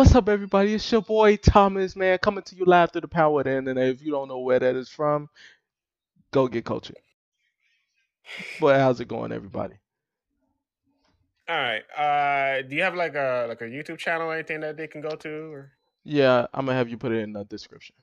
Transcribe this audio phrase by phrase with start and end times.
[0.00, 0.72] What's up, everybody?
[0.72, 3.86] It's your boy Thomas, man, coming to you live through the power of the internet.
[3.88, 5.28] If you don't know where that is from,
[6.30, 6.96] go get coaching.
[8.58, 9.74] Boy, how's it going, everybody?
[11.50, 11.82] All right.
[11.94, 15.02] Uh, do you have like a like a YouTube channel or anything that they can
[15.02, 15.52] go to?
[15.52, 15.72] Or?
[16.04, 17.94] Yeah, I'm gonna have you put it in the description.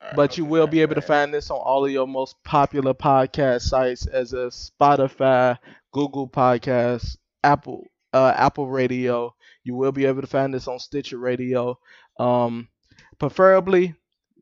[0.00, 2.94] Right, But you will be able to find this on all of your most popular
[2.94, 5.58] podcast sites, as a Spotify,
[5.92, 9.34] Google Podcasts, Apple, uh, Apple Radio.
[9.64, 11.78] You will be able to find this on Stitcher Radio.
[12.18, 12.68] Um,
[13.18, 13.94] preferably,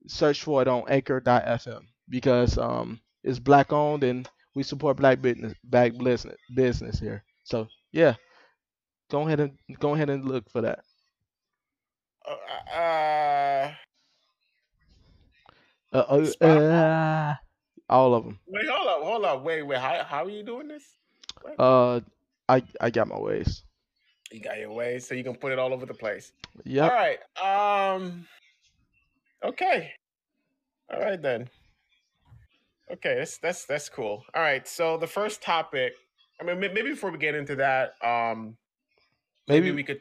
[0.07, 5.55] search for it on Anchor.fm because um, it's black owned and we support black business,
[5.65, 7.25] black business, business here.
[7.45, 8.15] So yeah,
[9.11, 10.81] go ahead and go ahead and look for that.
[12.27, 13.73] Uh, uh,
[15.93, 17.35] Uh, uh, uh,
[17.89, 18.39] all of them.
[18.47, 19.79] wait, hold up, hold up, wait, wait.
[19.79, 20.85] How how are you doing this?
[21.43, 21.55] What?
[21.59, 22.01] Uh,
[22.49, 23.63] I I got my ways.
[24.33, 26.33] You got your ways, so you can put it all over the place.
[26.65, 26.89] Yeah.
[26.89, 27.19] All right.
[27.95, 28.27] Um.
[29.45, 29.93] Okay.
[30.93, 31.49] All right then.
[32.91, 34.25] Okay, that's that's that's cool.
[34.35, 34.67] All right.
[34.69, 35.95] So the first topic.
[36.41, 38.57] I mean, maybe before we get into that, um,
[39.47, 40.01] maybe, Maybe we could.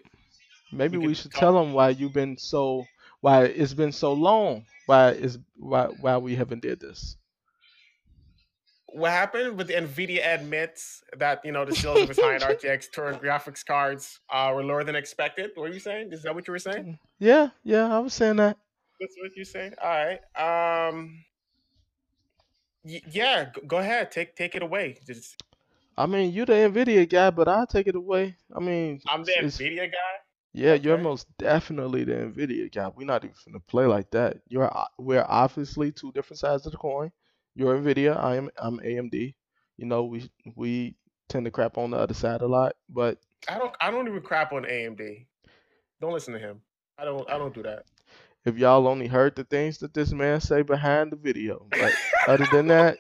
[0.72, 2.84] maybe we we, should talk- tell them why you've been so
[3.22, 4.66] why it's been so long.
[4.88, 7.16] Why is why why we haven't did this.
[8.94, 13.22] What happened with Nvidia admits that you know the sales of its high-end RTX Turing
[13.22, 15.52] graphics cards uh, were lower than expected.
[15.56, 16.11] What were you saying?
[16.11, 17.00] Is that what you were saying?
[17.19, 18.58] Yeah, yeah, I was saying that.
[19.00, 19.73] That's what you saying.
[19.81, 20.88] All right.
[20.89, 21.23] Um.
[22.84, 23.50] y- yeah.
[23.67, 24.12] Go ahead.
[24.12, 24.97] Take take it away.
[25.08, 25.42] Just
[25.97, 28.36] I mean, you're the Nvidia guy, but I'll take it away.
[28.56, 30.14] I mean, I'm the Nvidia guy.
[30.53, 32.89] yeah, you're most definitely the Nvidia guy.
[32.95, 34.38] We're not even gonna play like that.
[34.47, 37.12] You're we're obviously two different sides of the coin.
[37.55, 39.33] You're Nvidia, I am I'm AMD.
[39.77, 40.95] You know, we we
[41.30, 44.21] tend to crap on the other side a lot, but I don't I don't even
[44.21, 45.25] crap on AMD.
[45.99, 46.61] Don't listen to him.
[46.97, 47.85] I don't I don't do that.
[48.45, 51.67] if y'all only heard the things that this man say behind the video.
[51.69, 51.94] But
[52.27, 52.97] other than that,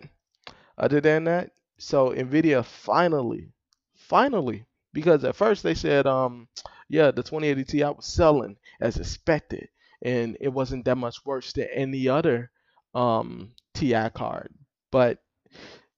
[0.77, 3.51] other than that, so Nvidia finally,
[3.95, 6.47] finally, because at first they said, um,
[6.89, 9.69] yeah, the 2080 Ti was selling as expected,
[10.01, 12.51] and it wasn't that much worse than any other
[12.93, 14.53] um Ti card.
[14.91, 15.19] But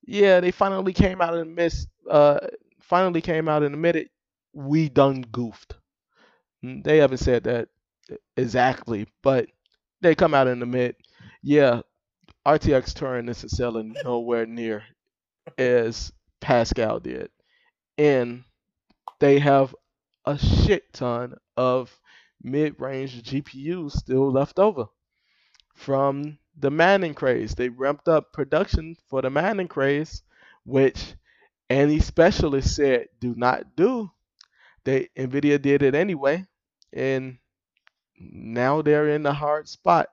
[0.05, 1.87] yeah, they finally came out and missed.
[2.09, 2.39] Uh,
[2.81, 4.09] finally came out and admitted
[4.53, 5.75] we done goofed.
[6.63, 7.69] Mm, They haven't said that
[8.37, 9.47] exactly, but
[10.01, 10.97] they come out and admit,
[11.43, 11.81] yeah,
[12.45, 14.83] RTX Turing isn't selling nowhere near
[15.57, 16.11] as
[16.41, 17.31] Pascal did,
[17.97, 18.43] and
[19.19, 19.75] they have
[20.25, 21.99] a shit ton of
[22.43, 24.87] mid-range GPUs still left over
[25.75, 27.55] from the mining craze.
[27.55, 30.21] They ramped up production for the mining craze,
[30.63, 31.15] which
[31.69, 34.11] any specialist said do not do.
[34.83, 36.45] They Nvidia did it anyway,
[36.91, 37.37] and
[38.19, 40.09] now they're in the hard spot.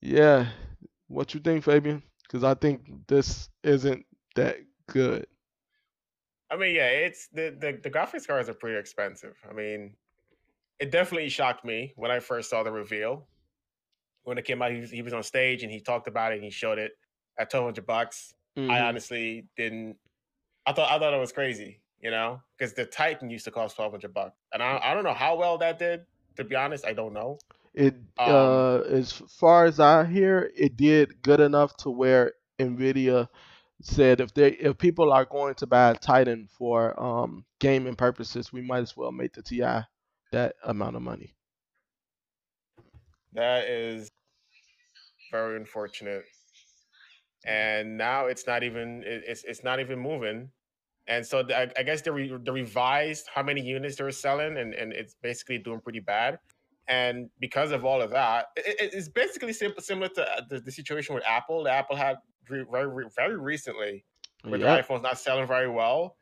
[0.00, 0.48] Yeah,
[1.08, 2.02] what you think, Fabian?
[2.22, 4.06] Because I think this isn't
[4.36, 5.26] that good.
[6.50, 9.36] I mean, yeah, it's the, the the graphics cards are pretty expensive.
[9.48, 9.94] I mean,
[10.78, 13.26] it definitely shocked me when I first saw the reveal.
[14.24, 16.36] When it came out, he was, he was on stage and he talked about it
[16.36, 16.92] and he showed it
[17.38, 18.34] at twelve hundred bucks.
[18.56, 18.88] I Mhm.
[18.88, 19.96] honestly didn't.
[20.66, 23.76] I thought I thought it was crazy, you know, because the Titan used to cost
[23.76, 26.06] twelve hundred bucks, and I I don't know how well that did.
[26.36, 27.38] To be honest, I don't know.
[27.74, 33.28] It Um, uh, as far as I hear, it did good enough to where Nvidia
[33.82, 38.52] said if they if people are going to buy a Titan for um gaming purposes,
[38.52, 39.84] we might as well make the Ti
[40.32, 41.34] that amount of money.
[43.34, 44.10] That is
[45.30, 46.24] very unfortunate.
[47.44, 50.50] And now it's not even it's it's not even moving.
[51.08, 54.56] And so the, I, guess they re, they revised how many units they were selling,
[54.58, 56.38] and, and it's basically doing pretty bad.
[56.86, 60.60] And because of all of that, it, it- it's basically sim- similar to uh, the,
[60.60, 61.64] the situation with Apple.
[61.64, 62.18] that Apple had
[62.48, 64.04] re, very very recently,
[64.44, 66.18] where Yeah, their iPhone's not selling very well,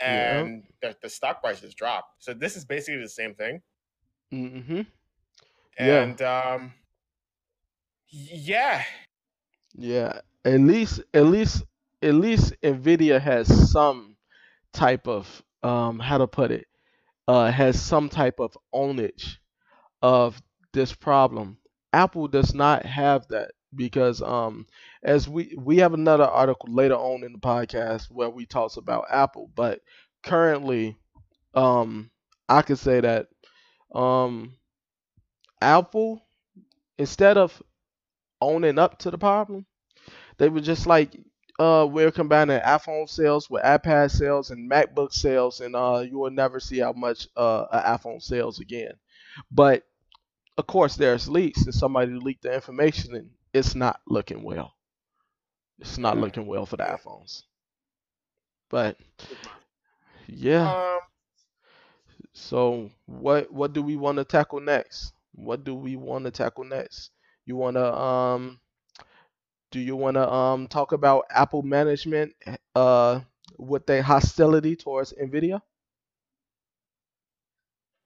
[0.00, 0.40] Yeah.
[0.40, 2.24] and the, the stock prices dropped.
[2.24, 3.62] So this is basically the same thing.
[4.32, 4.80] mm-hmm.
[5.78, 6.02] Yeah.
[6.02, 6.74] And um,
[8.10, 8.84] yeah,
[9.74, 11.64] Yeah, at least at least
[12.02, 14.16] at least Nvidia has some
[14.72, 16.66] type of um how to put it
[17.28, 19.36] uh has some type of ownage
[20.02, 20.40] of
[20.72, 21.58] this problem.
[21.92, 24.66] Apple does not have that because um
[25.02, 29.06] as we we have another article later on in the podcast where we talks about
[29.10, 29.80] Apple, but
[30.22, 30.96] currently
[31.54, 32.10] um
[32.48, 33.28] I could say that
[33.94, 34.56] um
[35.64, 36.26] Apple
[36.98, 37.62] instead of
[38.40, 39.66] owning up to the problem,
[40.38, 41.16] they were just like,
[41.58, 46.30] uh, we're combining iPhone sales with iPad sales and MacBook sales, and uh, you will
[46.30, 47.66] never see how much uh,
[47.96, 48.92] iPhone sales again.
[49.50, 49.84] But
[50.58, 54.74] of course, there's leaks, and somebody leaked the information, and it's not looking well.
[55.78, 57.44] It's not looking well for the iPhones.
[58.68, 58.98] But
[60.26, 60.70] yeah.
[60.70, 61.00] Um,
[62.34, 65.13] So what what do we want to tackle next?
[65.34, 67.10] What do we want to tackle next?
[67.46, 68.60] You want to um
[69.70, 72.34] do you want to um talk about Apple management
[72.74, 73.20] uh
[73.58, 75.60] with their hostility towards Nvidia?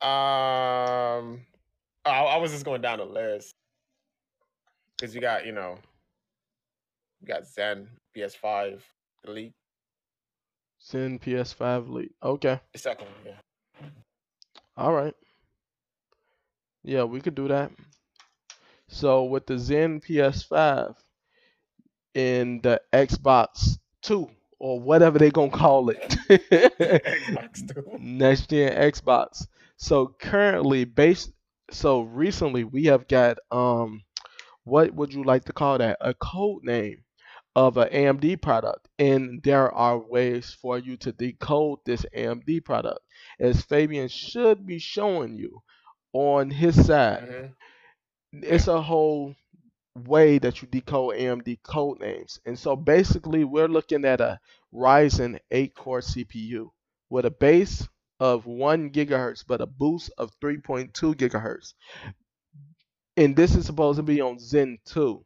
[0.00, 1.46] um,
[2.04, 3.54] I, I was just going down the list
[4.96, 5.78] because you got you know,
[7.20, 8.84] you got Zen PS5
[9.24, 9.52] the leak.
[10.82, 12.12] Zen PS5 leak.
[12.22, 12.60] Okay.
[12.72, 13.40] The second one, yeah.
[14.76, 15.14] All right.
[16.88, 17.70] Yeah, we could do that.
[18.88, 20.96] So with the Zen PS5
[22.14, 26.16] and the Xbox 2 or whatever they gonna call it.
[26.30, 27.84] Xbox Two.
[27.98, 29.46] next gen Xbox.
[29.76, 31.32] So currently based
[31.70, 34.02] so recently we have got um
[34.64, 35.98] what would you like to call that?
[36.00, 37.04] A code name
[37.54, 38.88] of an AMD product.
[38.98, 43.00] And there are ways for you to decode this AMD product.
[43.38, 45.62] As Fabian should be showing you
[46.18, 47.28] on his side.
[47.28, 47.54] Mhm.
[48.44, 49.34] It's a whole
[49.96, 52.40] way that you decode AMD code names.
[52.46, 54.40] And so basically we're looking at a
[54.72, 56.72] Ryzen 8 core CPU
[57.10, 57.88] with a base
[58.20, 61.74] of 1 gigahertz but a boost of 3.2 gigahertz.
[63.16, 65.24] And this is supposed to be on Zen 2.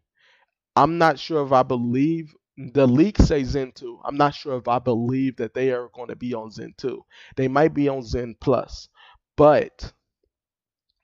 [0.76, 4.00] I'm not sure if I believe the leaks say Zen 2.
[4.04, 7.04] I'm not sure if I believe that they are going to be on Zen 2.
[7.36, 8.88] They might be on Zen Plus.
[9.36, 9.92] But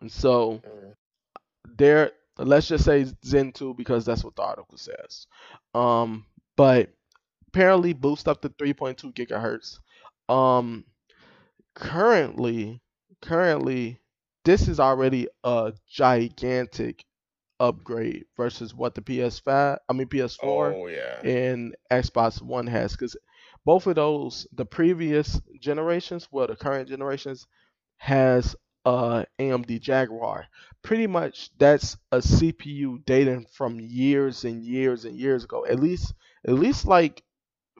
[0.06, 0.94] so Mhm.
[1.76, 5.26] there let's just say Zen 2 because that's what the article says.
[5.74, 6.24] Um,
[6.56, 6.90] but
[7.48, 9.78] apparently boost up to 3.2 gigahertz.
[10.28, 10.84] Um,
[11.74, 12.80] currently,
[13.22, 13.98] currently,
[14.44, 17.04] this is already a gigantic
[17.60, 21.20] upgrade versus what the PS5, I mean PS4 Oh yeah.
[21.28, 23.16] and Xbox One has because
[23.64, 27.46] both of those, the previous generations, well, the current generations,
[27.96, 28.54] has
[28.88, 30.46] uh AMD Jaguar.
[30.82, 35.66] Pretty much that's a CPU dating from years and years and years ago.
[35.66, 36.14] At least
[36.46, 37.22] at least like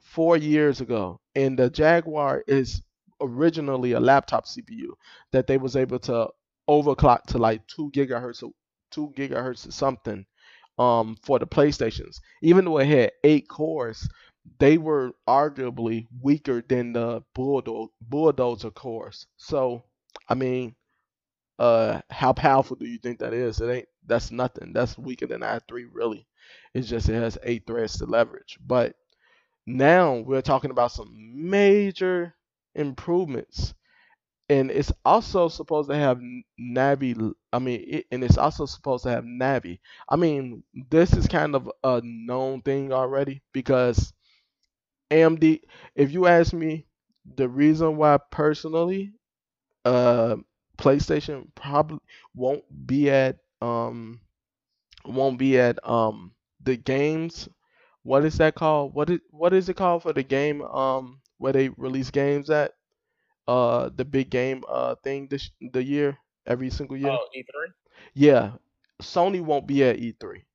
[0.03, 1.19] four years ago.
[1.35, 2.81] And the Jaguar is
[3.21, 4.93] originally a laptop CPU
[5.31, 6.29] that they was able to
[6.69, 8.51] overclock to like two gigahertz or
[8.91, 10.25] two gigahertz or something
[10.77, 12.17] um for the PlayStations.
[12.41, 14.07] Even though it had eight cores,
[14.59, 19.27] they were arguably weaker than the bulldo- bulldozer cores.
[19.37, 19.83] So
[20.29, 20.75] I mean,
[21.59, 23.61] uh, how powerful do you think that is?
[23.61, 23.89] It ain't.
[24.07, 24.73] That's nothing.
[24.73, 26.27] That's weaker than i3 really.
[26.73, 28.59] It's just it has eight threads to leverage.
[28.65, 28.95] But
[29.67, 31.13] now we're talking about some
[31.49, 32.35] major
[32.75, 33.73] improvements,
[34.49, 36.19] and it's also supposed to have
[36.59, 37.33] Navi.
[37.53, 39.79] I mean, it, and it's also supposed to have Navi.
[40.09, 44.13] I mean, this is kind of a known thing already because
[45.11, 45.61] AMD.
[45.95, 46.85] If you ask me,
[47.37, 49.13] the reason why personally,
[49.85, 50.37] uh,
[50.79, 51.99] PlayStation probably
[52.33, 54.21] won't be at um
[55.05, 57.49] won't be at um the games.
[58.03, 58.93] What is that called?
[58.93, 62.73] What is what is it called for the game um where they release games at?
[63.47, 67.11] Uh, the big game uh thing this the year every single year.
[67.11, 67.69] Oh, E3.
[68.13, 68.53] Yeah,
[69.01, 70.45] Sony won't be at E3.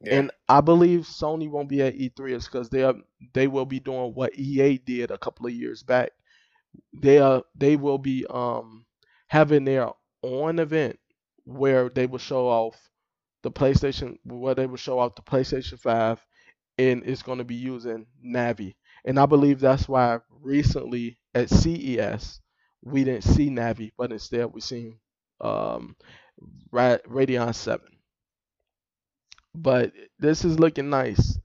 [0.00, 0.18] Yeah.
[0.18, 2.94] And I believe Sony won't be at E3 is because they are
[3.34, 6.12] they will be doing what EA did a couple of years back.
[6.94, 8.86] They are they will be um
[9.32, 9.88] having their
[10.22, 10.98] own event
[11.44, 12.90] where they will show off
[13.42, 16.22] the PlayStation where they will show off the PlayStation 5
[16.76, 18.74] and it's going to be using Navi.
[19.06, 22.42] And I believe that's why recently at CES
[22.82, 24.98] we didn't see Navi, but instead we seen
[25.40, 25.96] um
[26.70, 27.86] Radeon 7.
[29.54, 31.38] But this is looking nice.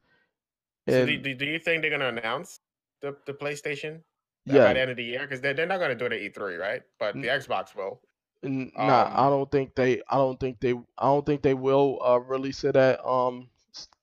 [0.90, 2.60] So And do, do, do you think they're gonna announce
[3.02, 4.02] the, the PlayStation
[4.48, 5.22] by yeah, the end of the year?
[5.22, 6.84] Because they're, they're not gonna do it at E3, right?
[7.00, 8.02] But the Xbox will.
[8.44, 10.02] N- Nah, I Um, don't think they.
[10.10, 10.74] I don't think they.
[10.98, 13.50] I don't think they will uh, release it at um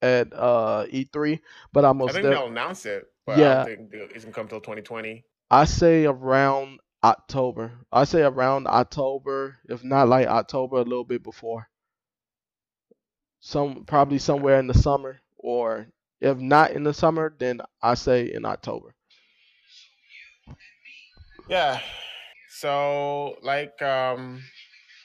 [0.03, 1.41] at uh E3.
[1.73, 3.65] But I I most think def- they'll announce it, but I Yeah.
[3.65, 5.25] don't think it's gonna come till 2020.
[5.51, 7.81] I say around October.
[7.93, 11.69] I say around October, if not like October, a little bit before.
[13.41, 15.89] Some probably somewhere in the summer, or
[16.21, 18.94] if not in the summer, then I say in October.
[21.49, 21.81] Yeah.
[22.49, 24.43] So like um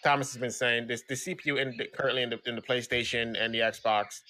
[0.03, 3.35] Thomas has been saying, this the CPU in the, currently in the in the PlayStation
[3.39, 4.21] and the Xbox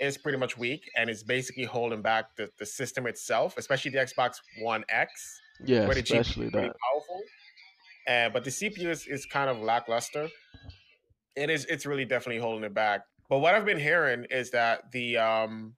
[0.00, 3.98] is pretty much weak and it's basically holding back the, the system itself, especially the
[3.98, 6.76] Xbox One X, Yeah, where the GPU is especially pretty that.
[6.92, 7.22] powerful.
[8.08, 10.28] Uh, but the CPU is, is kind of lackluster.
[11.36, 11.64] It is.
[11.66, 13.02] It's really definitely holding it back.
[13.30, 15.74] But what I've been hearing is that the um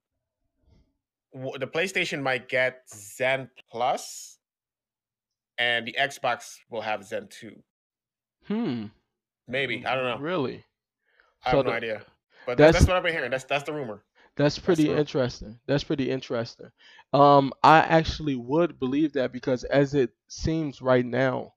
[1.33, 4.36] w- the PlayStation might get Zen Plus,
[5.57, 7.61] and the Xbox will have Zen Two.
[8.47, 8.85] Hmm.
[9.47, 10.17] Maybe I don't know.
[10.19, 10.63] Really?
[11.45, 12.01] I So have no the- idea.
[12.45, 13.31] But that's- that's, that's what I've been hearing.
[13.31, 14.03] That's that's the rumor.
[14.35, 14.95] That's pretty true.
[14.97, 15.59] interesting.
[15.65, 16.69] That's pretty interesting.
[17.11, 21.53] Um, I actually would believe that because as it seems right now,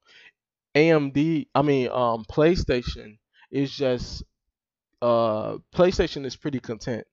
[0.75, 3.19] AMD, I mean, um, PlayStation
[3.51, 4.23] is just,
[5.03, 7.07] uh, PlayStation is pretty content.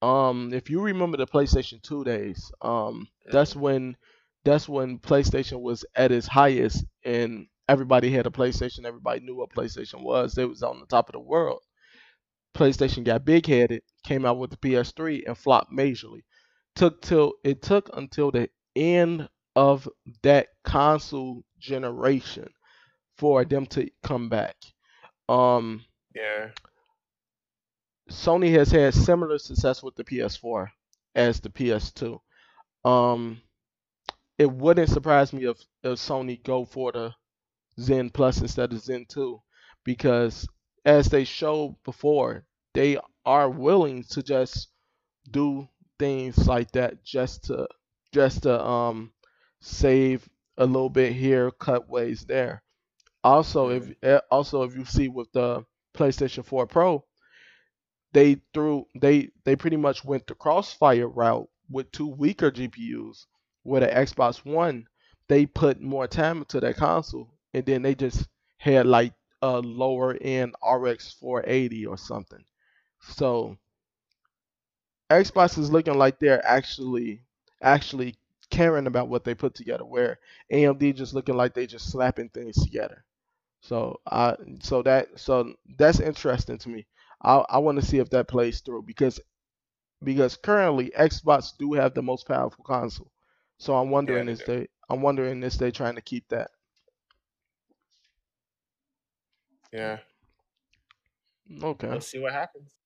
[0.00, 3.96] Um, if you remember the PlayStation 2 days, um, that's when,
[4.44, 8.84] that's when PlayStation was at its highest and everybody had a PlayStation.
[8.84, 10.34] Everybody knew what PlayStation was.
[10.34, 11.62] They was on the top of the world.
[12.54, 16.22] PlayStation got big headed, came out with the PS3 and flopped majorly.
[16.74, 19.88] Took till it took until the end of
[20.22, 22.48] that console generation
[23.18, 24.56] for them to come back.
[25.28, 25.84] Um,
[26.14, 26.50] Yeah.
[28.10, 30.72] Sony has had similar success with the PS4
[31.14, 32.20] as the PS2.
[32.84, 33.40] Um,
[34.38, 37.14] it wouldn't surprise me if, if Sony go for the
[37.80, 39.40] Zen Plus instead of Zen 2
[39.84, 40.48] because
[40.84, 44.68] as they showed before, they are willing to just
[45.30, 47.68] do things like that just to
[48.12, 49.12] just to um
[49.60, 52.62] save a little bit here, cut ways there.
[53.24, 57.04] Also, if eh, also if you see with the PlayStation 4 Pro,
[58.12, 63.26] they threw they they pretty much went the crossfire route with two weaker GPUs.
[63.64, 64.86] With the Xbox One,
[65.28, 68.28] they put more time into that console, and then they just
[68.58, 72.44] had like a lower end RX 480 or something.
[73.00, 73.58] So
[75.10, 77.24] Xbox is looking like they're actually
[77.60, 78.16] actually
[78.50, 79.84] caring about what they put together.
[79.84, 80.18] Where
[80.50, 83.04] AMD just looking like they just slapping things together.
[83.62, 86.86] So I so that so that's interesting to me.
[87.22, 89.20] I I want to see if that plays through because
[90.04, 93.12] because currently Xbox do have the most powerful console.
[93.62, 96.50] So I'm wondering they is they I'm wondering is they trying to keep that.
[99.72, 99.98] Yeah.
[101.62, 101.88] Okay.
[101.88, 102.80] We'll see what happens.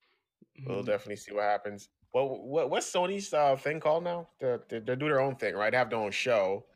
[0.67, 0.87] We'll Mhm.
[0.87, 1.89] definitely see what happens.
[2.13, 4.29] Well, what what's Sony's uh, thing called now?
[4.39, 5.71] They, they, they do their own thing, right?
[5.71, 6.67] They have their own show,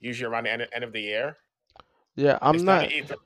[0.00, 1.36] usually around the end, end of the year.
[2.16, 2.84] Yeah, I'm It's not.
[2.88, 3.16] E3.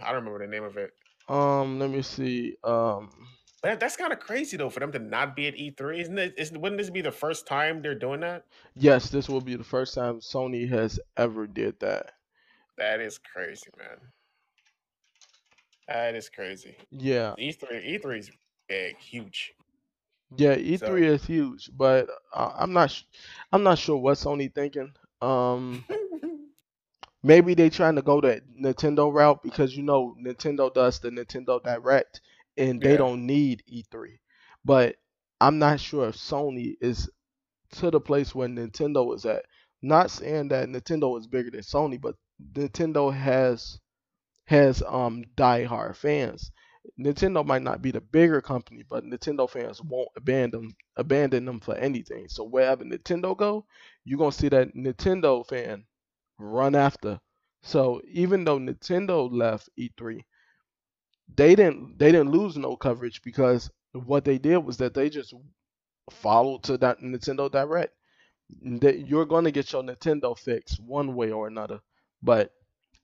[0.00, 0.90] I don't remember the name of it.
[1.28, 2.56] Um, let me see.
[2.64, 3.10] Um,
[3.62, 6.00] But that's kind of crazy though for them to not be at E3.
[6.00, 6.34] Isn't it?
[6.36, 8.44] Isn't, wouldn't this be the first time they're doing that?
[8.74, 12.12] yes, this will be the first time Sony has ever did that.
[12.78, 13.98] That is crazy, man.
[15.88, 16.76] That is crazy.
[16.90, 18.30] Yeah, E3 E3 is
[18.68, 19.52] big, huge.
[20.36, 20.56] yeah.
[20.56, 22.90] E3 So- is huge, but I'm not.
[22.90, 23.02] sh-
[23.52, 24.92] I'm not sure what Sony thinking.
[25.20, 25.84] Um,
[27.22, 31.62] maybe they trying to go that Nintendo route because you know Nintendo does the Nintendo
[31.62, 32.20] Direct
[32.56, 32.98] and they Yeah.
[32.98, 34.18] don't need E3.
[34.64, 34.96] But
[35.40, 37.10] I'm not sure if Sony is
[37.72, 39.44] to the place where Nintendo is at.
[39.82, 42.16] Not saying that Nintendo is bigger than Sony, but
[42.54, 43.78] Nintendo has
[44.46, 46.50] has um diehard fans.
[46.98, 51.74] Nintendo might not be the bigger company, but Nintendo fans won't abandon abandon them for
[51.76, 52.28] anything.
[52.28, 53.66] So wherever Nintendo go,
[54.04, 55.84] you're gonna see that Nintendo fan
[56.38, 57.20] run after.
[57.62, 60.24] So even though Nintendo left E3,
[61.36, 65.34] they didn't they didn't lose no coverage because what they did was that they just
[66.10, 67.94] followed to that Nintendo Direct.
[68.62, 71.80] That you're gonna get your Nintendo fix one way or another,
[72.22, 72.52] but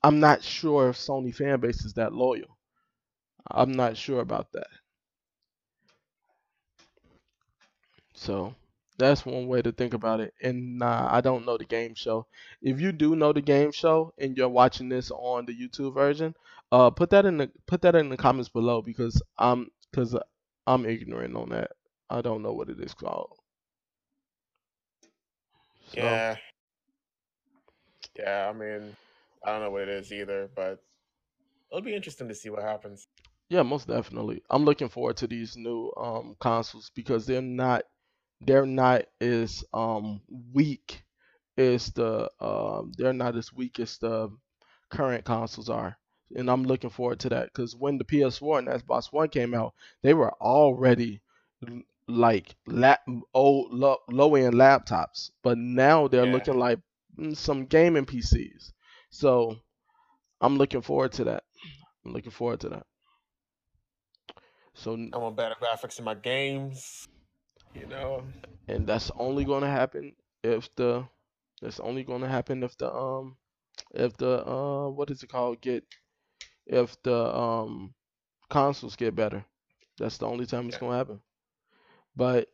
[0.03, 2.57] I'm not sure if Sony fan base is that loyal.
[3.51, 4.67] I'm not sure about that.
[8.13, 8.53] So
[8.97, 10.33] that's one way to think about it.
[10.43, 12.27] And nah, I don't know the game show.
[12.61, 16.35] If you do know the game show and you're watching this on the YouTube version,
[16.71, 20.15] uh, put that in the put that in the comments below because I'm because
[20.67, 21.71] I'm ignorant on that.
[22.09, 23.37] I don't know what it is called.
[25.87, 26.37] So, Yeah.
[28.17, 28.95] Yeah, I mean,
[29.43, 30.83] I don't know what it is either, but
[31.71, 33.07] it'll be interesting to see what happens.
[33.49, 34.43] Yeah, most definitely.
[34.49, 37.83] I'm looking forward to these new um consoles because they're not
[38.41, 40.21] they're not as um
[40.53, 41.03] weak
[41.57, 44.29] as the um they're not as weak as the
[44.91, 45.98] current consoles are.
[46.35, 49.73] And I'm looking forward to that because when the PS4 and Xbox One came out,
[50.01, 51.21] they were already
[52.07, 53.01] like lap,
[53.33, 56.27] old low, low end laptops, but now they're Yeah.
[56.27, 56.79] looking like
[57.17, 58.73] mm, some gaming PCs.
[59.09, 59.57] So
[60.41, 61.43] I'm looking forward to that.
[62.05, 62.85] I'm looking forward to that.
[64.73, 67.05] So I want better graphics in my games.
[67.73, 68.23] You know,
[68.67, 71.07] and that's only going to happen if the
[71.61, 73.37] that's only going to happen if the um
[73.93, 75.85] if the uh what is it called get
[76.69, 77.93] if the um
[78.49, 79.45] consoles get better.
[79.97, 80.79] That's the only time it's Yeah.
[80.79, 81.21] gonna happen.
[82.15, 82.49] But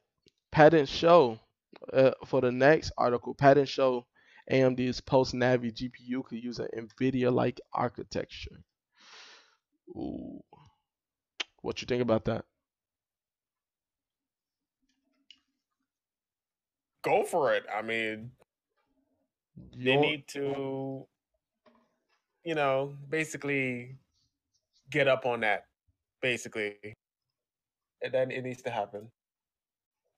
[0.51, 1.39] patents show
[1.93, 4.05] uh, for the next article, patents show
[4.49, 8.63] AMD's post Navi GPU could use an NVIDIA-like architecture.
[9.89, 10.43] Ooh,
[11.61, 12.45] what you think about that?
[17.03, 17.65] Go for it.
[17.73, 18.31] I mean,
[19.71, 21.07] You they need to,
[22.43, 23.97] you know, basically
[24.89, 25.65] get up on that,
[26.21, 26.75] basically,
[28.01, 29.09] and then it needs to happen.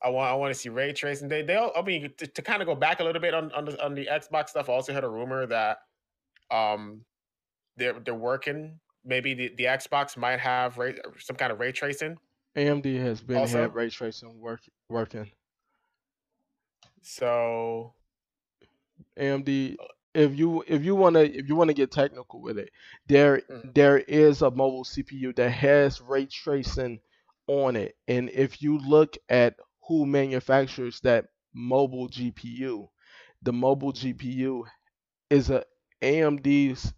[0.04, 1.28] I want I want to see ray tracing.
[1.28, 3.66] They they I mean to, to kind of go back a little bit on on
[3.66, 4.70] the on the Xbox stuff.
[4.70, 5.80] I also had a rumor that
[6.52, 7.02] um
[7.78, 8.80] they're they're working.
[9.04, 12.18] Maybe the, the Xbox might have ray, some kind of ray tracing.
[12.58, 15.32] AMD has been Also- had ray tracing work working.
[17.02, 17.94] So
[19.18, 19.78] AMD
[20.18, 22.72] if you if you wanna if you wanna get technical with it,
[23.08, 23.74] there Mhm.
[23.76, 27.02] there is a mobile CPU that has ray tracing
[27.48, 27.98] on it.
[28.08, 29.56] And if you look at
[29.88, 32.90] who manufactures that mobile GPU,
[33.44, 34.66] the mobile GPU
[35.30, 35.66] is a
[36.02, 36.94] AMD's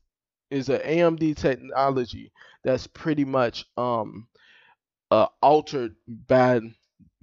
[0.52, 2.32] is a AMD technology
[2.64, 4.28] that's pretty much um
[5.12, 6.62] uh, altered by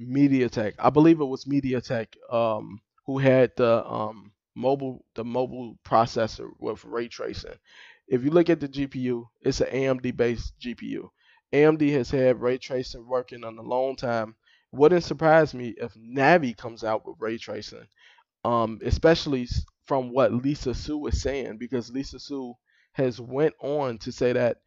[0.01, 0.75] MediaTek.
[0.79, 6.85] I believe it was MediaTek um, who had the um, mobile the mobile processor with
[6.85, 7.59] ray tracing.
[8.09, 11.13] If you look at the GPU, it's an AMD based GPU.
[11.53, 14.37] AMD has had ray tracing working on a long time.
[14.73, 17.87] Wouldn't surprise me if Navi comes out with ray tracing,
[18.45, 19.49] um, especially
[19.87, 22.55] from what Lisa Su is saying, because Lisa Su
[22.93, 24.59] has went on to say that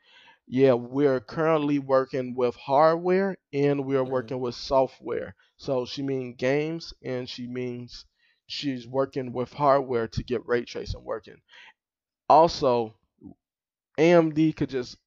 [0.48, 4.10] yeah, we're currently working with hardware and we're Mhm.
[4.10, 5.36] working with software.
[5.58, 8.06] So she means games and she means
[8.50, 11.38] she's working with hardware to get ray tracing working.
[12.30, 12.96] Also,
[13.98, 14.98] AMD could just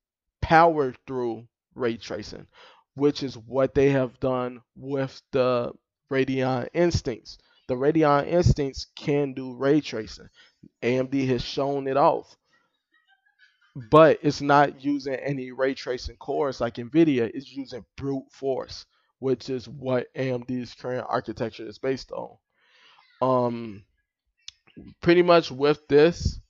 [0.41, 2.47] power through ray tracing,
[2.95, 5.73] which is what they have done with the
[6.11, 7.39] Radeon Instincts.
[7.69, 10.29] The Radeon Instincts can do ray tracing.
[10.83, 12.37] AMD has shown it off
[13.75, 17.31] but it's not using any ray tracing cores like NVIDIA.
[17.33, 18.87] It's using brute force,
[19.19, 22.37] which is what AMD's current architecture is based on.
[23.23, 23.85] Um,
[25.01, 26.41] pretty much with this,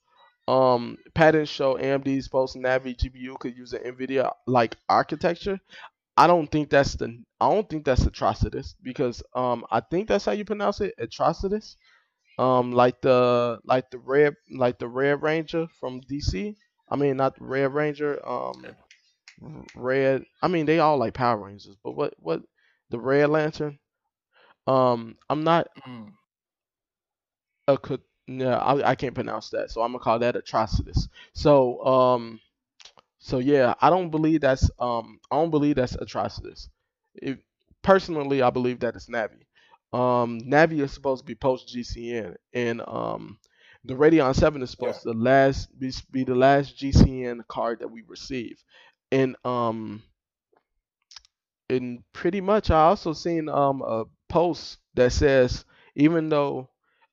[0.47, 5.59] um, patents show AMD's post Navi GPU could use an NVIDIA like architecture.
[6.17, 10.25] I don't think that's the I don't think that's Atrocitus because um I think that's
[10.25, 11.77] how you pronounce it Atrocitus.
[12.39, 16.55] Um like the like the red like the Red Ranger from DC.
[16.89, 18.65] I mean not the Red Ranger, um
[19.75, 22.41] Red I mean they all like Power Rangers, but what what
[22.89, 23.79] the Red Lantern?
[24.67, 26.11] Um I'm not mm,
[27.67, 27.77] a
[28.27, 31.07] no, I, I can't pronounce that, so I'm gonna call that Atrocitus.
[31.33, 32.39] So um
[33.19, 36.69] so yeah, I don't believe that's um I don't believe that's Atrocitus.
[37.15, 37.39] If
[37.81, 39.45] personally, I believe that it's Navi.
[39.93, 43.39] Um, Navi is supposed to be post GCN, and um,
[43.85, 48.01] the Radeon Seven is supposed to last be, be the last GCN card that we
[48.07, 48.63] receive,
[49.11, 50.03] and um,
[51.69, 56.69] and pretty much I also seen um a post that says even though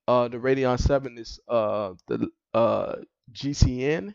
[0.09, 2.97] uh the Radeon Seven is uh the uh
[3.33, 4.15] GCN,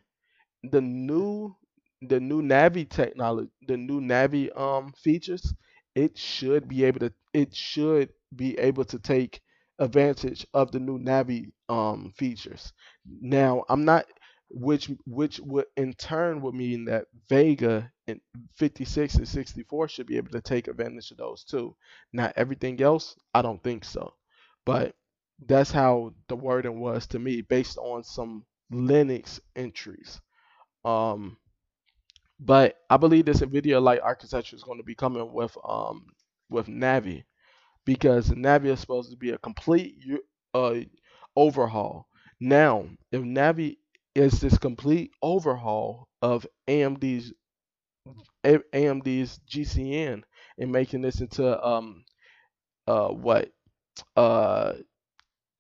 [0.64, 1.56] the new
[2.02, 5.54] the new Navi technology, the new Navi um features,
[5.96, 9.42] it should be able to it should be able to take
[9.80, 12.74] advantage of the new Navi um features.
[13.22, 14.06] Now, I'm not
[14.50, 18.22] which which would in turn would mean that Vega and
[18.56, 21.76] 56 and 64 should be able to take advantage of those too.
[22.14, 24.14] Not everything else, I don't think so.
[24.66, 24.96] But
[25.40, 30.22] that's how the wording was to me based on some Linux entries.
[30.84, 31.38] Um,
[32.40, 36.08] but I believe this NVIDIA Lite architecture is going to be coming with um
[36.50, 37.24] with Navi
[37.86, 39.98] because Navi is supposed to be a complete
[40.54, 40.76] uh
[41.36, 42.08] overhaul.
[42.40, 43.78] Now, if Navi
[44.14, 47.34] is this complete overhaul of AMD's
[48.46, 50.24] AMD's GCN
[50.58, 52.04] and making this into um
[52.88, 53.52] uh what
[54.16, 54.74] uh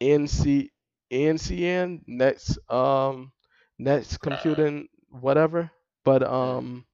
[0.02, 0.72] NC
[1.12, 3.32] NCN next um
[3.80, 5.72] next computing whatever.
[6.04, 6.86] But um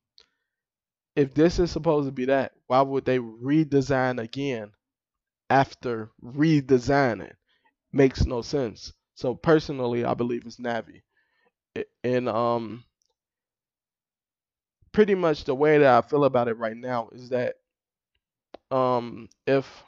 [1.15, 4.71] if this is supposed to be that why would they redesign again
[5.49, 7.33] after redesigning?
[7.93, 8.93] Makes no sense.
[9.15, 11.03] So personally I believe it's Navi.
[12.03, 12.83] And um
[14.93, 17.55] pretty much the way that I feel about it right now is that
[18.71, 19.83] um if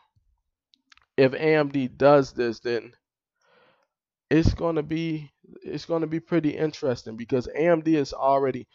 [1.18, 2.94] if AMD does this then
[4.34, 8.68] it's going to be it's going to be pretty interesting because AMD is already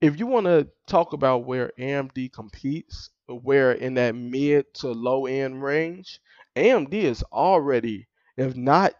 [0.00, 5.26] if you want to talk about where AMD competes, where in that mid to low
[5.26, 6.20] end range,
[6.56, 8.94] AMD is already, if not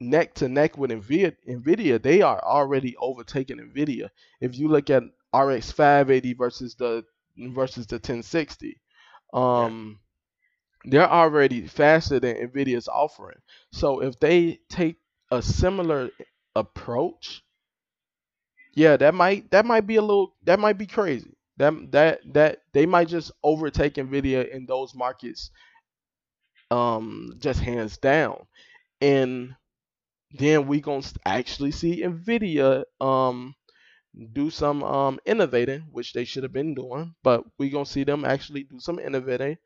[0.00, 4.08] neck to neck with Nvidia, Nvidia, they are already overtaking Nvidia.
[4.40, 5.02] If you look at
[5.34, 7.04] RX 580 versus the
[7.36, 8.80] versus the 1060,
[9.34, 9.98] um,
[10.84, 13.38] they're already faster than Nvidia's offering.
[13.72, 14.96] So if they take
[15.30, 16.10] a similar
[16.56, 17.42] approach
[18.74, 21.36] yeah, that might that might be a little that might be crazy.
[21.56, 25.50] That that that they might just overtake Nvidia in those markets,
[26.70, 28.46] um, just hands down,
[29.00, 29.56] and
[30.32, 33.54] then we gonna actually see Nvidia um
[34.32, 38.24] do some um innovating, which they should have been doing, but we gonna see them
[38.24, 39.58] actually do some innovating,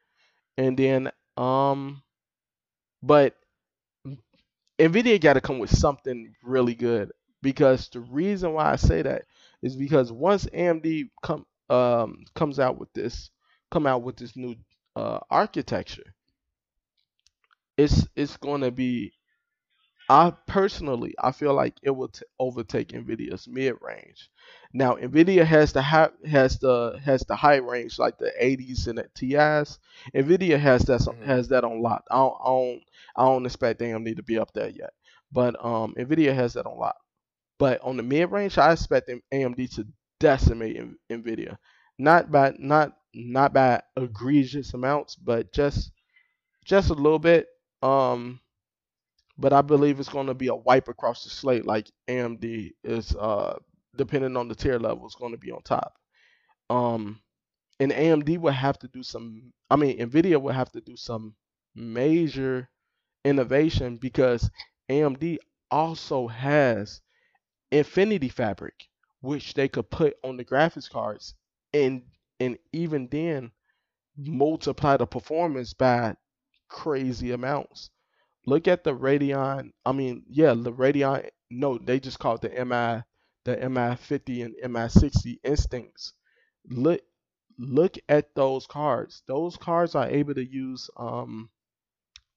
[0.58, 2.02] and then um,
[3.02, 3.34] but
[4.78, 7.12] Nvidia got to come with something really good
[7.42, 9.24] because the reason why I say that
[9.62, 13.30] is because once AMD come um, comes out with this
[13.70, 14.56] come out with this new
[14.96, 16.14] uh, architecture,
[17.76, 19.12] it's it's going to be.
[20.10, 24.30] I personally I feel like it will t- overtake Nvidia's mid range.
[24.72, 28.98] Now Nvidia has the high, has the has the high range like the 80s and
[28.98, 29.78] the TIs.
[30.14, 31.24] Nvidia has that mm-hmm.
[31.24, 32.04] has that on lock.
[32.10, 32.82] I don't, I don't
[33.16, 34.90] I don't expect AMD to be up there yet,
[35.32, 36.96] but um Nvidia has that on lock.
[37.58, 39.86] But on the mid range, I expect AMD to
[40.20, 41.56] decimate Nvidia,
[41.98, 45.92] not by not not by egregious amounts, but just
[46.64, 47.46] just a little bit.
[47.82, 48.40] Um,
[49.38, 53.14] but I believe it's going to be a wipe across the slate, like AMD is.
[53.16, 53.58] Uh,
[53.98, 55.94] depending on the tier level, is going to be on top.
[56.70, 57.20] Um,
[57.80, 59.52] and AMD will have to do some.
[59.70, 61.34] I mean, Nvidia will have to do some
[61.74, 62.68] major
[63.24, 64.50] innovation because
[64.90, 65.38] AMD
[65.70, 67.00] also has
[67.70, 68.88] Infinity Fabric,
[69.20, 71.34] which they could put on the graphics cards
[71.74, 72.02] and
[72.40, 73.52] and even then
[74.16, 76.14] multiply the performance by
[76.68, 77.90] crazy amounts.
[78.46, 79.72] Look at the Radeon.
[79.84, 81.28] I mean, yeah, the Radeon.
[81.50, 83.02] No, they just call it the MI,
[83.48, 86.12] the MI50 and MI60 Instincts.
[86.68, 87.00] Look,
[87.58, 89.22] look at those cards.
[89.26, 91.48] Those cards are able to use um,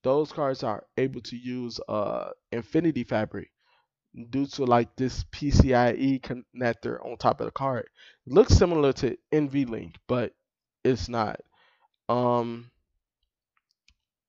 [0.04, 3.52] those cards are able to use uh Infinity Fabric
[4.30, 7.90] due to like this PCIe connector on top of the card.
[8.26, 10.34] It looks similar to NVLink, but
[10.86, 11.42] it's not.
[12.08, 12.72] Um,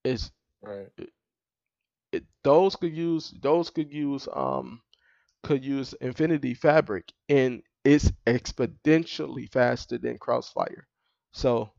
[0.05, 0.89] it's right.
[0.99, 1.11] It,
[2.13, 4.83] it, those could use those could use um
[5.43, 10.87] could use Infinity Fabric, and it's exponentially faster than Crossfire.
[11.33, 11.73] So,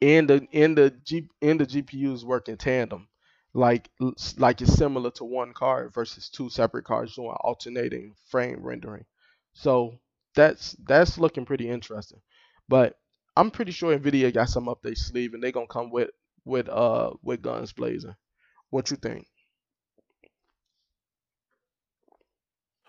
[0.00, 3.08] and the in the G and the GPUs work in tandem
[3.54, 3.90] like
[4.36, 9.04] like it's similar to one card versus two separate cards doing alternating frame rendering.
[9.54, 9.98] So
[10.34, 12.20] that's that's looking pretty interesting.
[12.68, 12.98] But
[13.36, 16.10] I'm pretty sure Nvidia got some up their sleeve and they're gonna come with
[16.44, 18.14] with uh with guns blazing.
[18.70, 19.26] What you think?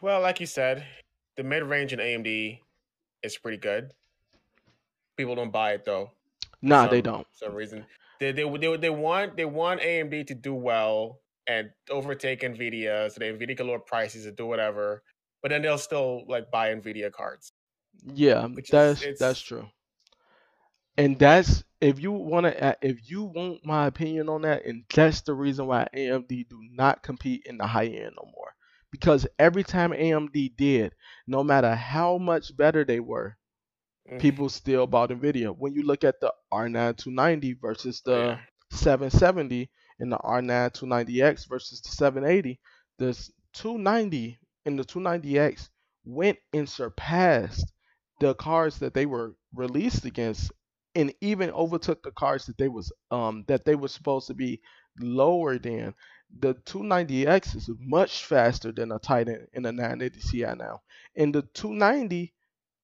[0.02, 0.86] Well, like you said,
[1.36, 2.60] the mid range in AMD
[3.24, 3.92] is pretty good.
[5.18, 6.12] People don't buy it though.
[6.62, 7.28] Nah, some, they don't.
[7.32, 7.86] some reason.
[8.20, 13.20] They, they they they want they want AMD to do well and overtake Nvidia, so
[13.20, 15.04] the Nvidia can lower prices and do whatever.
[15.42, 17.52] But then they'll still like buy Nvidia cards.
[18.14, 19.68] Yeah, that's is, that's true.
[20.98, 24.84] And that's if you want to uh, if you want my opinion on that, and
[24.94, 28.49] that's the reason why AMD do not compete in the high end no more.
[28.92, 30.94] Because every time AMD did,
[31.28, 33.38] no matter how much better they were,
[34.12, 34.20] mm.
[34.20, 35.56] people still bought Nvidia.
[35.56, 38.40] When you look at the R9 290 versus the yeah.
[38.72, 42.60] 770 and the R9 290X versus the 780,
[42.98, 43.14] the
[43.54, 45.70] 290 and the 290X
[46.06, 47.72] went and surpassed
[48.20, 50.52] the cards that they were released against
[50.96, 54.60] and even overtook the cards that they was um that they were supposed to be
[55.00, 55.94] lower than
[56.38, 60.82] the 290X is much faster than a Titan in a 980 Ti now.
[61.16, 62.34] And the 290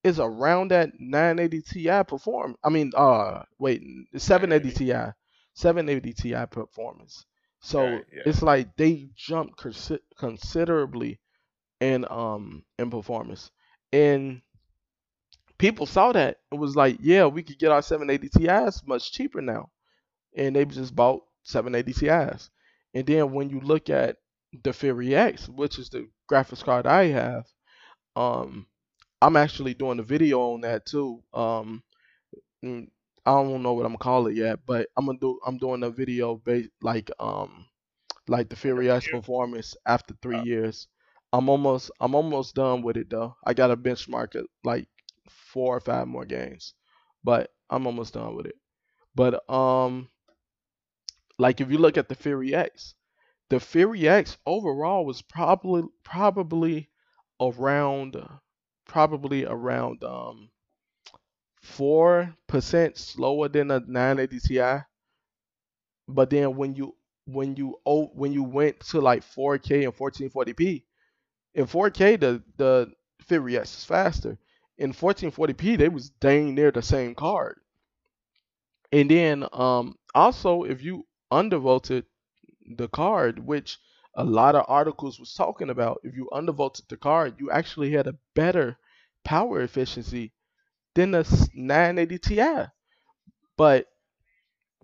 [0.03, 2.55] is around that 980 Ti perform.
[2.63, 3.81] I mean, uh, wait,
[4.15, 5.13] 780 Ti,
[5.53, 7.25] 780 Ti performance.
[7.59, 8.23] So right, yeah.
[8.25, 9.65] it's like they jumped
[10.17, 11.19] considerably
[11.79, 13.51] in um in performance,
[13.91, 14.41] and
[15.57, 19.41] people saw that it was like, yeah, we could get our 780 Ti's much cheaper
[19.41, 19.71] now,
[20.35, 22.49] and they just bought 780 Ti's.
[22.95, 24.17] And then when you look at
[24.63, 27.45] the Fury X, which is the graphics card I have,
[28.15, 28.67] um,
[29.21, 31.21] I'm actually doing a video on that too.
[31.33, 31.83] Um,
[32.63, 32.87] mm,
[33.25, 35.39] I don't know what I'm gonna call it yet, but I'm gonna do.
[35.45, 37.67] I'm doing a video based like um
[38.27, 40.87] like the Fury X performance after three years.
[41.33, 43.35] I'm almost I'm almost done with it though.
[43.43, 44.87] I got a benchmark it like
[45.29, 46.73] four or five more games,
[47.23, 48.55] but I'm almost done with it.
[49.15, 50.09] But um,
[51.37, 52.95] like if you look at the Fury X,
[53.49, 56.89] the Fury X overall was probably probably
[57.39, 58.15] around
[58.85, 60.49] probably around um
[61.61, 64.83] four percent slower than a 980 Ti.
[66.07, 66.95] But then when you
[67.25, 70.83] when you oh when you went to like 4K and 1440p,
[71.55, 72.91] in 4K the the
[73.27, 74.37] Fury X is faster.
[74.77, 77.59] In 1440p they was dang near the same card.
[78.91, 82.05] And then um also if you undervolted
[82.77, 83.79] the card, which
[84.15, 88.07] a lot of articles was talking about, if you undervolted the card, you actually had
[88.07, 88.77] a better
[89.23, 90.33] power efficiency
[90.95, 92.65] than the 980 Ti.
[93.57, 93.87] But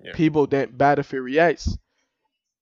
[0.01, 0.13] Yeah.
[0.13, 1.77] people didn't buy the Fury X,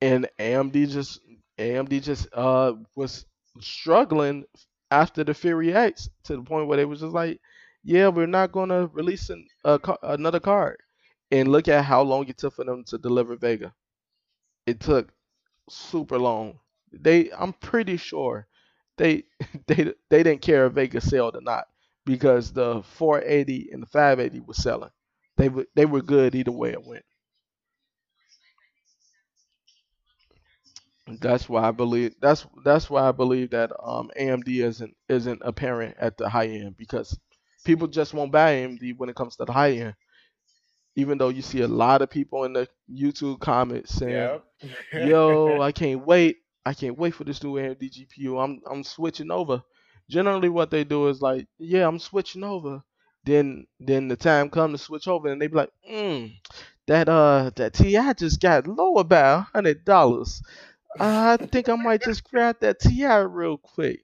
[0.02, 1.20] and AMD just
[1.58, 3.26] AMD just uh was
[3.60, 4.46] struggling
[4.92, 7.40] after the Fury X to the point where they was just like,
[7.84, 9.48] yeah, we're not gonna release an,
[9.80, 10.78] ca- another card.
[11.32, 13.74] And look at how long it took for them to deliver Vega.
[14.66, 15.14] It took
[15.70, 16.60] super long.
[16.92, 18.48] They, I'm pretty sure,
[18.98, 19.26] they
[19.68, 21.68] they they didn't care if Vega sold or not
[22.06, 24.92] because the 480 and the 580 was selling.
[25.38, 27.06] They were they were good either way it went.
[31.22, 35.98] That's why I believe that's that's why I believe that um AMD isn't isn't apparent
[35.98, 37.18] at the high end because
[37.66, 39.96] people just won't buy AMD when it comes to the high end.
[41.00, 44.44] Even though you see a lot of people in the YouTube comments saying, Yep.
[44.96, 46.38] "Yo, I can't wait!
[46.66, 48.38] I can't wait for this new AMD GPU.
[48.40, 49.64] I'm I'm switching over."
[50.10, 52.84] Generally, what they do is like, "Yeah, I'm switching over."
[53.26, 56.34] Then then the time comes to switch over, and they be like, "Mm,
[56.88, 60.42] that uh that TI just got lower by a hundred dollars.
[61.00, 64.02] I think I might just grab that TI real quick.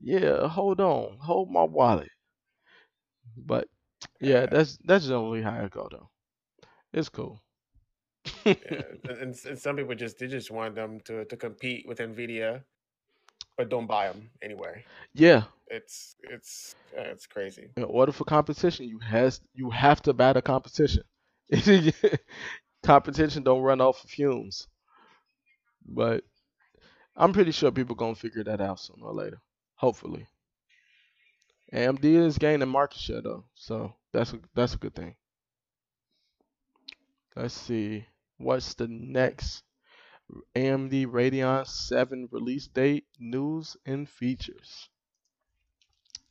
[0.00, 2.10] Yeah, hold on, hold my wallet."
[3.36, 3.68] But
[4.20, 4.46] yeah, Yeah.
[4.46, 6.10] that's that's generally how it go though.
[6.92, 7.42] It's cool.
[8.44, 8.54] yeah.
[9.08, 12.62] And, and, some people just they just want them to to compete with Nvidia,
[13.56, 14.84] but don't buy them anyway.
[15.14, 17.68] Yeah, It's it's uh, it's crazy.
[17.76, 21.04] in order for competition, you has you have to battle competition.
[22.82, 24.66] competition don't run off of fumes.
[25.86, 26.24] But
[27.16, 29.40] I'm pretty sure people gonna figure that out sooner or later.
[29.76, 30.26] Hopefully.
[31.72, 35.14] AMD is gaining market share though, so that's a that's a good thing.
[37.38, 38.04] Let's see.
[38.38, 39.62] What's the next
[40.56, 44.88] AMD Radeon 7 release date, news, and features?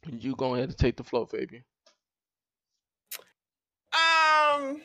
[0.06, 1.64] You go ahead and take the floor, Fabian.
[3.94, 4.82] Um.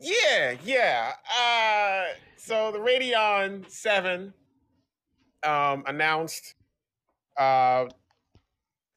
[0.00, 1.12] Yeah, yeah.
[1.38, 4.34] Uh, so the Radeon Seven
[5.42, 6.54] um announced
[7.38, 7.86] uh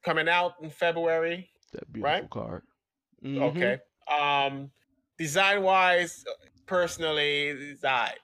[0.04, 1.48] coming out in February.
[1.72, 2.30] That beautiful Right?
[2.30, 2.62] card.
[3.22, 3.42] Mhm.
[3.42, 3.78] Okay.
[4.08, 4.70] Um,
[5.18, 6.24] design wise,
[6.66, 8.18] personally, alright.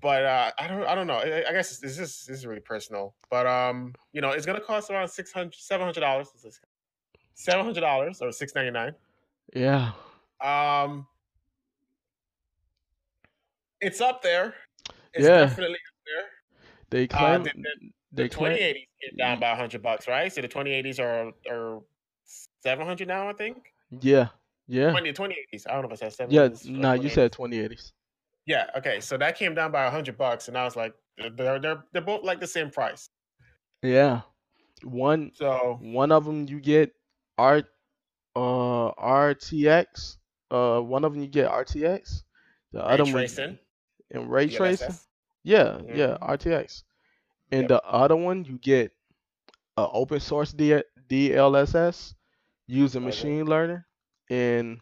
[0.00, 1.18] But uh, I don't, I don't know.
[1.18, 3.14] I, I guess this is this is really personal.
[3.30, 6.28] But um, you know, it's gonna cost around 600 700 dollars.
[7.36, 8.94] Seven hundred dollars or six ninety nine.
[9.54, 9.90] Yeah.
[10.40, 11.06] Um,
[13.80, 14.54] it's up there.
[15.12, 15.46] It's Yeah.
[15.46, 16.24] definitely up there.
[16.90, 20.32] They Uh, claim the, the, they the claim eighties came down by hundred bucks, right?
[20.32, 21.82] So the twenty eighties are are
[22.62, 23.72] seven hundred now, I think.
[24.00, 24.28] yeah.
[24.66, 24.90] Yeah.
[24.90, 25.66] 20, 2080s.
[25.68, 26.34] I don't know if I said seven.
[26.34, 27.92] Yeah, nah, you said 2080s.
[28.46, 28.70] Yeah.
[28.76, 29.00] Okay.
[29.00, 30.94] So that came down by a hundred bucks, and I was like,
[31.36, 33.08] they're they're they're both like the same price.
[33.82, 34.22] Yeah.
[34.82, 36.92] One So one of them you get
[37.38, 37.62] R
[38.36, 40.16] uh RTX.
[40.50, 42.22] Uh one of them you get RTX.
[42.72, 43.26] The ray other one
[44.10, 44.94] and ray tracing.
[45.42, 46.28] Yeah, yeah, Mhm.
[46.28, 46.84] RTX.
[47.52, 47.68] And Yep.
[47.68, 48.92] the other one you get
[49.76, 52.14] a open source D- DLSS
[52.66, 53.06] using Okay.
[53.06, 53.84] machine learning
[54.30, 54.80] and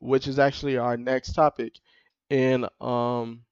[0.00, 1.78] which is actually our next topic.
[2.30, 3.44] And um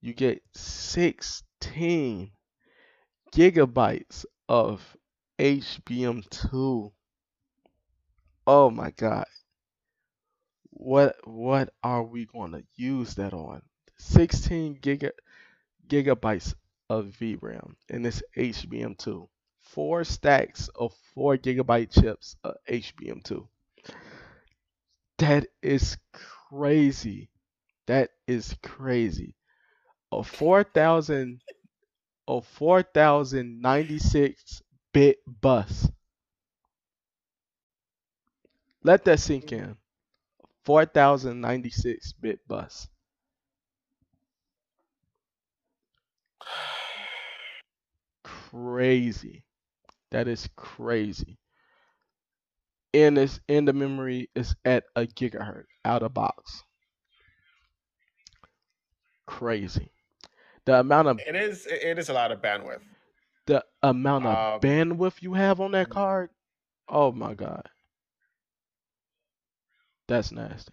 [0.00, 2.30] you get 16
[3.32, 4.96] gigabytes of
[5.38, 6.92] HBM2.
[8.46, 9.26] Oh my god.
[10.70, 13.62] What what are we going to use that on?
[13.98, 15.12] 16 giga
[15.88, 16.54] gigabytes
[16.90, 19.28] of VRAM in this HBM2.
[19.62, 23.48] Four stacks of 4 gigabyte chips of HBM2.
[25.18, 27.30] That is crazy.
[27.86, 29.36] That is crazy.
[30.12, 31.40] A 4000
[32.26, 35.88] a 4096 bit bus.
[38.82, 39.76] Let that sink in.
[40.64, 42.88] 4096 bit bus.
[48.24, 49.44] Crazy.
[50.10, 51.38] That is crazy.
[52.94, 56.62] And it's and the memory is at a gigahertz out of box.
[59.26, 59.90] Crazy.
[60.64, 62.82] The amount of It is it is a lot of bandwidth.
[63.46, 65.92] the amount of Um, bandwidth you have on that Mhm.
[65.92, 66.30] card.
[66.88, 67.68] Oh my god.
[70.06, 70.72] That's nasty.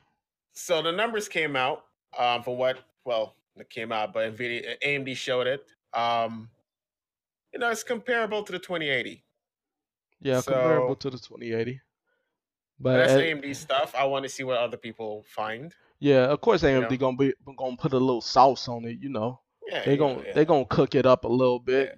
[0.53, 1.85] So the numbers came out
[2.17, 2.83] um, for what?
[3.05, 5.65] Well, it came out, but Nvidia AMD showed it.
[5.93, 6.49] Um,
[7.53, 9.23] you know, it's comparable to the 2080.
[10.21, 11.81] Yeah, comparable to the 2080.
[12.81, 13.93] But But that's AMD stuff.
[13.95, 15.73] I want to see what other people find.
[15.99, 16.97] yeah, of course AMD know?
[16.97, 19.39] gonna be gonna put a little sauce on it, you know.
[19.67, 20.33] Yeah, They you know, gon' yeah.
[20.33, 21.95] they gonna cook it up a little bit.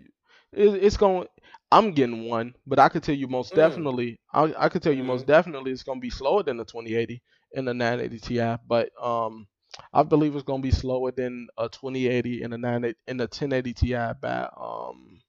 [0.51, 1.25] It, it's gonna.
[1.71, 3.55] I'm getting one, but I could tell you most Mm.
[3.55, 4.19] definitely.
[4.33, 5.27] I I could tell you most Mhm.
[5.27, 7.21] definitely it's gonna be slower than the 2080
[7.55, 8.57] and the 980 Ti.
[8.67, 9.47] But um,
[9.93, 13.73] I believe it's gonna be slower than a 2080 and the 980 and the 1080
[13.73, 15.21] Ti by um.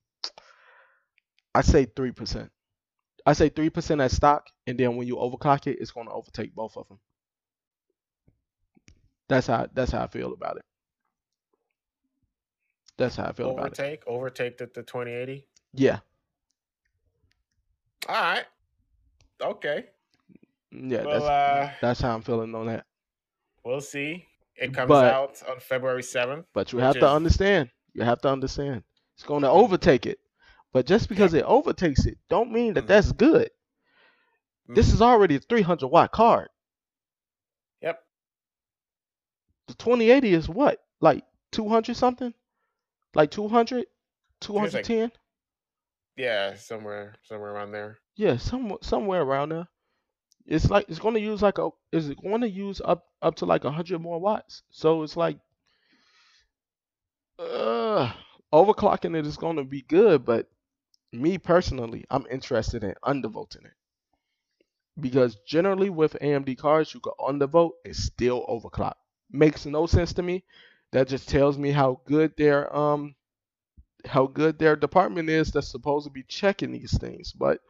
[1.54, 2.50] I say three percent.
[3.26, 6.54] I say three percent at stock, and then when you overclock it, it's gonna overtake
[6.54, 6.98] both of them.
[9.28, 10.64] That's how that's how I feel about it.
[12.96, 13.80] That's how I feel about it.
[13.80, 15.46] overtake, overtake the, the 2080.
[15.72, 15.98] Yeah,
[18.08, 18.44] All right.
[19.42, 19.86] Okay.
[20.70, 21.02] yeah.
[21.02, 22.84] Well, that's uh, that's how I'm feeling on that.
[23.64, 24.26] we'll see.
[24.56, 26.44] It comes But- out on February 7th.
[26.52, 27.70] But you have to understand.
[27.94, 28.84] You have to understand.
[29.16, 30.20] It's going to overtake it.
[30.74, 32.88] But just because it overtakes it, don't mean that Mhm.
[32.88, 33.50] that's good.
[34.66, 34.94] This Mhm.
[34.94, 36.50] is already a 300 watt card.
[37.80, 38.04] Yep.
[39.68, 40.84] The 2080 is what?
[41.00, 42.34] Like 200 something?
[43.14, 43.76] Like 200?
[43.76, 43.88] like-
[44.40, 45.12] 210?
[46.16, 48.00] Yeah, somewhere somewhere around there.
[48.16, 49.68] Yeah, some, somewhere around there.
[50.44, 53.36] It's like it's going to use like a is it going to use up up
[53.36, 54.64] to like 100 more watts.
[54.70, 55.38] So it's like
[57.38, 58.12] uh
[58.52, 60.50] overclocking it is going to be good, but
[61.14, 63.74] me personally, I'm interested in undervolting it.
[65.00, 68.94] Because generally with AMD cards, you can undervolt and still overclock.
[69.30, 70.44] Makes no sense to me.
[70.92, 73.14] That just tells me how good their um
[74.06, 77.32] how good their department is that's supposed to be checking these things.
[77.32, 77.60] But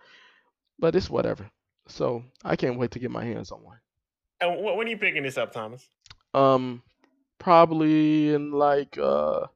[0.78, 1.50] but it's whatever.
[1.88, 3.78] So I can't wait to get my hands on one.
[4.40, 5.88] And when are you picking this up, Thomas?
[6.34, 6.82] Um
[7.38, 9.46] probably in like uh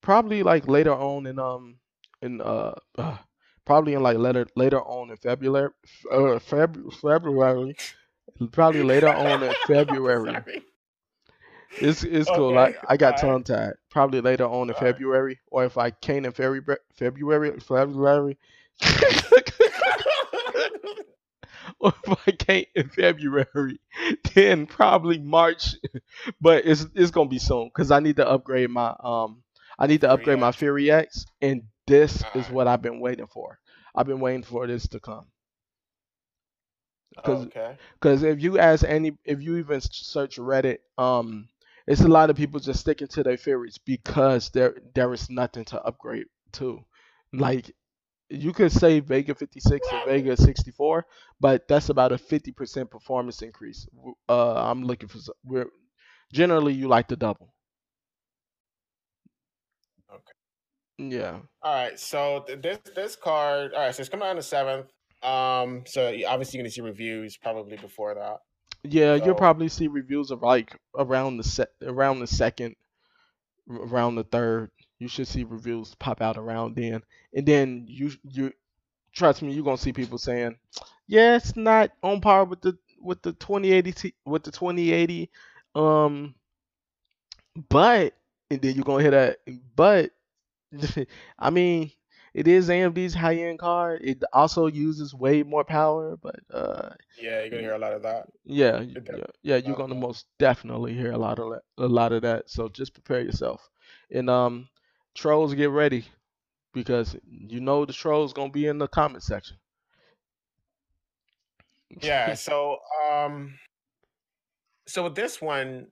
[0.00, 1.78] probably like later on in um
[2.24, 3.16] in uh, uh
[3.64, 5.70] probably in like later later on in February
[6.10, 7.76] uh Feb- February
[8.50, 10.62] probably later on in February.
[11.80, 12.56] It's it's cool.
[12.58, 13.74] I, I got tongue tied.
[13.90, 14.76] Probably later on in.
[14.76, 18.38] February, or if I can't in February, February, February,
[21.80, 23.80] or if I can't in February,
[24.34, 25.74] then probably March.
[26.40, 29.42] But it's it's gonna be soon because I need to upgrade my um
[29.78, 30.52] I need to upgrade my.
[30.52, 33.58] Fury X, and this is what I've been waiting for.
[33.94, 35.26] I've been waiting for this to come.
[37.24, 37.78] Cause okay.
[37.94, 41.48] Because if you ask any, if you even search Reddit, um,
[41.86, 45.64] it's a lot of people just sticking to their favorites because there there is nothing
[45.66, 46.84] to upgrade to.
[47.32, 47.70] Like
[48.30, 51.06] you could say Vega 56 or Vega 64,
[51.40, 53.86] but that's about a 50% performance increase.
[54.28, 55.18] Uh, I'm looking for.
[55.44, 55.70] We're
[56.32, 57.54] generally you like to double.
[60.08, 60.34] Okay.
[60.98, 61.38] Yeah.
[61.62, 61.98] All right.
[61.98, 63.74] So th- this this card.
[63.74, 63.94] All right.
[63.94, 64.86] So it's coming out on the seventh.
[65.22, 65.84] Um.
[65.86, 68.40] So obviously you're gonna see reviews probably before that.
[68.84, 72.76] Yeah, you'll probably see reviews of like around the set, around the second,
[73.68, 74.70] around the third.
[74.98, 77.02] You should see reviews pop out around then,
[77.34, 78.52] and then you you
[79.12, 80.56] trust me, you're gonna see people saying,
[81.06, 85.30] "Yeah, it's not on par with the with the 2080 T, with the 2080."
[85.74, 86.34] Um,
[87.70, 88.14] but
[88.50, 89.38] and then you're gonna hear that,
[89.74, 90.10] but
[91.38, 91.90] I mean,
[92.34, 94.02] it is AMD's high end card.
[94.02, 96.90] It also uses way more power, but uh.
[97.20, 98.26] Yeah, you're gonna hear a lot of that.
[98.44, 102.22] Yeah, yeah, yeah, you're gonna most definitely hear a lot of that, a lot of
[102.22, 102.50] that.
[102.50, 103.70] So just prepare yourself.
[104.10, 104.68] And um,
[105.14, 106.04] trolls, get ready
[106.72, 109.56] because you know the trolls gonna be in the comment section.
[112.02, 112.34] Yeah.
[112.34, 112.78] So
[113.08, 113.58] um.
[114.86, 115.86] So with this one,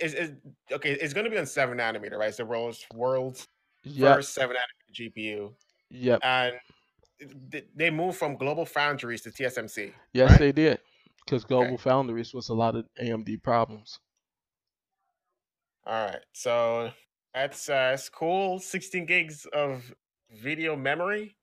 [0.00, 0.32] is is
[0.72, 0.92] okay?
[0.92, 2.28] It's gonna be on seven nanometer, right?
[2.28, 3.46] It's the world's world's
[3.84, 5.52] Yep, first seven nanometer GPU,
[5.90, 6.20] yep.
[6.22, 6.54] and
[7.74, 9.92] they moved from Global Foundries to TSMC.
[10.12, 10.38] Yes, right?
[10.38, 10.78] they did.
[11.24, 11.82] Because Global Okay.
[11.84, 14.00] Foundries was a lot of AMD problems.
[15.86, 16.20] All right.
[16.32, 16.90] So
[17.34, 18.58] that's uh, it's cool.
[18.58, 19.92] 16 gigs of
[20.30, 21.36] video memory,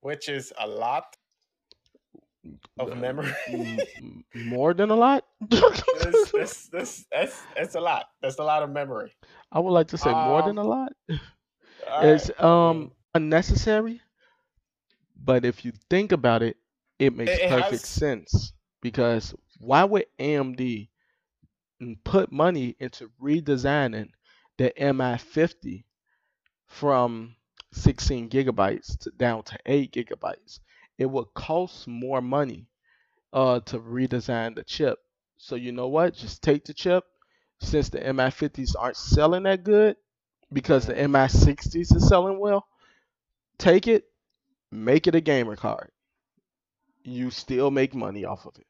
[0.00, 1.16] which is a lot
[2.78, 3.32] of Uh, memory.
[3.48, 5.24] m- more than a lot.
[5.40, 5.82] this,
[6.32, 8.06] this, this, that's, that's a lot.
[8.22, 9.12] That's a lot of memory.
[9.52, 10.92] I would like to say more than a Um, lot.
[11.90, 14.00] All It's right, um unnecessary,
[15.16, 16.56] but if you think about it,
[16.98, 20.90] it makes It- perfect has- sense because why would AMD
[21.80, 24.10] n- put money into redesigning
[24.58, 25.86] the MI50
[26.66, 27.36] from
[27.72, 30.60] 16 gigabytes to down to 8 gigabytes?
[30.98, 32.66] It would cost more money
[33.32, 34.98] uh, to redesign the chip.
[35.38, 36.14] So you know what?
[36.14, 37.04] Just take the chip.
[37.60, 39.96] Since the MI50s aren't selling that good
[40.52, 42.66] because the MI60s is selling well,
[43.58, 44.04] take it,
[44.72, 45.92] make it a gamer card.
[47.02, 48.68] You still make money off of it.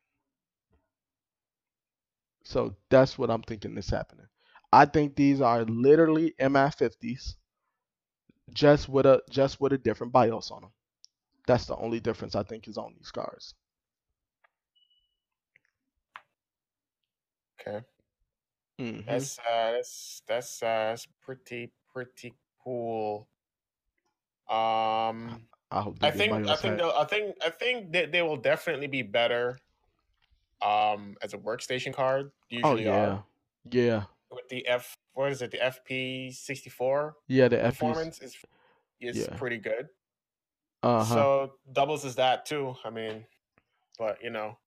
[2.43, 4.27] So that's what I'm thinking is happening.
[4.73, 7.37] I think these are literally MI50s,
[8.53, 10.73] just with a just with a different BIOS on them.
[11.47, 13.55] That's the only difference I think is on these cards.
[17.61, 17.83] Okay.
[18.79, 19.05] Mhm.
[19.07, 23.29] That's uh that's that's uh that's pretty pretty cool.
[24.49, 28.87] Um I hope I think I think I think I think that they will definitely
[28.87, 29.59] be better
[30.63, 32.33] um as a workstation card.
[32.63, 33.25] Oh Usually yeah, are
[33.71, 37.49] yeah, with the F what is it, the FP sixty four yeah.
[37.49, 38.37] The performance is
[39.01, 39.37] is Yeah.
[39.37, 39.89] pretty good.
[40.83, 41.27] Uh huh.
[41.27, 42.77] So doubles is that too.
[42.85, 43.27] I mean,
[43.99, 44.59] but you know.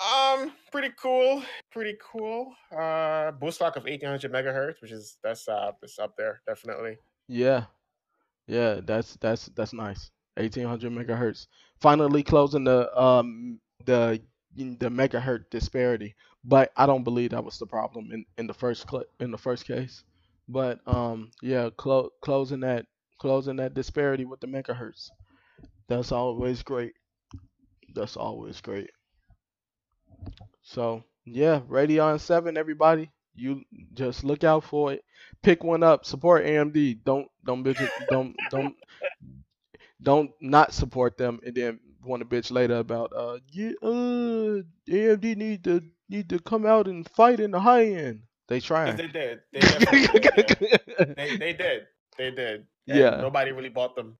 [0.00, 1.42] Um, pretty cool,
[1.72, 2.54] pretty cool.
[2.76, 6.98] Uh, boost clock of eighteen hundred megahertz, which is that's uh, it's up there definitely.
[7.28, 7.64] Yeah,
[8.46, 8.80] yeah.
[8.84, 10.10] That's that's that's nice.
[10.36, 11.46] 1800 megahertz.
[11.80, 14.20] Finally closing the um the
[14.54, 16.14] the megahertz disparity.
[16.44, 19.38] But I don't believe that was the problem in in the first cl- in the
[19.38, 20.04] first case.
[20.48, 22.86] But um yeah, clo- closing that
[23.18, 25.08] closing that disparity with the megahertz.
[25.88, 26.92] That's always great.
[27.94, 28.90] That's always great.
[30.62, 33.10] So yeah, Radeon 7, everybody.
[33.34, 33.62] You
[33.92, 35.04] just look out for it.
[35.42, 36.04] Pick one up.
[36.06, 37.04] Support AMD.
[37.04, 38.74] Don't don't bitch it- don't don't
[40.02, 45.36] don't not support them and then want to bitch later about uh yeah uh AMD
[45.36, 48.22] need to need to come out and fight in the high end.
[48.48, 48.96] They trying.
[48.96, 49.40] They did.
[49.52, 51.16] They did.
[51.16, 51.86] They they did.
[52.16, 52.66] They did.
[52.88, 53.20] And Yeah.
[53.20, 54.16] Nobody really bought them.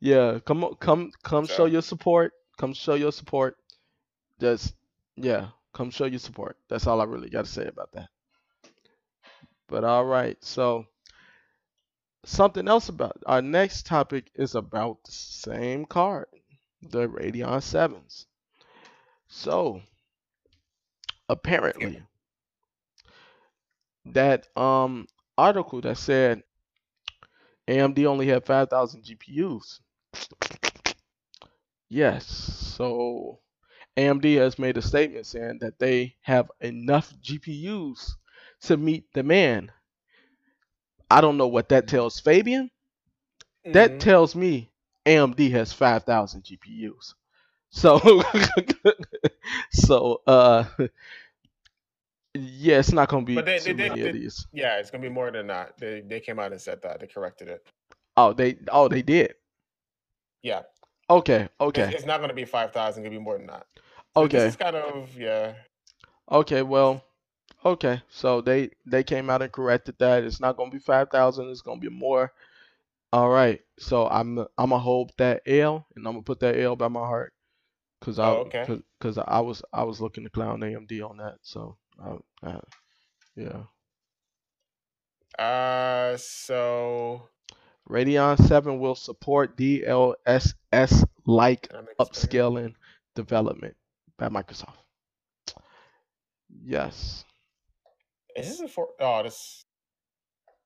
[0.00, 2.32] Yeah, come come come show your support.
[2.58, 3.56] Come show your support.
[4.40, 4.74] Just
[5.20, 6.56] yeah, come show your support.
[6.68, 8.08] That's all I really got to say about that.
[9.68, 10.86] But all right, so
[12.24, 16.26] something else about our next topic is about the same card,
[16.82, 18.26] the Radeon Sevens.
[19.28, 19.80] So
[21.30, 22.02] apparently,
[24.06, 25.06] that um
[25.38, 26.42] article that said
[27.68, 29.80] AMD only had 5,000 GPUs.
[31.90, 33.40] Yes, so
[33.96, 38.12] AMD has made a statement saying that they have enough GPUs
[38.62, 39.72] to meet demand.
[41.10, 42.70] I don't know what that tells Fabian.
[43.64, 44.00] That Mhm.
[44.00, 44.70] tells me
[45.06, 47.14] AMD has 5,000 GPUs.
[47.70, 47.98] So,
[49.72, 50.64] so uh,
[52.34, 54.46] yeah, it's not gonna be But they- they- they- of they- these.
[54.52, 55.76] yeah, it's gonna be more than that.
[55.78, 57.00] They they came out and said that.
[57.00, 57.66] They corrected it.
[58.16, 59.34] Oh, they oh they did.
[60.42, 60.62] Yeah.
[61.10, 63.04] Okay, okay, it's not gonna be five thousand.
[63.04, 63.66] It's gonna be more than that.
[64.12, 64.38] So okay.
[64.38, 65.54] This is kind of yeah.
[66.30, 67.04] Okay, well,
[67.64, 68.02] okay.
[68.10, 70.24] So they they came out and corrected that.
[70.24, 71.50] It's not gonna be five thousand.
[71.50, 72.32] It's gonna be more.
[73.12, 73.60] All right.
[73.78, 77.00] So I'm I'm gonna hold that L and I'm gonna put that L by my
[77.00, 77.32] heart,
[78.00, 78.66] cause I Oh, okay.
[78.66, 81.38] cause, 'cause I was I was looking to clown AMD on that.
[81.42, 82.60] So uh, uh,
[83.36, 83.64] yeah.
[85.38, 86.69] Uh, so
[87.90, 92.44] Radeon 7 will support DLSS like can I make this bigger?
[92.44, 92.74] upscaling
[93.16, 93.76] development
[94.16, 94.76] by Microsoft.
[96.62, 97.24] Yes.
[98.36, 98.88] Is this a four?
[99.00, 99.64] Oh, this.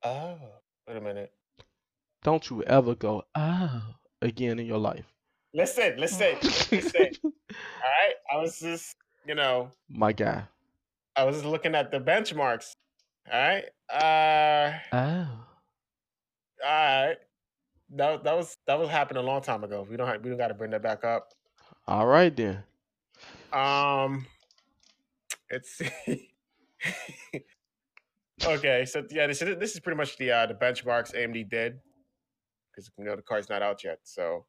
[0.03, 0.39] Oh,
[0.87, 1.33] wait a minute.
[2.23, 3.83] Don't you ever go oh
[4.21, 5.07] again in your life.
[5.55, 7.07] Listen, listen, listen.
[7.25, 7.31] All
[7.83, 8.97] right, I was just,
[9.27, 10.45] you know, My guy.
[11.17, 12.73] I was just looking at the benchmarks.
[13.33, 13.65] All right.
[13.89, 15.47] Uh, Oh.
[16.65, 17.17] All right.
[17.91, 19.87] That that was that was happened a long time ago.
[19.89, 21.29] We don't have, we don't got to bring that back up.
[21.87, 22.65] All right then.
[23.53, 24.27] Um,
[25.51, 26.35] let's see.
[28.47, 31.79] okay, so yeah, this is this is pretty much the uh, the benchmarks AMD did
[32.71, 33.99] because you know the card's not out yet.
[34.03, 34.47] So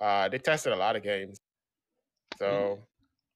[0.00, 1.40] uh, they tested a lot of games.
[2.38, 2.86] So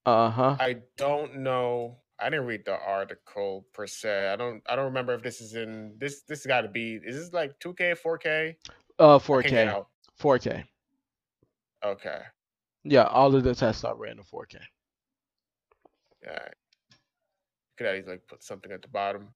[0.06, 0.56] Uh huh.
[0.60, 1.98] I don't know.
[2.20, 4.28] I didn't read the article per se.
[4.28, 4.62] I don't.
[4.68, 6.22] I don't remember if this is in this.
[6.22, 6.94] This got to be.
[7.04, 8.54] Is this like 2K, 4K?
[8.98, 9.68] Uh, I can't get 4K.
[9.68, 9.88] out.
[10.20, 10.64] 4K.
[11.84, 12.20] Okay.
[12.84, 14.56] Yeah, all of the tests are ran in 4K.
[16.24, 16.48] Yeah.
[17.76, 19.28] Could I like put something at the bottom?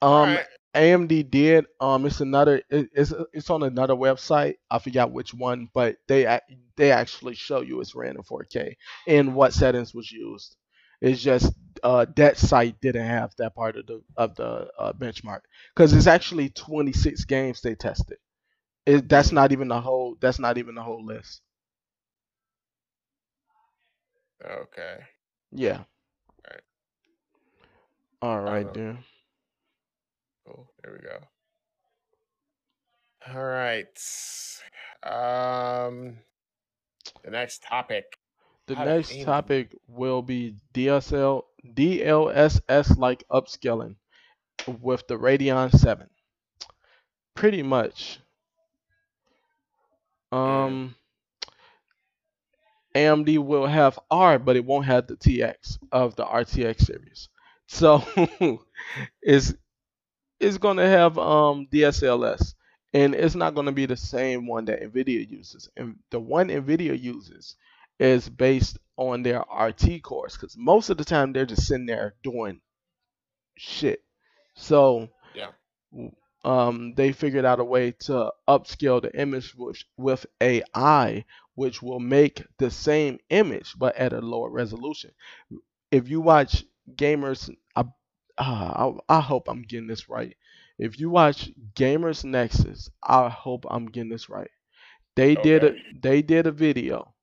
[0.00, 0.46] Um, Alright.
[0.74, 1.66] AMD did.
[1.80, 2.62] Um, it's another.
[2.70, 4.54] It, it's it's on another website.
[4.70, 6.38] I forgot which one, but they
[6.76, 8.74] they actually show you it's ran in 4K
[9.08, 10.56] and what settings was used.
[11.00, 11.52] It's just
[11.82, 15.40] uh, that site didn't have that part of the of the uh, benchmark
[15.74, 18.18] because it's actually 26 games they tested.
[18.86, 20.16] It, that's not even the whole.
[20.20, 21.40] That's not even the whole list.
[24.44, 25.06] Okay.
[25.52, 25.84] Yeah.
[26.50, 26.62] Right.
[28.22, 29.04] All right, then.
[30.44, 30.72] Cool.
[30.82, 31.28] There we go.
[33.26, 33.98] All right.
[35.02, 36.18] Um,
[37.22, 38.18] the next topic.
[38.66, 43.96] The How next topic will be DSL DLSS like upscaling
[44.80, 46.10] with the Radeon 7.
[47.34, 48.20] Pretty much.
[50.32, 50.94] Um
[52.94, 57.28] AMD will have R, but it won't have the TX of the RTX series.
[57.66, 58.02] So
[59.22, 59.54] it's
[60.40, 62.54] it's gonna have um DSLS
[62.94, 65.68] and it's not gonna be the same one that Nvidia uses.
[65.76, 67.56] And the one Nvidia uses
[67.98, 72.14] is based on their RT cores because most of the time they're just sitting there
[72.22, 72.60] doing
[73.56, 74.02] shit.
[74.54, 75.52] So Yeah.
[76.44, 81.24] um, they figured out a way to upscale the image with, with AI,
[81.54, 85.12] which will make the same image but at a lower resolution.
[85.90, 87.82] If you watch gamers, I,
[88.38, 90.36] uh, I, I hope I'm getting this right.
[90.78, 94.50] If you watch Gamers Nexus, I hope I'm getting this right.
[95.16, 97.14] They did a they did a video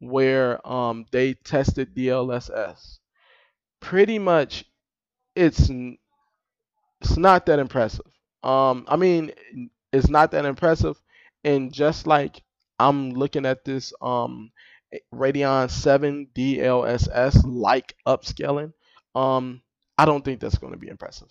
[0.00, 2.98] where um they tested DLSS.
[3.80, 4.64] Pretty much,
[5.36, 5.70] it's
[7.00, 8.06] it's not that impressive.
[8.42, 9.32] Um, I mean,
[9.92, 11.00] it's not that impressive,
[11.44, 12.42] and just like
[12.78, 14.50] I'm looking at this um
[15.14, 18.72] Radeon 7 DLSS like upscaling,
[19.14, 19.62] um,
[19.98, 21.28] I don't think that's going to be impressive.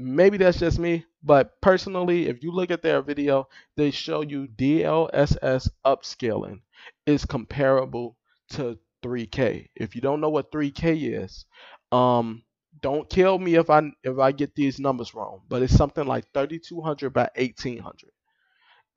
[0.00, 4.48] Maybe that's just me, but personally, if you look at their video, they show you
[4.48, 6.60] DLSS upscaling
[7.06, 8.16] is comparable
[8.50, 9.68] to 3K.
[9.76, 11.44] If you don't know what 3K is,
[11.92, 12.42] um,
[12.80, 16.32] don't kill me if I if I get these numbers wrong, but it's something like
[16.32, 18.10] 3200 by 1800,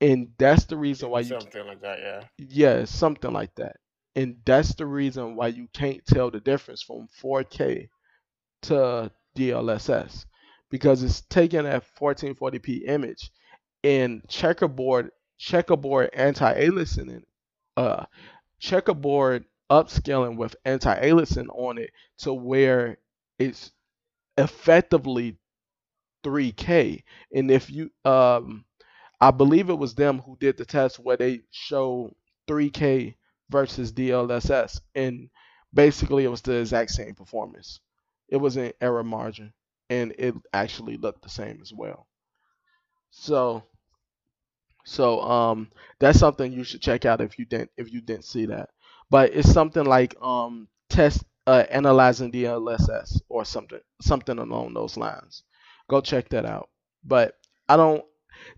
[0.00, 1.98] and that's the reason why you Something like that.
[2.00, 2.24] Yeah.
[2.38, 3.76] yeah, something like that,
[4.16, 7.88] and that's the reason why you can't tell the difference from 4K
[8.62, 10.26] to DLSS
[10.74, 13.30] because it's taking a 1440p image
[13.84, 17.22] and checkerboard checkerboard anti-aliasing
[17.76, 18.04] uh
[18.58, 22.98] checkerboard upscaling with anti-aliasing on it to where
[23.38, 23.70] it's
[24.36, 25.38] effectively
[26.24, 27.04] 3K.
[27.32, 28.64] And if you um
[29.20, 32.16] I believe it was them who did the test where they show
[32.48, 33.14] 3K
[33.48, 35.30] versus DLSS and
[35.72, 37.78] basically it was the exact same performance.
[38.28, 39.52] It was an error margin
[40.00, 42.06] and it actually looked the same as well.
[43.10, 43.64] So
[44.84, 48.46] so um that's something you should check out if you didn't if you didn't see
[48.46, 48.70] that.
[49.10, 55.42] But it's something like um test uh, analyzing DLSS or something something along those lines.
[55.88, 56.70] Go check that out.
[57.04, 57.34] But
[57.68, 58.04] I don't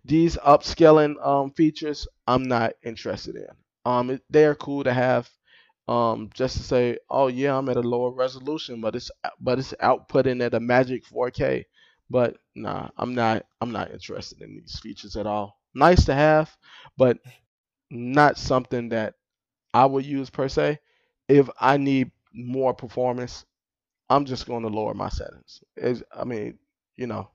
[0.04, 3.48] these upscaling um features I'm not interested in.
[3.84, 5.28] Um they are cool to have
[5.88, 9.10] um just to say, "Oh yeah, I'm at a lower resolution, but it's
[9.40, 11.66] but it's outputting at a magic 4K."
[12.10, 15.60] But nah, I'm not I'm not interested in these features at all.
[15.74, 16.56] Nice to have,
[16.96, 17.18] but
[17.90, 19.14] not something that
[19.74, 20.78] I would use per se.
[21.28, 23.44] If I need more performance,
[24.08, 25.62] I'm just going to lower my settings.
[25.76, 26.58] It's, I mean,
[26.96, 27.30] you know,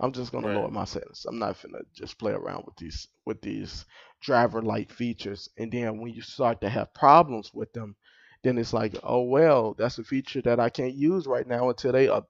[0.00, 1.24] I'm just going to lower my settings.
[1.28, 3.84] I'm not gonna just play around with these with these
[4.20, 5.48] driver-like features.
[5.58, 7.96] And then when you start to have problems with them,
[8.42, 11.92] then it's like, oh well, that's a feature that I can't use right now until
[11.92, 12.22] they uh,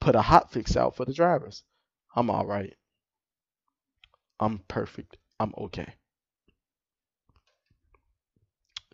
[0.00, 1.64] put a hot fix out for the drivers.
[2.14, 2.74] I'm all right.
[4.40, 5.16] I'm perfect.
[5.40, 5.94] I'm okay.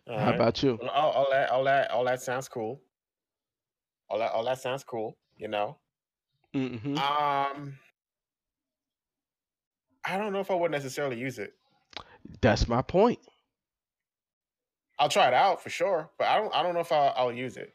[0.07, 0.31] All How right.
[0.31, 0.79] about you?
[0.79, 2.81] Well, all, all that, all that, all that sounds cool.
[4.09, 5.17] All that, all that sounds cool.
[5.37, 5.79] You know.
[6.53, 7.79] hmm Um,
[10.05, 11.58] I don't know if I would necessarily use it.
[12.41, 13.19] That's my point.
[14.99, 16.53] I'll try it out for sure, but I don't.
[16.53, 17.73] I don't know if I'll, I'll use it.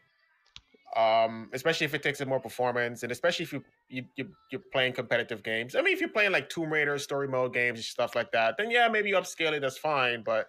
[0.95, 4.61] Um, especially if it takes in more performance, and especially if you, you you you're
[4.73, 5.75] playing competitive games.
[5.75, 8.57] I mean, if you're playing like Tomb Raider story mode games and stuff like that,
[8.59, 9.61] then yeah, maybe you upscale it.
[9.61, 10.23] That's fine.
[10.23, 10.49] But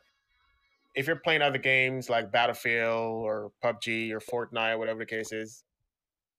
[0.96, 5.32] if you're playing other games like Battlefield or PUBG or Fortnite or whatever the case
[5.32, 5.64] is,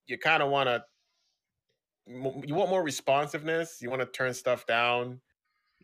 [0.05, 0.83] you kind of want to.
[2.05, 3.81] You want more responsiveness.
[3.81, 5.19] You want to turn stuff down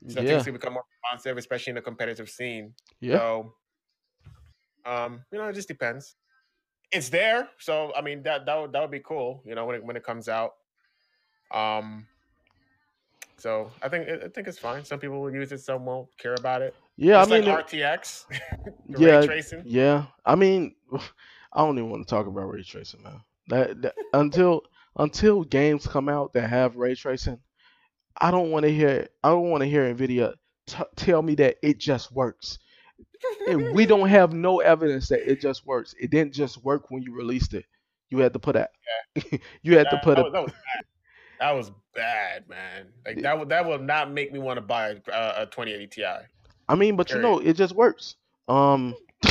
[0.08, 0.28] so Yeah.
[0.30, 2.76] things can become more responsive, especially in the competitive scene.
[2.99, 3.18] Yeah.
[3.18, 3.56] So,
[4.86, 6.16] um, you know, it just depends.
[6.91, 9.41] It's there, so I mean that that would that would be cool.
[9.45, 10.54] You know, when it when it comes out.
[11.51, 12.08] Um,
[13.38, 14.86] So I think I think it's fine.
[14.86, 16.76] Some people will use it, some won't care about it.
[16.95, 18.26] Yeah, it's I mean, like RTX,
[18.88, 19.64] yeah, ray tracing.
[19.66, 20.06] yeah.
[20.26, 20.76] I mean,
[21.54, 23.22] I don't even want to talk about ray tracing, man.
[23.47, 24.62] That, that until
[24.95, 27.39] until games come out that have ray tracing,
[28.20, 29.07] I don't want to hear.
[29.24, 30.34] I don't want to hear Nvidia
[30.68, 32.59] t- tell me that it just works.
[33.47, 35.93] And we don't have no evidence that it just works.
[35.99, 37.66] It didn't just work when you released it.
[38.09, 38.70] You had to put a.
[39.64, 40.24] you had to That, put that a.
[40.24, 40.86] was, that was bad.
[41.39, 42.93] That was bad, man.
[43.05, 44.95] Like that would that will not make me want to buy a,
[45.43, 46.05] a 2080 Ti.
[46.68, 48.16] I mean, but you know, it just works.
[48.47, 48.95] Um,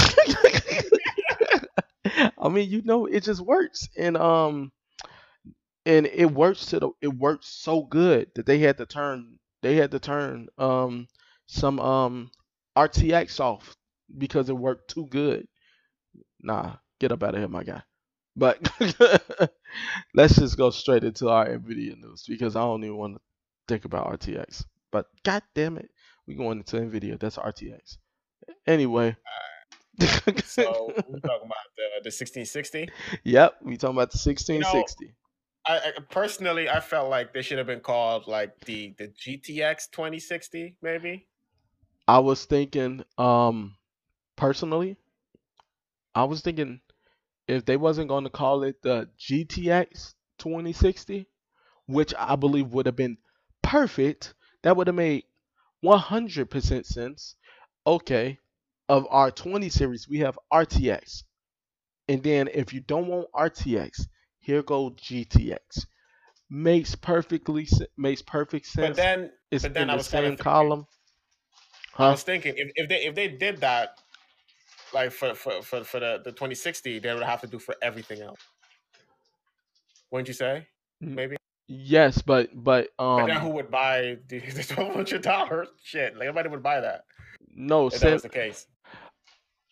[2.39, 4.73] I mean, you know, it just works, and um,
[5.85, 9.77] and it works to the it works so good that they had to turn they
[9.77, 11.07] had to turn um
[11.47, 12.31] some um
[12.77, 13.77] RTX off
[14.17, 15.47] because it worked too good.
[16.41, 17.83] Nah, get up out of here, my guy.
[18.35, 18.67] But
[20.15, 23.21] let's just go straight into our Nvidia news because I don't even want to
[23.69, 24.65] think about RTX.
[24.91, 25.91] But god damn it,
[26.27, 27.19] we going into Nvidia.
[27.21, 27.99] That's RTX.
[28.67, 29.17] Anyway.
[30.45, 32.89] So we're talking about the, the 1660.
[33.25, 35.15] yep, we talking about the 1660.
[35.67, 39.91] I, I personally I felt like they should have been called like the the GTX
[39.91, 41.27] 2060 maybe.
[42.09, 43.77] I was thinking, um,
[44.35, 44.97] personally,
[46.15, 46.81] I was thinking
[47.47, 51.27] if they wasn't going to call it the GTX 2060,
[51.87, 53.19] which I believe would have been
[53.63, 55.25] perfect, that would have made
[55.85, 57.37] 100% sense.
[57.87, 58.39] Okay,
[58.89, 61.25] of our 20 series, we have RTX.
[62.09, 64.07] And then if you don't want RTX,
[64.43, 65.87] here go GTX.
[66.51, 67.67] Makes perfectly
[67.97, 68.89] makes perfect sense.
[68.89, 70.87] But then it's but then in I the was kinda same thinking- column.
[71.99, 73.99] I was thinking if, if they if they did that
[74.93, 78.21] like for for for, for the, the 2060 they would have to do for everything
[78.21, 78.41] else.
[80.11, 80.67] Wouldn't you say?
[81.01, 81.37] Maybe.
[81.69, 83.17] Yes, but but um.
[83.21, 85.69] But then um who would buy the, the twelve hundred dollars?
[85.83, 87.05] Shit, like nobody would buy that
[87.55, 88.67] no if that was the case.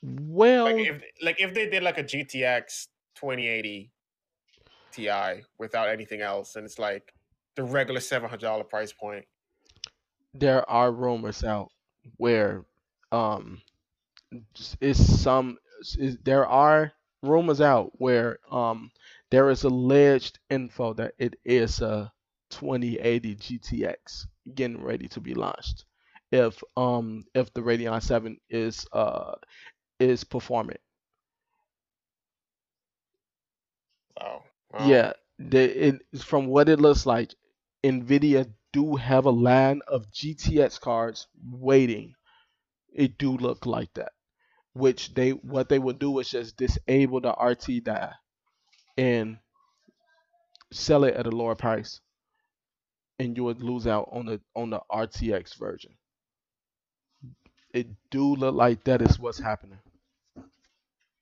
[0.02, 3.90] well Like if like if they did like a GTX twenty eighty
[4.92, 7.14] Ti without anything else, and it's like
[7.56, 9.26] the regular seven hundred dollar price point.
[10.34, 11.70] there are rumors out
[12.16, 12.64] where
[13.12, 13.60] um
[14.80, 15.58] is some
[15.98, 18.90] is, there are rumors out where um
[19.30, 22.12] there is alleged info that it is a
[22.50, 25.84] 2080 GTX getting ready to be launched
[26.32, 29.34] if um if the Radeon 7 is uh
[30.00, 30.80] is performant
[34.16, 34.49] Wow.
[34.70, 35.00] Wow.
[35.00, 37.34] Yeah, the it from what it looks like,
[37.84, 42.14] Nvidia do have a line of GTX cards waiting.
[42.92, 44.12] It do look like that.
[44.74, 48.14] Which they what they would do is just disable the RT die
[48.96, 49.38] and
[50.72, 52.00] sell it at a lower price.
[53.20, 55.96] And you would lose out on the on the RTX version.
[57.72, 59.80] It do look like that is what's happening.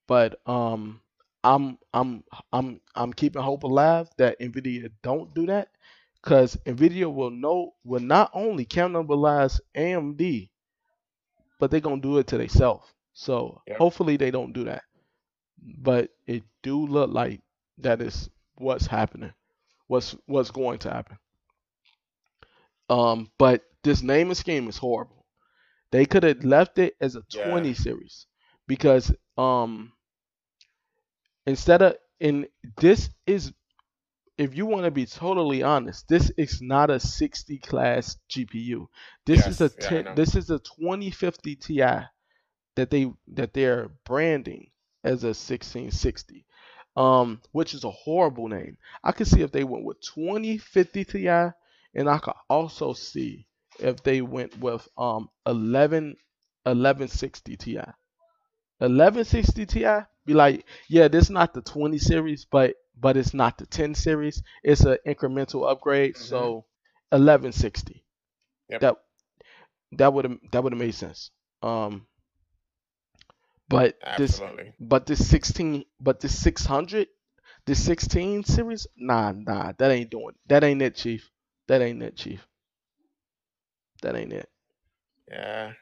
[0.08, 1.00] But um
[1.44, 5.68] I'm I'm I'm I'm keeping hope alive that Nvidia don't do that
[6.22, 10.50] because Nvidia will know will not only cannibalize AMD,
[11.58, 12.92] but they're gonna do it to themselves.
[13.12, 13.82] So Yep.
[13.82, 14.82] hopefully they don't do that.
[15.78, 17.42] But it do look like
[17.78, 19.32] that is what's happening.
[19.88, 21.18] What's what's going to happen.
[22.90, 25.24] Um, but this naming scheme is horrible.
[25.92, 27.42] They could have left it as a Yeah.
[27.42, 28.26] 20 series
[28.66, 29.92] because um
[31.48, 32.46] instead of in
[32.76, 33.52] this is
[34.36, 38.86] if you want to be totally honest, this is not a 60 class GPU.
[39.26, 41.80] This is a Yes, yeah, 10 this is a 2050 Ti
[42.76, 44.70] that they that they're branding
[45.02, 46.44] as a 1660.
[46.96, 48.76] Um, which is a horrible name.
[49.04, 53.46] I could see if they went with 2050 Ti and I could also see
[53.78, 56.16] if they went with um 11
[56.64, 57.76] 1160 Ti.
[58.78, 59.84] 1160 Ti
[60.28, 63.94] be like, yeah, this is not the 20 series, but but it's not the 10
[63.94, 64.42] series.
[64.64, 66.16] It's an incremental upgrade.
[66.18, 66.18] Mhm.
[66.18, 66.66] So
[67.10, 68.04] 1160.
[68.68, 68.82] Yep.
[68.82, 68.96] That
[69.92, 71.30] that would have that would have made sense.
[71.62, 72.06] Um,
[73.68, 74.42] but this
[74.80, 77.08] but this 16 but this 600
[77.66, 81.30] this 16 series nah nah that ain't doing that ain't it chief
[81.68, 82.46] that ain't it chief
[84.02, 84.48] that ain't it
[85.30, 85.72] Yeah.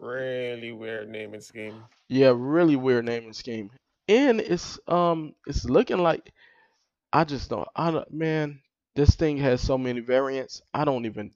[0.00, 1.82] Really weird naming scheme.
[2.08, 3.70] yeah really weird naming scheme
[4.08, 6.32] and it's um it's looking like
[7.12, 8.60] i just don't i don't man
[8.94, 11.32] this thing has so many variants i don't even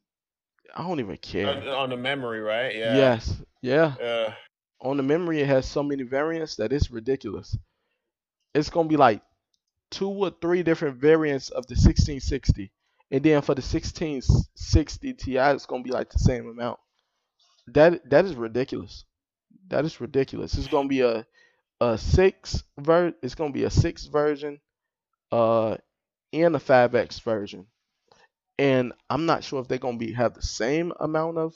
[0.77, 2.75] i don't even care On, on the memory, right?
[2.77, 2.97] Yeah.
[2.97, 4.33] yes yeah Uh,
[4.81, 7.57] on the memory it has so many variants that it's ridiculous
[8.55, 9.23] it's gonna be like
[9.91, 12.71] two or three different variants of the 1660
[13.11, 16.79] and then for the 1660 Ti, it's gonna be like the same amount.
[17.69, 19.05] That that is ridiculous.
[19.69, 20.55] That is ridiculous.
[20.57, 21.27] It's gonna be a
[21.81, 23.15] a six ver.
[23.23, 24.61] It's gonna be a six version,
[25.33, 25.77] uh,
[26.33, 27.67] and a 5X version.
[28.59, 31.55] And I'm not sure if they're gonna be have the same amount of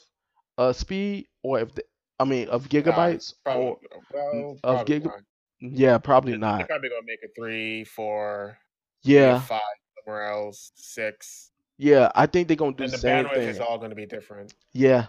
[0.57, 1.83] uh speed or if the,
[2.19, 3.79] I mean of gigabytes Probably, or
[4.13, 5.21] well, of probably giga- not.
[5.59, 6.67] yeah, probably They're not.
[6.67, 8.57] probably gonna make a three, four,
[9.03, 9.61] Yeah, five
[9.97, 12.11] somewhere else, six, yeah.
[12.15, 14.53] I think they're gonna do and the the same bandwidth is all gonna be different.
[14.73, 15.07] Yeah,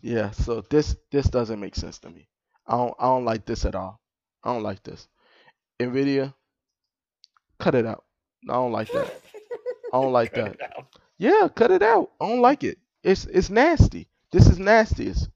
[0.00, 0.30] yeah.
[0.30, 2.28] So this this doesn't make sense to me.
[2.66, 4.00] I don't I don't like this at all.
[4.44, 5.08] I don't like this.
[5.80, 6.34] Nvidia,
[7.58, 8.04] cut it out.
[8.48, 9.12] I don't like that.
[9.92, 10.58] I don't like that.
[11.18, 12.12] Yeah, cut it out.
[12.20, 12.78] I don't like it.
[13.02, 14.08] It's it's nasty.
[14.32, 15.28] This is nastiest.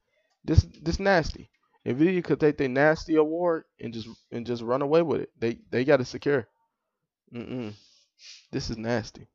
[0.45, 1.51] This this nasty.
[1.87, 5.31] Nvidia could take their nasty award and just and just run away with it.
[5.39, 6.47] They they got it secure.
[7.35, 7.75] Mm-mm.
[8.53, 9.29] This is nasty.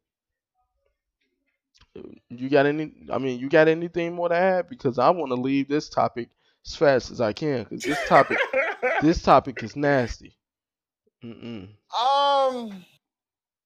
[2.29, 2.91] You got any?
[3.11, 4.69] I mean, you got anything more to add?
[4.69, 6.29] Because I want to leave this topic
[6.65, 7.63] as fast as I can.
[7.63, 8.37] Because this topic,
[9.01, 10.37] this topic is nasty.
[11.23, 11.63] Mm-mm.
[11.63, 12.85] Um.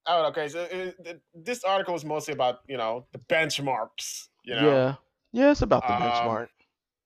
[0.06, 0.48] Oh, okay.
[0.48, 4.28] So th- this article is mostly about you know the benchmarks.
[4.44, 4.68] You know.
[4.70, 4.94] Yeah,
[5.32, 5.50] yeah.
[5.52, 6.48] It's about the Um, benchmark.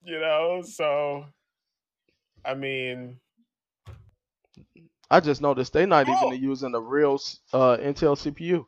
[0.03, 0.63] You know.
[0.65, 1.27] So.
[2.45, 3.19] I mean.
[5.11, 6.33] I just noticed they're not Oh.
[6.33, 7.15] even using a real
[7.53, 8.67] uh, Intel CPU.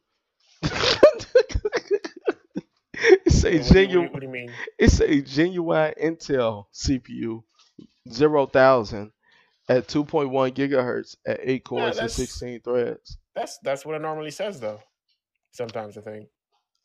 [3.24, 4.12] it's a What do, you, what, do you, genuine.
[4.12, 4.52] what do you mean?
[4.78, 7.42] It's a genuine Intel CPU,
[8.10, 9.12] zero thousand
[9.68, 13.18] at 2.1 gigahertz at eight cores and 16 threads.
[13.34, 14.80] That's that's what it normally says though.
[15.52, 16.28] Sometimes I think.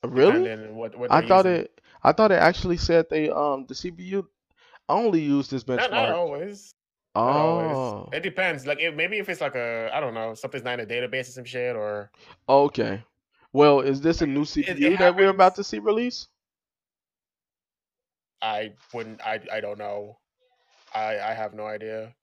[0.04, 0.56] Really?
[0.74, 1.62] what, what I thought using.
[1.62, 1.82] it.
[2.04, 4.26] I thought it actually said they um the CPU
[4.90, 5.92] only used this benchmark.
[5.92, 6.76] Not, not always.
[7.16, 8.10] Not Oh, always.
[8.14, 8.66] It depends.
[8.68, 11.30] Like it, maybe if it's like a I don't know something's not in a database
[11.30, 12.12] or some shit or
[12.50, 13.04] okay.
[13.54, 16.28] Well, is this a new it CPU that we're about to see release?
[18.44, 19.26] I wouldn't.
[19.26, 20.18] I I don't know.
[20.94, 22.14] I I have no idea.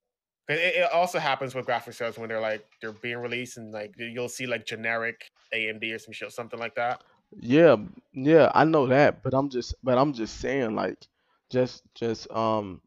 [0.49, 3.95] It, it also happens with graphics cards when they're like they're being released and like
[3.97, 7.03] you'll see like generic AMD or some shit, something like that.
[7.41, 7.77] Yeah,
[8.13, 10.99] yeah, I know that, but I'm just, but I'm just saying, like,
[11.49, 12.81] just, just, um,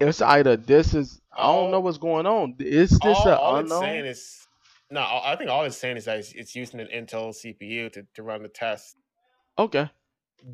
[0.00, 2.56] it's either this is, I don't know what's going on.
[2.58, 4.46] Is this all a all it's saying is
[4.90, 5.02] no.
[5.02, 8.22] I think all it's saying is that it's, it's using an Intel CPU to, to
[8.22, 8.96] run the test.
[9.58, 9.90] Okay,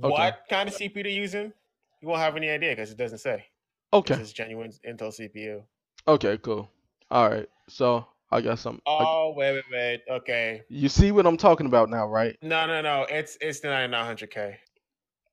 [0.02, 0.08] Okay.
[0.08, 1.52] What kind of CPU they're using?
[2.00, 3.44] You won't have any idea because it doesn't say.
[3.92, 5.62] okay, is genuine Intel CPU.
[6.06, 6.70] okay, cool.
[7.10, 8.80] All right, so I got some.
[8.86, 10.00] I- Oh wait, wait, wait.
[10.10, 10.62] Okay.
[10.68, 12.36] you see what I'm talking about now, right?
[12.42, 13.06] No, no, no.
[13.08, 14.56] It's it's the 9900K.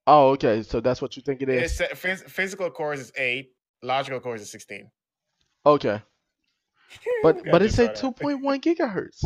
[0.08, 1.80] Oh, okay, so that's what you think it is.
[1.80, 3.52] It's uh, phys- physical cores is eight.
[3.82, 4.90] Logical cores is 16.
[5.66, 6.02] Okay,
[7.24, 9.26] but but it said 2.1 gigahertz.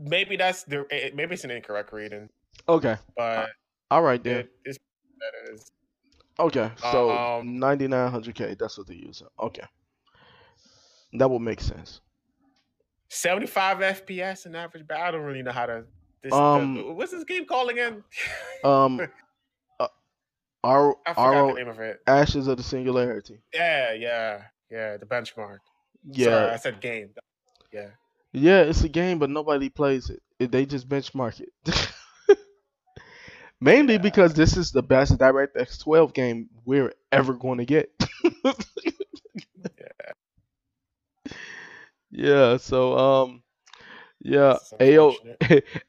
[0.00, 2.28] Maybe that's the maybe it's an incorrect reading,
[2.68, 3.48] Okay, but
[3.90, 4.36] all right then.
[4.40, 4.78] it, it's
[5.20, 5.70] that is.
[6.40, 9.26] Okay, so Um, 9900K, that's what they're using.
[9.40, 9.64] Okay,
[11.14, 12.00] that would make sense.
[13.08, 15.84] 75 FPS in average, but I don't really know how to.
[16.22, 18.04] This, the- Um, what's this game called again?
[18.64, 19.00] Um,
[19.78, 19.86] uh,
[20.64, 22.00] I forgot the name of it.
[22.08, 23.38] Ashes of the Singularity.
[23.54, 24.96] Yeah, yeah, yeah.
[24.96, 25.58] The benchmark.
[26.04, 27.10] Yeah, Sorry, I said game.
[27.72, 27.90] Yeah.
[28.32, 30.10] yeah, it's a game, but nobody plays.
[30.40, 31.52] It- They just benchmark it.
[33.60, 33.98] Mainly Yeah.
[33.98, 37.90] because this is the best DirectX 12 game we're ever going to get.
[39.78, 40.12] yeah,
[42.10, 42.56] yeah.
[42.56, 43.42] so um,
[44.20, 45.14] yeah, This is AO.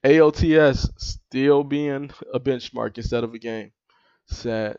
[0.04, 3.72] AOTS still being a benchmark instead of a game.
[4.28, 4.78] Sad.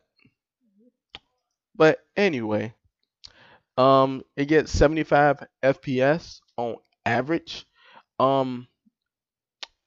[1.74, 2.74] But anyway,
[3.76, 7.66] um, it gets 75 FPS on average.
[8.18, 8.68] Um,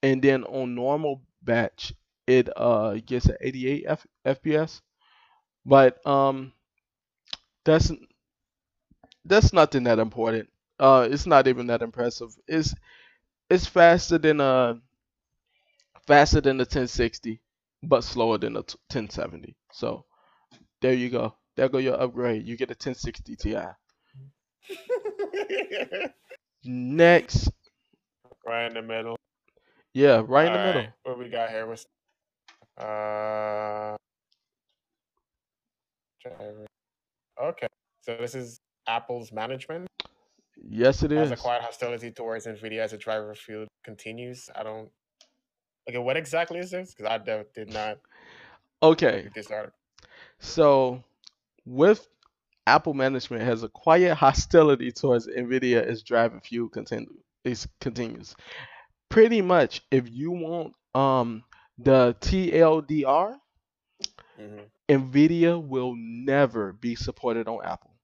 [0.01, 1.93] and then on normal batch,
[2.27, 4.81] it uh gets an 88 F- FPS.
[5.65, 6.53] But um,
[7.65, 7.91] that's
[9.25, 10.49] that's nothing that important.
[10.79, 12.35] Uh, it's not even that impressive.
[12.47, 12.73] It's
[13.49, 14.75] it's faster than uh
[16.07, 17.41] faster than the 1060,
[17.81, 19.55] but slower than the t- 1070.
[19.71, 20.05] So
[20.81, 21.35] there you go.
[21.55, 22.45] There go your upgrade.
[22.47, 23.57] You get a 1060 Ti.
[26.65, 27.49] Next,
[28.45, 29.17] right in the middle.
[29.93, 30.95] yeah, right in the Alright, middle.
[31.03, 31.65] What we got here?
[31.67, 31.85] What's
[32.77, 33.95] uh
[36.21, 36.65] driver.
[37.41, 37.67] Okay.
[38.01, 39.87] So this is Apple's management
[40.69, 41.29] Yes, it is.
[41.29, 44.49] has acquired hostility towards Nvidia as the driver field continues.
[44.55, 44.89] I don't
[45.89, 46.93] Okay, what exactly is this?
[46.93, 47.17] Because I
[47.55, 47.99] did not
[48.81, 49.77] Okay, this article.
[50.39, 51.03] so
[51.65, 52.07] with
[52.67, 57.07] Apple management has acquired hostility towards Nvidia as driver fuel continue
[57.43, 58.35] is continues.
[59.09, 61.43] pretty much if you want um
[61.77, 63.39] the TLDR,
[64.37, 67.95] hmm Nvidia will never be supported on Apple.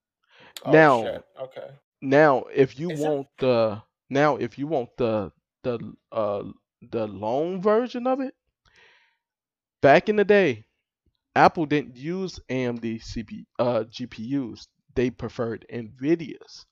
[0.64, 1.26] Oh Now, shit.
[1.40, 1.70] Okay.
[2.02, 3.14] now if you Is it?
[3.14, 5.32] want the now if you want the
[5.64, 6.44] the uh
[6.82, 8.36] the long version of it,
[9.82, 10.66] back in the day,
[11.36, 14.68] Apple didn't use AMD CP uh GPUs.
[14.96, 16.66] They preferred Nvidias.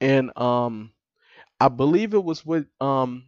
[0.00, 0.92] And um
[1.60, 3.26] I believe it was with um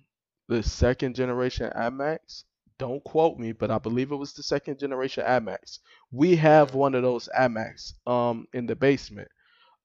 [0.49, 2.45] the second generation iMacs.
[2.83, 5.78] Don't quote me, but I believe it was the second generation iMacs.
[6.11, 9.28] We have one of those iMacs um in the basement.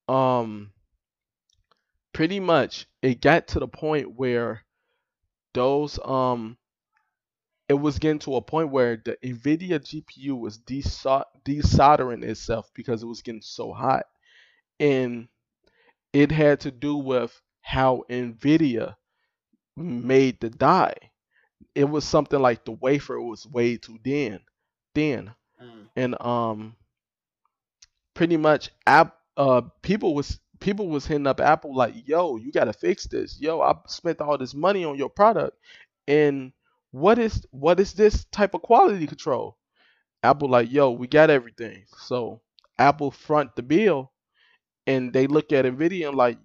[0.08, 0.72] Um
[2.12, 4.64] pretty much it got to the point where
[5.54, 6.58] those um
[7.70, 13.06] it was getting to a point where the Nvidia GPU was desoldering itself because it
[13.08, 14.08] was getting so hot.
[14.80, 15.28] And
[16.14, 18.96] it had to do with how Nvidia
[19.76, 21.12] made the die.
[21.76, 24.40] It was something like the wafer was way too thin,
[24.96, 25.90] thin, Mm.
[25.96, 26.76] and um,
[28.14, 32.74] pretty much app uh people was people was hitting up Apple like, yo, you gotta
[32.74, 33.40] fix this.
[33.40, 35.58] Yo, I spent all this money on your product,
[36.08, 36.52] and
[36.92, 39.58] what is what is this type of quality control?
[40.24, 41.86] Apple like, yo, we got everything.
[41.98, 42.42] So
[42.80, 44.12] Apple front the bill,
[44.88, 46.40] and they look at Nvidia and like,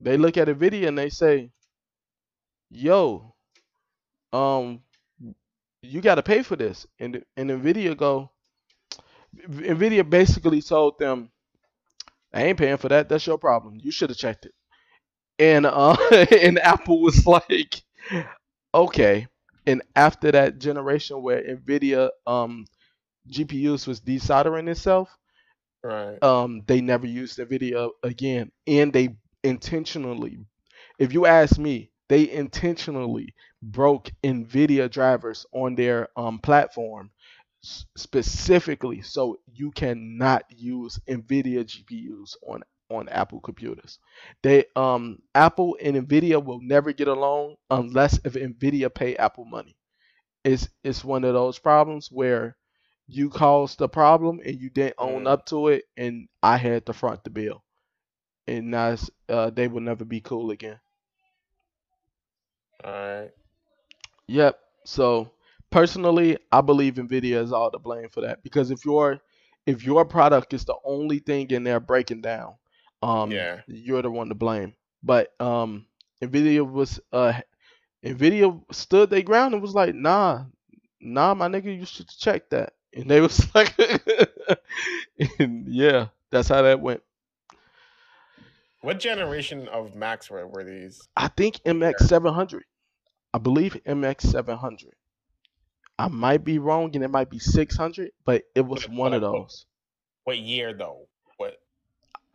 [0.00, 1.50] they look at Nvidia and they say,
[2.70, 3.33] yo,
[4.34, 4.82] um,
[5.82, 6.86] you got to pay for this.
[6.98, 8.30] And and Nvidia go,
[9.48, 11.30] Nvidia basically told them,
[12.32, 13.08] I ain't paying for that.
[13.08, 13.78] That's your problem.
[13.80, 14.52] You should have checked it.
[15.38, 15.96] And uh,
[16.42, 17.82] and Apple was like,
[18.74, 19.26] okay.
[19.66, 22.66] And after that generation where Nvidia um
[23.28, 25.10] GPUs was desoldering itself,
[25.82, 26.22] Right.
[26.22, 30.38] um they never used Nvidia again, and they intentionally,
[30.98, 33.34] if you ask me, they intentionally
[33.72, 37.10] broke Nvidia drivers on their um platform
[37.62, 43.98] specifically so you cannot use Nvidia GPUs on on Apple computers.
[44.42, 49.76] They um Apple and Nvidia will never get along unless if Nvidia pay Apple money.
[50.44, 52.56] It's it's one of those problems where
[53.06, 56.92] you caused the problem and you didn't own up to it and I had to
[56.94, 57.64] front the bill.
[58.46, 60.80] And that's uh they will never be cool again.
[62.84, 63.32] All right.
[64.28, 64.58] Yep.
[64.84, 65.30] So
[65.70, 69.20] personally, I believe Nvidia is all to blame for that because if your
[69.66, 72.54] if your product is the only thing in there breaking down,
[73.02, 73.60] um, Yeah.
[73.66, 74.74] you're the one to blame.
[75.02, 75.86] But um,
[76.22, 77.40] Nvidia was uh,
[78.04, 80.44] Nvidia stood their ground and was like, nah,
[81.00, 82.74] nah, my nigga, you should check that.
[82.94, 83.74] And they was like,
[85.38, 87.02] and yeah, that's how that went.
[88.82, 91.08] What generation of Macs were, were these?
[91.16, 92.64] I think MX 700.
[93.34, 94.94] I believe MX 700.
[95.98, 99.22] I might be wrong, and it might be 600, but it was What- one of
[99.22, 99.66] what- what- those.
[100.22, 101.08] What year though?
[101.36, 101.60] What?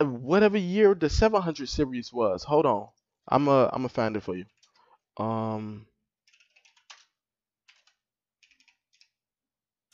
[0.01, 2.43] Whatever year the 700 series was.
[2.43, 2.89] Hold on,
[3.29, 4.45] I'm a I'm gonna find it for you.
[5.17, 5.87] Um,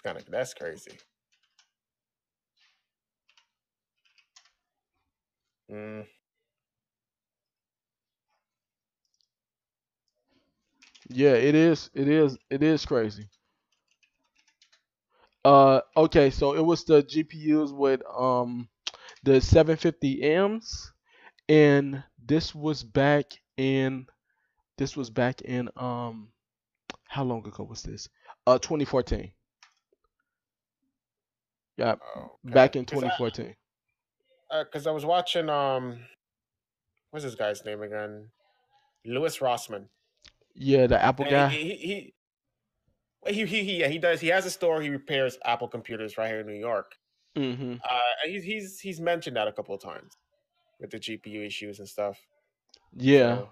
[0.03, 0.25] Kind of.
[0.27, 0.97] That's crazy.
[5.71, 6.07] Mm,
[11.09, 13.29] yeah, it is, it is, it is crazy.
[15.43, 18.67] Uh, okay, so it was the GPUs with um
[19.23, 20.91] the 750Ms,
[21.49, 23.25] and this was back
[23.57, 24.07] in
[24.77, 26.29] this was back in um
[27.07, 28.09] how long ago was this?
[28.47, 29.31] Uh, 2014.
[31.77, 32.89] Yeah, oh, back in okay.
[32.89, 33.55] 'Cause I- 2014.
[34.63, 36.05] because I was watching um,
[37.11, 38.31] what's this guy's name again?
[39.05, 39.89] Louis Rossman.
[40.55, 41.49] Yeah, the Apple And guy.
[41.49, 42.13] He, he,
[43.27, 44.21] he, he, he, yeah, he does.
[44.21, 44.81] He has a store.
[44.81, 46.95] He repairs Apple computers right here in New York.
[47.35, 50.17] hmm Uh, he's he's he's mentioned that a couple of times
[50.79, 52.19] with the GPU issues and stuff.
[52.95, 53.49] Yeah, So,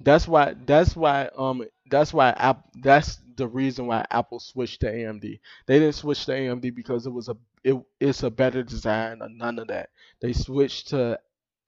[0.00, 0.54] that's why.
[0.66, 1.30] That's why.
[1.36, 2.30] Um, that's why.
[2.30, 2.64] App.
[2.82, 5.40] That's the reason why Apple switched to AMD.
[5.66, 7.36] They didn't switch to AMD because it was a.
[7.64, 9.90] It, it's a better design or none of that.
[10.20, 11.18] They switched to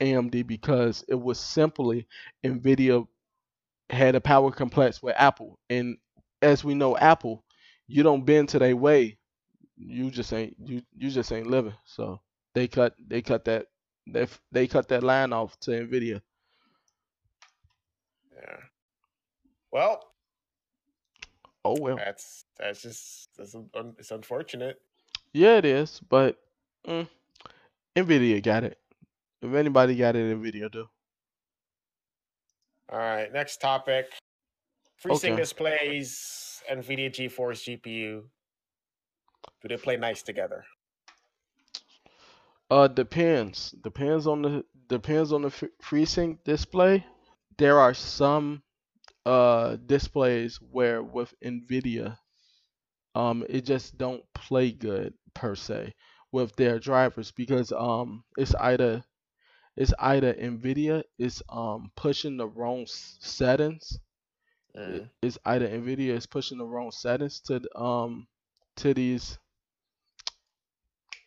[0.00, 2.06] AMD because it was simply
[2.44, 3.06] Nvidia
[3.90, 5.96] had a power complex with Apple, and
[6.42, 7.44] as we know, Apple,
[7.86, 9.18] you don't bend to their way,
[9.76, 11.74] you just ain't you you just ain't living.
[11.84, 12.20] So
[12.54, 13.66] they cut they cut that
[14.06, 16.22] they they cut that line off to Nvidia.
[18.34, 18.56] yeah.
[19.72, 20.02] Well,
[21.64, 21.96] Oh well.
[21.96, 24.80] that's that's just that's un, it's unfortunate.
[25.32, 26.38] Yeah, it is, but
[26.86, 27.08] mm,
[27.96, 28.78] Nvidia got it.
[29.42, 30.88] If anybody got it, Nvidia do.
[32.88, 34.12] All right, next topic.
[35.02, 35.36] FreeSync Okay.
[35.36, 38.28] displays, NVIDIA GeForce GPU.
[39.60, 40.64] Do they play nice together?
[42.70, 43.72] Uh, depends.
[43.72, 45.50] Depends on the depends on the
[45.82, 47.04] FreeSync display.
[47.58, 48.62] There are some
[49.26, 52.18] uh displays where with Nvidia,
[53.14, 55.94] um, it just don't play good per se
[56.32, 59.04] with their drivers because um it's either
[59.76, 63.98] it's either Nvidia is um pushing the wrong settings.
[64.74, 65.10] It- Mm.
[65.22, 68.26] It's either Nvidia is pushing the wrong settings to um
[68.76, 69.38] to these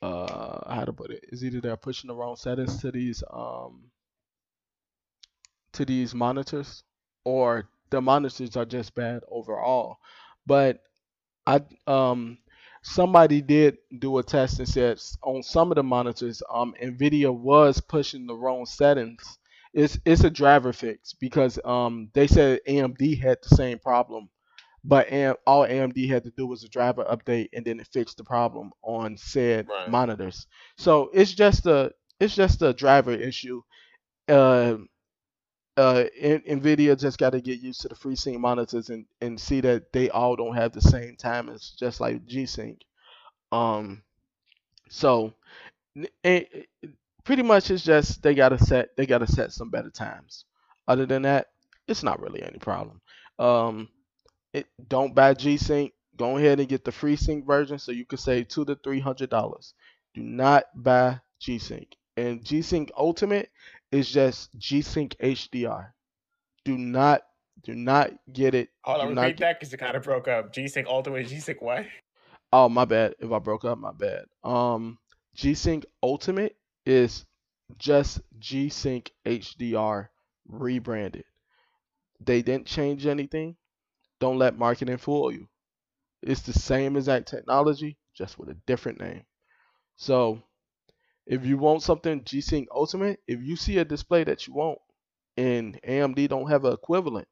[0.02, 3.92] uh how to put it is either they're pushing the wrong settings to these um
[5.74, 6.84] to these monitors
[7.26, 9.98] or the monitors are just bad overall
[10.46, 10.84] but
[11.48, 12.38] i um
[12.82, 17.82] somebody did do a test and said on some of the monitors um nvidia was
[17.82, 19.38] pushing the wrong settings
[19.74, 24.30] it's it's a driver fix because um they said amd had the same problem
[24.84, 28.18] but AM, all AMD had to do was a driver update, and then it fixed
[28.18, 29.86] the problem on said Right.
[29.86, 30.48] monitors.
[30.78, 33.62] So it's just a it's just a driver issue.
[34.28, 34.78] Uh,
[35.80, 39.94] uh, Nvidia just got to get used to the FreeSync monitors and and see that
[39.94, 42.82] they all don't have the same time timings, just like G-Sync.
[43.52, 44.04] Um,
[44.90, 45.34] so
[46.24, 46.70] it-
[47.24, 50.46] pretty much it's just they gotta set they gotta set some better times.
[50.88, 51.48] Other than that,
[51.88, 53.02] it's not really any problem.
[53.40, 53.90] Um,
[54.54, 55.94] it don't buy G-Sync.
[56.18, 59.30] Go ahead and get the FreeSync version so you can save two to three hundred
[59.30, 59.74] dollars.
[60.16, 61.96] Do not buy G-Sync.
[62.18, 63.50] And G-Sync Ultimate
[63.92, 65.88] is just G-Sync HDR.
[66.66, 67.22] Do not
[67.64, 68.70] do not get it.
[68.84, 70.54] Hold on, repeat get- that because it kind of broke up.
[70.54, 71.86] G-Sync Ultimate, G-Sync what?
[72.54, 73.16] Oh my bad.
[73.20, 74.26] If I broke up, my bad.
[74.44, 74.98] Um,
[75.36, 77.26] G-Sync Ultimate is
[77.78, 80.08] just G-Sync HDR
[80.48, 81.26] rebranded.
[82.20, 83.56] They didn't change anything.
[84.20, 85.48] Don't let marketing fool you.
[86.22, 89.24] It's the same exact technology, just with a different name.
[89.96, 90.42] So,
[91.30, 94.80] if you want something G-Sync Ultimate, if you see a display that you want
[95.38, 97.28] and AMD don't have an equivalent,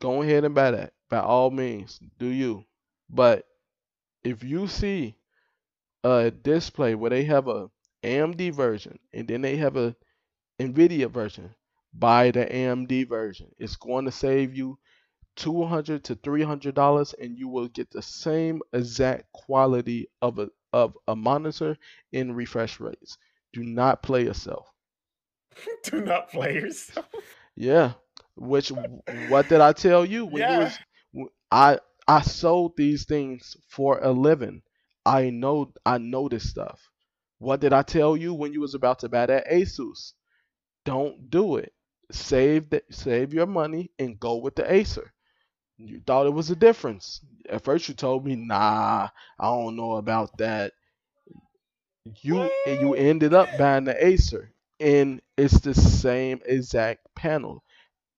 [0.00, 0.92] go ahead and buy that.
[1.08, 2.64] By all means, do you.
[3.08, 3.46] But
[4.24, 5.16] if you see
[6.02, 7.70] a display where they have a
[8.02, 9.94] AMD version and then they have a
[10.58, 11.54] NVIDIA version,
[11.94, 13.52] buy the AMD version.
[13.56, 14.78] It's going to save you
[15.40, 20.96] 200 to 300 dollars and you will get the same exact quality of a of
[21.08, 21.76] a monitor
[22.12, 23.18] in refresh rates.
[23.52, 24.68] Do not play yourself.
[25.84, 27.06] Do not play yourself.
[27.56, 27.94] Yeah.
[28.36, 28.70] Which
[29.06, 30.58] what did I tell you when you Yeah.
[30.58, 30.80] was
[31.12, 34.62] w- I I sold these things for a living.
[35.06, 36.90] I know I know this stuff.
[37.38, 40.14] What did I tell you when you was about to buy that Asus?
[40.84, 41.72] Don't do it.
[42.12, 45.12] Save the, save your money and go with the Acer.
[45.84, 47.20] You thought it was a difference.
[47.48, 49.08] At first you told me, "Nah,
[49.38, 50.72] I don't know about that."
[52.22, 57.64] You you ended up buying the Acer and it's the same exact panel.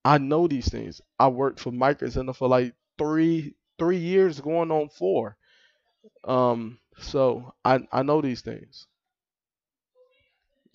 [0.05, 1.01] I know these things.
[1.19, 5.37] I worked for Micro Center for like three three years, going on four.
[6.25, 8.87] Um, so I I know these things.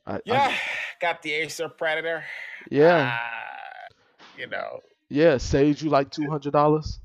[0.05, 0.51] I, I- Yeah,
[1.01, 2.23] got the Acer Predator.
[2.69, 3.87] yeah, Ah,
[4.35, 5.37] you know, yeah.
[5.37, 6.99] Saved you like two hundred dollars.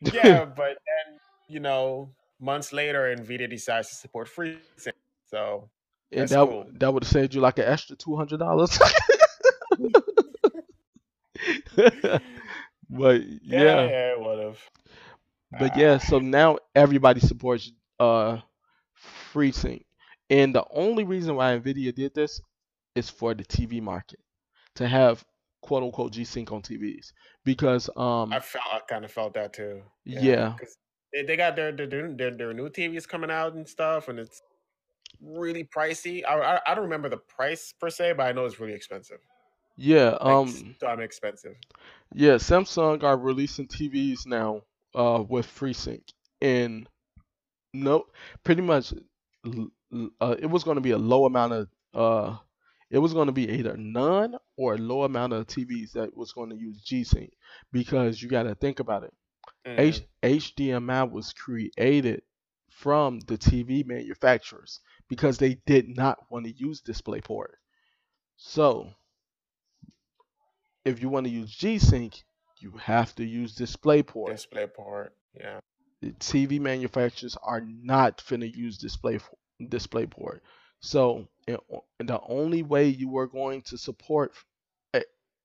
[0.00, 1.18] yeah, but then
[1.48, 4.92] you know, months later, Nvidia decides to support FreeSync.
[5.28, 5.68] So
[6.12, 6.66] and that cool.
[6.74, 8.78] that would have saved you like an extra two hundred dollars.
[12.88, 14.58] but yeah, yeah, yeah, it would have.
[15.58, 15.98] but yeah.
[15.98, 18.38] So now everybody supports uh
[19.32, 19.84] FreeSync,
[20.30, 22.40] and the only reason why Nvidia did this
[22.94, 24.20] is for the TV market
[24.76, 25.24] to have
[25.66, 27.12] quote unquote G Sync on TVs
[27.44, 29.82] because um I felt, I kind of felt that too.
[30.04, 30.54] Yeah,
[31.12, 34.42] they, they got their, their their their new TVs coming out and stuff, and it's
[35.20, 36.22] really pricey.
[36.26, 39.18] I, I I don't remember the price per se, but I know it's really expensive.
[39.76, 41.56] yeah Like, um dumb expensive.
[42.14, 44.62] Yeah, Samsung are releasing TVs now
[44.94, 46.02] uh, with FreeSync,
[46.40, 46.88] and
[47.74, 48.06] no,
[48.44, 48.94] pretty much,
[49.44, 52.36] uh, it was going to be a low amount of, uh,
[52.90, 56.32] it was going to be either none or a low amount of TVs that was
[56.32, 57.32] going to use G-Sync,
[57.72, 59.14] because you got to think about it.
[59.76, 60.06] H- Mhm.
[60.22, 62.22] HDMI was created
[62.70, 67.54] from the TV manufacturers because they did not want to use DisplayPort.
[68.36, 68.92] So,
[70.84, 72.22] if you want to use G-Sync,
[72.60, 74.28] you have to use DisplayPort.
[74.30, 75.14] Display port.
[75.34, 75.60] Yeah.
[76.00, 79.18] The TV manufacturers are not going to use Display
[79.60, 80.40] DisplayPort.
[80.80, 81.58] So, and
[81.98, 84.34] and the only way you are going to support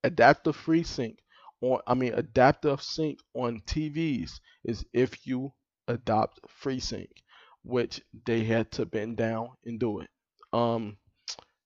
[0.04, 1.16] adaptive FreeSync
[1.60, 5.52] on I mean adaptive sync on TVs is if you
[5.88, 7.10] adopt FreeSync,
[7.62, 10.10] which they had to bend down and do it.
[10.52, 10.98] Um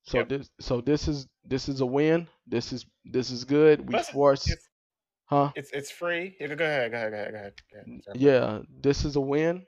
[0.03, 0.25] so Yep.
[0.25, 2.27] this so this is this is a win.
[2.47, 3.87] This is this is good.
[3.87, 4.55] We force
[5.25, 5.53] huh?
[5.55, 6.35] it's it's free.
[6.39, 7.53] Yeah, go ahead, go ahead, go ahead, go ahead.
[7.71, 7.87] Go ahead.
[8.13, 9.65] Yeah, this is a win.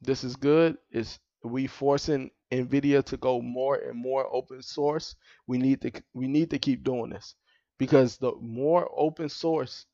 [0.00, 0.78] This is good.
[0.90, 5.16] It's we forcing Nvidia to go more and more open source.
[5.46, 7.34] We need to we need to keep doing this
[7.78, 9.86] because the more open source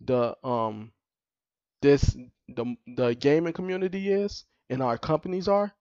[0.00, 0.92] the um
[1.82, 2.16] this
[2.48, 5.72] the the gaming community is and our companies are,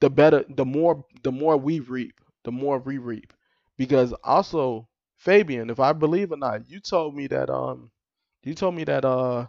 [0.00, 3.32] the better the more the more we reap, the more we reap.
[3.76, 7.90] Because also Fabian, if I believe or not, you told me that um
[8.42, 9.46] you told me that uh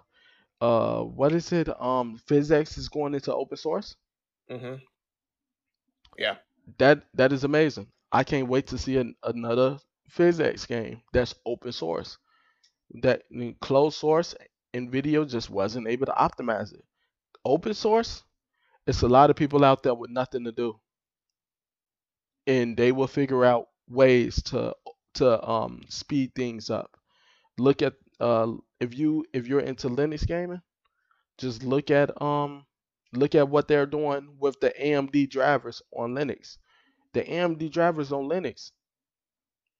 [0.61, 3.95] uh what is it um PhysX is going into open source.
[4.49, 4.75] Mm-hmm.
[6.17, 6.37] Yeah.
[6.77, 7.87] That that is amazing.
[8.11, 9.79] I can't wait to see an, another
[10.11, 12.17] PhysX game that's open source.
[13.01, 13.23] That
[13.61, 14.35] closed source
[14.73, 16.85] NVIDIA just wasn't able to optimize it.
[17.45, 18.23] Open source,
[18.87, 20.79] it's a lot of people out there with nothing to do,
[22.47, 24.73] and they will figure out ways to
[25.15, 26.97] to um speed things up.
[27.57, 30.61] Look at uh if you if you're into Linux gaming,
[31.37, 32.65] just look at um
[33.13, 36.57] look at what they're doing with the AMD drivers on Linux.
[37.13, 38.71] The AMD drivers on Linux,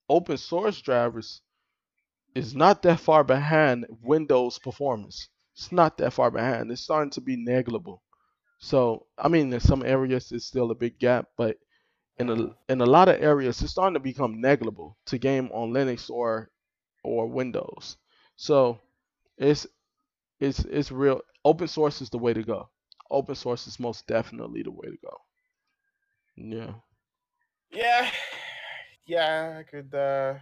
[0.09, 1.41] open source drivers,
[2.35, 5.29] is not that far behind Windows performance.
[5.55, 6.71] It's not that far behind.
[6.71, 8.03] It's starting to be negligible.
[8.59, 11.57] So I mean, in some areas it's still a big gap, but
[12.17, 15.71] in a in a lot of areas it's starting to become negligible to game on
[15.71, 16.51] Linux or
[17.03, 17.97] or Windows.
[18.37, 18.79] So
[19.37, 19.67] it's
[20.41, 21.21] it's it's real.
[21.45, 22.70] Open source is the way to go.
[23.11, 25.17] Open source is most definitely the way to go.
[26.35, 26.73] Yeah.
[27.71, 28.09] Yeah.
[29.07, 30.35] Yeah, I could uh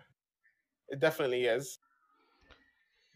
[0.89, 1.79] it definitely is.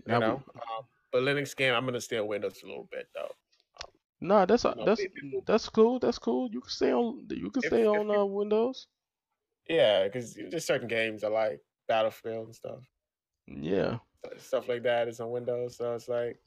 [0.08, 0.34] You Now we- know.
[0.56, 3.30] Um, but Linux game, I'm gonna stay on Windows a little bit though.
[4.22, 5.99] Nah, that's You know, that's people- that's cool.
[5.99, 6.49] That's cool.
[6.51, 8.88] You can stay on you can If- stay if on you- uh, Windows.
[9.70, 12.80] Yeah, because there's certain games I like, Battlefield and stuff.
[13.47, 13.99] Yeah.
[14.38, 16.39] Stuff like that is on Windows, so it's like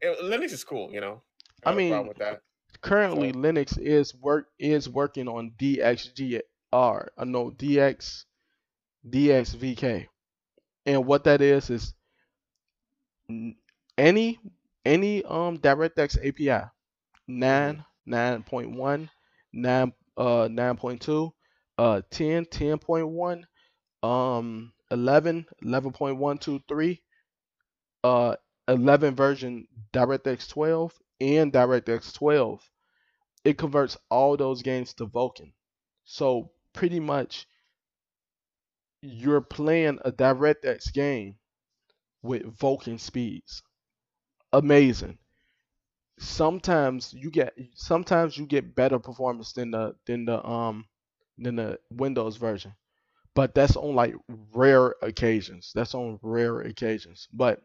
[0.00, 1.22] it, Linux is cool, you know.
[1.66, 2.42] I no mean, problem with that.
[2.82, 6.42] Currently, So- Linux is work is working on DXGR.
[6.72, 8.24] I know DX
[9.08, 10.06] DXVK,
[10.86, 11.94] and what that is is
[13.96, 14.38] any
[14.84, 16.68] any um DirectX API
[17.28, 19.10] nine nine point one
[19.52, 21.32] nine uh nine point two
[21.78, 23.44] uh 10 10.1
[24.02, 26.98] um 11 11.123
[28.04, 28.36] uh
[28.68, 32.70] 11 version DirectX 12 and DirectX 12
[33.44, 35.52] it converts all those games to Vulkan
[36.04, 37.46] so pretty much
[39.02, 41.36] you're playing a DirectX game
[42.22, 43.62] with Vulkan speeds
[44.52, 45.18] amazing
[46.18, 50.86] sometimes you get sometimes you get better performance than the than the um
[51.38, 52.74] than the Windows version.
[53.34, 54.14] But that's on like
[54.52, 55.72] rare occasions.
[55.74, 57.28] That's on rare occasions.
[57.32, 57.62] But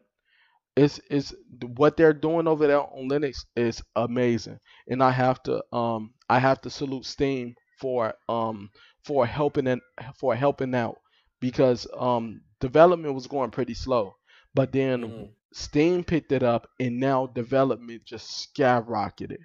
[0.76, 1.34] it's it's
[1.76, 4.58] what they're doing over there on Linux is amazing.
[4.88, 8.70] And I have to um I have to salute Steam for um
[9.04, 9.80] for helping and
[10.18, 10.98] for helping out
[11.40, 14.14] because um development was going pretty slow.
[14.54, 15.30] But then Mhm.
[15.52, 19.38] Steam picked it up and now development just skyrocketed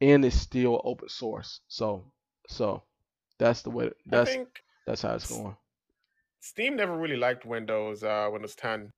[0.00, 1.60] and it's still open source.
[1.68, 2.12] So
[2.48, 2.84] so
[3.38, 4.48] that's the way that's think
[4.86, 5.56] that's how it's going.
[6.40, 8.92] Steam never really liked Windows, uh, Windows 10.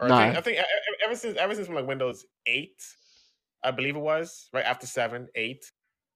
[0.00, 0.16] Or Nah.
[0.16, 0.64] I think, I think
[1.04, 2.82] ever since ever since from like Windows 8,
[3.62, 5.64] I believe it was right after seven, eight,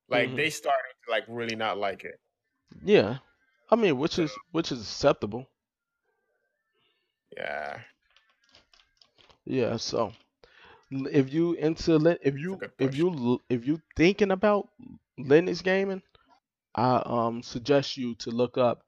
[0.08, 0.36] like Mhm.
[0.36, 2.20] they started to like really not like it.
[2.82, 3.18] Yeah.
[3.70, 5.46] I mean which is which is acceptable.
[7.36, 7.84] Yeah,
[9.44, 10.12] Yeah, so
[10.90, 14.70] if you into if you if you if you thinking about
[15.18, 16.02] Linux gaming,
[16.74, 18.84] I um suggest you to look up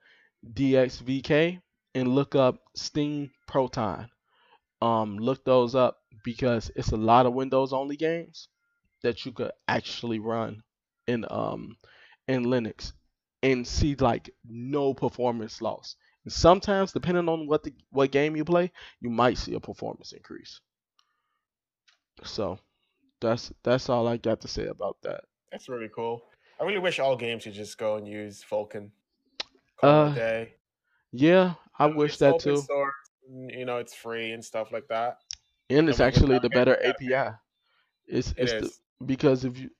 [0.54, 1.60] DXVK
[1.94, 4.10] and look up Steam Proton.
[4.80, 8.48] Um, look those up because it's a lot of Windows only games
[9.02, 10.62] that you could actually run
[11.06, 11.76] in um
[12.28, 12.92] in Linux
[13.42, 15.96] and see like no performance loss.
[16.24, 20.12] And sometimes, depending on what the what game you play, you might see a performance
[20.12, 20.60] increase.
[22.24, 22.58] So
[23.20, 25.24] that's that's all I got to say about that.
[25.50, 26.22] that's really cool.
[26.60, 28.90] I really wish all games could just go and use Vulkan.
[29.78, 30.54] Call Uh, day.
[31.12, 32.56] Yeah, I wish that too.
[32.66, 32.94] source,
[33.30, 35.18] you know, it's free and stuff like that.
[35.70, 36.76] And it's we- actually the better.
[36.84, 37.36] API.
[38.06, 38.72] It's It it's the,
[39.04, 39.70] because if you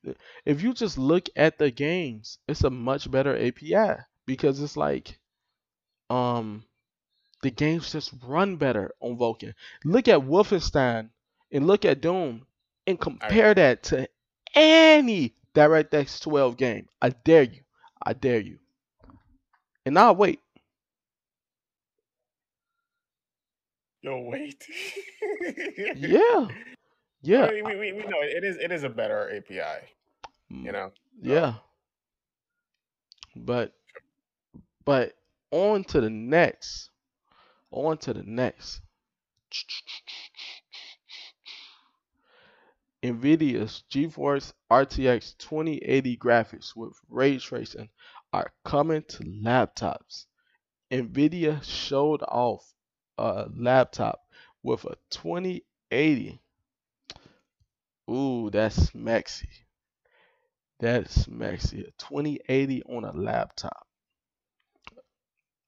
[0.44, 5.18] if you just look at the games, it's a much better API because it's like
[6.10, 6.64] um
[7.43, 9.55] the games just run better on Vulkan.
[9.85, 11.10] Look at Wolfenstein
[11.52, 12.47] and look at Doom
[12.86, 14.09] and compare that to
[14.55, 16.89] any DirectX 12 game.
[17.01, 17.62] I dare you.
[18.02, 18.59] I dare you.
[19.86, 20.40] And I'll wait.
[24.02, 24.64] Yo, wait.
[25.97, 26.48] yeah.
[27.22, 27.44] Yeah.
[27.44, 29.85] I mean, we, we, we know it is it is a better API.
[30.48, 30.90] You mm, know.
[31.20, 31.56] Yeah.
[33.36, 33.74] But
[34.86, 35.12] but
[35.51, 36.89] on to the next.
[37.70, 38.81] On to the next.
[43.02, 47.89] NVIDIA's GeForce RTX 2080 graphics with ray tracing
[48.32, 50.27] are coming to laptops.
[50.90, 52.74] NVIDIA showed off
[53.20, 54.22] a laptop
[54.62, 56.40] with a 2080.
[58.10, 59.48] Ooh, that's maxi.
[60.80, 61.86] That's maxi.
[61.86, 63.86] A 2080 on a laptop.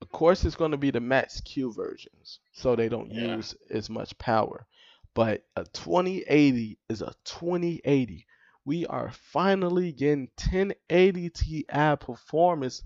[0.02, 3.36] Of course, it's going to be the Max Q versions, so they don't Yeah.
[3.36, 4.66] use as much power.
[5.14, 8.26] But a 2080 is a 2080.
[8.64, 11.66] We are finally getting 1080 Ti
[12.00, 12.82] performance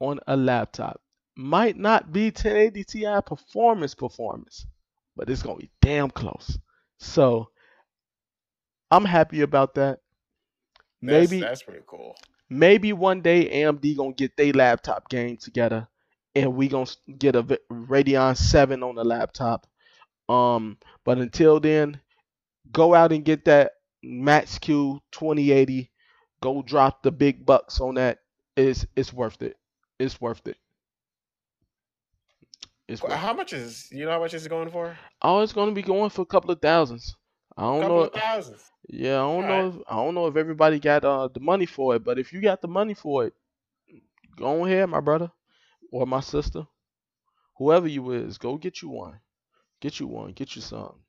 [0.00, 1.01] on a laptop.
[1.36, 4.66] Might not be 1080 Ti performance performance,
[5.16, 6.58] but it's gonna be damn close.
[6.98, 7.48] So
[8.90, 10.00] I'm happy about that.
[11.00, 12.16] That's, Maybe that's pretty cool.
[12.50, 15.88] maybe one day AMD gonna get their laptop game together,
[16.34, 16.86] and we gonna
[17.18, 19.66] get a Radeon 7 on the laptop.
[20.28, 22.00] Um, but until then,
[22.72, 23.72] go out and get that
[24.02, 25.90] Max Q 2080.
[26.40, 28.18] Go drop the big bucks on that.
[28.56, 29.56] It's it's worth it.
[29.98, 30.56] It's worth it.
[33.00, 34.96] How much is you know how much is it going for?
[35.22, 37.16] Oh, it's gonna be going for a couple of thousands.
[37.56, 38.02] I don't couple know.
[38.04, 38.70] of thousands.
[38.88, 39.48] Yeah, I don't Alright.
[39.48, 39.68] know.
[39.68, 42.40] If, I don't know if everybody got uh the money for it, but if you
[42.40, 43.34] got the money for it,
[44.36, 45.30] go ahead, my brother
[45.90, 46.66] or my sister,
[47.56, 49.20] whoever you is, go get you one.
[49.80, 50.32] Get you one.
[50.32, 51.00] Get you some.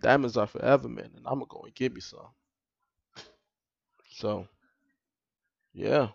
[0.00, 2.28] Diamonds are forever, man, and I'm gonna go and get me some.
[4.10, 4.48] So,
[5.72, 6.08] yeah.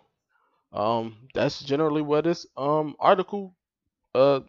[0.72, 3.54] Um, that's generally what this um article
[4.14, 4.40] uh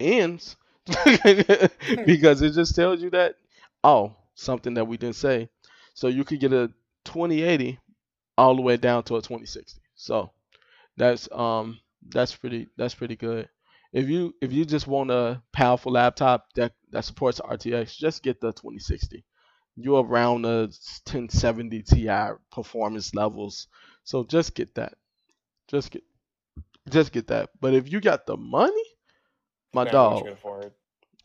[0.00, 0.56] ends
[2.06, 3.36] because it just tells you that
[3.84, 5.48] oh something that we didn't say.
[5.94, 6.70] So you could get a
[7.04, 7.78] 2080
[8.36, 9.80] all the way down to a 2060.
[9.94, 10.30] So
[10.96, 13.48] that's um that's pretty that's pretty good.
[13.92, 18.40] If you if you just want a powerful laptop that that supports RTX, just get
[18.40, 19.24] the 2060.
[19.76, 20.74] You're around the
[21.06, 22.08] 1070 Ti
[22.50, 23.68] performance levels,
[24.04, 24.94] so just get that.
[25.68, 26.02] Just get
[26.90, 27.50] just get that.
[27.60, 28.84] But if you got the money,
[29.72, 30.72] my dog, you can afford.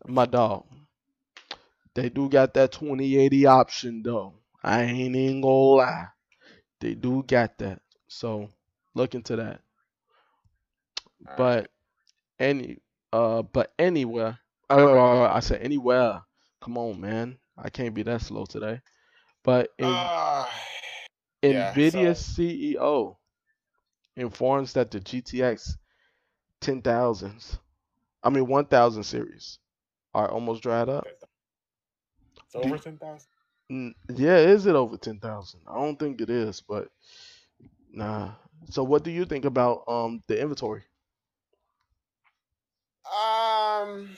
[0.07, 0.65] my dog.
[1.95, 4.33] They do got that 2080 option though.
[4.63, 6.07] I ain't even gonna lie.
[6.79, 7.81] They do got that.
[8.07, 8.49] So
[8.95, 9.61] look into that.
[11.27, 11.37] Alright.
[11.37, 11.71] But
[12.39, 12.79] any
[13.11, 14.39] uh but anywhere
[14.69, 16.21] uh, I said anywhere.
[16.61, 17.37] Come on, man.
[17.57, 18.79] I can't be that slow today.
[19.43, 20.49] But in, Ah,
[21.43, 23.15] yeah, Nvidia so- CEO
[24.15, 25.73] informs that the GTX
[26.61, 27.59] 10,000s,
[28.23, 29.59] I mean 1000 series,
[30.13, 31.07] are almost dried up.
[32.45, 33.27] it's over ten thousand.
[34.15, 35.61] Yeah, is it over 10,000?
[35.67, 36.89] I don't think it is, but
[37.91, 38.31] nah.
[38.69, 40.83] So what do you think about um the inventory?
[43.05, 44.09] Um.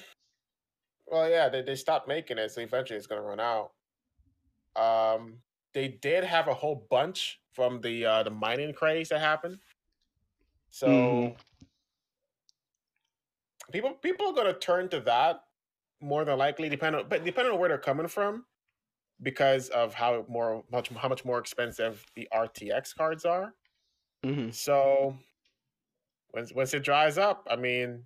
[1.07, 3.71] Well, yeah, they they stopped making it, so eventually it's gonna run out.
[4.75, 5.37] Um,
[5.73, 9.59] they did have a whole bunch from the uh, the mining craze that happened.
[10.71, 11.37] So Mhm.
[13.71, 15.41] People people are gonna turn to that
[16.01, 18.45] more than likely, depending on, but depending on where they're coming from,
[19.21, 23.55] because of how more much how much more expensive the RTX cards are.
[24.23, 25.17] hmm So
[26.33, 28.05] once once it dries up, I mean,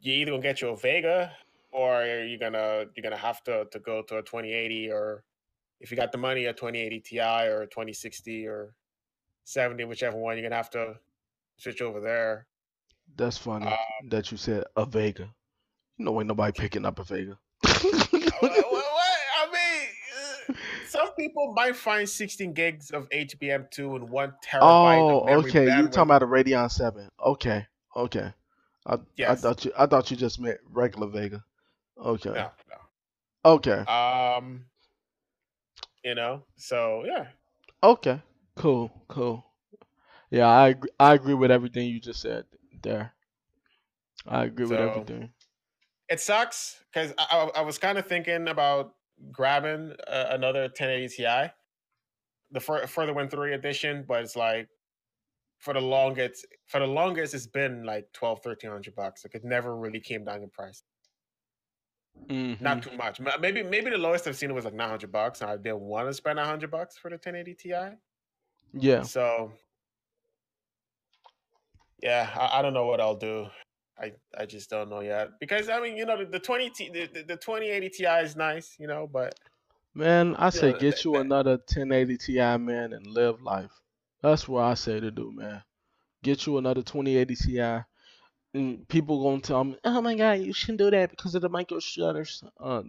[0.00, 1.36] you either gonna get you a Vega
[1.70, 5.24] or you're gonna you're gonna have to to go to a 2080 or
[5.80, 8.74] if you got the money a 2080 Ti or a 2060 or
[9.44, 11.00] 70, whichever one, you're gonna have to
[11.56, 12.46] switch over there.
[13.16, 13.76] That's funny Uh,
[14.10, 15.28] that you said a Vega.
[15.98, 17.38] No, ain't nobody picking up a Vega.
[17.62, 19.18] What- what- what?
[19.36, 25.38] I mean, uh, some people might find 16 gigs of HBM2 and one terabyte oh,
[25.40, 25.64] okay.
[25.64, 27.08] You talking about a Radeon 7.
[27.24, 27.66] Okay.
[27.96, 28.32] Okay.
[28.86, 31.44] I, I thought you I thought you just meant regular Vega.
[31.98, 32.30] Okay.
[32.30, 33.50] no, no.
[33.52, 33.78] Okay.
[33.80, 34.64] Um,
[36.04, 37.26] you know, so yeah,
[37.82, 38.22] Okay.
[38.54, 38.90] Cool.
[39.08, 39.44] Cool.
[40.30, 42.44] Yeah, I agree, I agree with everything you just said
[42.82, 43.14] there.
[44.26, 45.32] I agree with everything.
[46.08, 48.94] it sucks because I, I, I was kind of thinking about
[49.32, 51.52] grabbing uh, another 1080 Ti,
[52.50, 54.68] the fur, further win three edition, but it's like
[55.58, 59.24] for the longest, for the longest, it's been like 12, 1300 bucks.
[59.24, 60.82] Like it never really came down in price.
[62.28, 62.60] Mhm.
[62.60, 63.20] Not too much.
[63.40, 65.40] Maybe maybe the lowest I've seen it was like 900 bucks.
[65.40, 67.96] and I didn't want to spend 100 bucks for the 1080 Ti.
[68.74, 69.02] Yeah.
[69.02, 69.52] So
[72.02, 73.46] yeah, I, I don't know what I'll do.
[74.00, 76.88] I, I just don't know yet because I mean you know the, the 20 T,
[76.92, 79.34] the, the, the 2080 Ti is nice you know but
[79.94, 83.72] Man, I say Yeah, get that- you that- another 1080 Ti, man, and live life.
[84.22, 85.62] That's what I say to do, man.
[86.22, 87.80] Get you another 2080 Ti.
[88.54, 91.48] And people gonna tell me, oh my god, you shouldn't do that because of the
[91.48, 92.44] micro shutters.
[92.60, 92.82] Uh,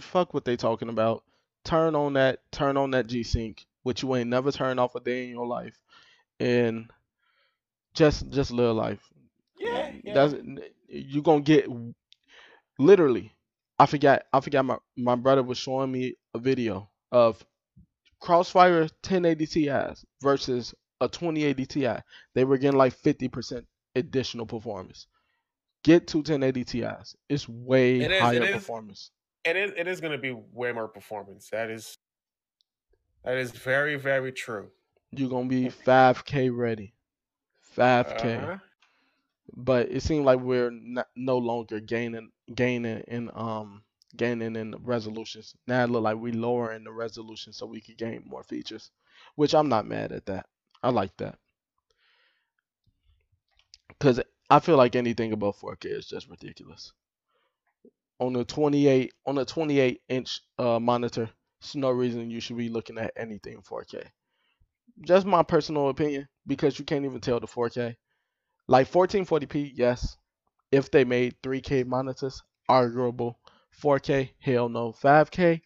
[0.00, 1.22] fuck what they talking about.
[1.64, 5.00] Turn on that, turn on that G Sync, which you ain't never turned off a
[5.00, 5.78] day in your life,
[6.40, 6.90] and
[7.98, 9.02] just just live life.
[9.58, 10.14] yeah, yeah.
[10.14, 10.34] That's
[10.88, 11.66] you gonna get
[12.78, 13.32] literally.
[13.78, 14.22] I forgot.
[14.32, 14.64] I forgot.
[14.64, 17.44] My my brother was showing me a video of
[18.20, 21.88] Crossfire 1080 Ti's versus a 2080 Ti.
[22.34, 23.64] They were getting like 50%
[23.94, 25.06] additional performance.
[25.84, 27.16] Get two 1080 Ti's.
[27.28, 28.54] It's way It is, higher it is.
[28.56, 29.10] performance.
[29.44, 31.96] it is it is going to be way more performance that is
[33.24, 34.68] that is very very true
[35.12, 36.92] You're gonna be 5K ready.
[37.78, 38.42] 5K.
[38.42, 38.58] Uh-huh.
[39.56, 43.82] but it seems like we're not, no longer gaining gaining in um
[44.16, 45.54] gaining in resolutions.
[45.66, 48.90] Now it look like we lowering the resolution so we could gain more features,
[49.36, 50.46] which I'm not mad at that.
[50.82, 51.38] I like that
[53.88, 56.92] because I feel like anything above 4K is just ridiculous.
[58.20, 61.30] On a 28 on a 28 inch uh, monitor,
[61.60, 64.04] there's no reason you should be looking at anything 4K.
[65.02, 67.96] Just my personal opinion because you can't even tell the 4K.
[68.68, 70.16] Like 1440p, yes.
[70.70, 73.38] If they made 3K monitors, arguable.
[73.72, 74.92] 4K, hell no.
[74.92, 75.62] 5K,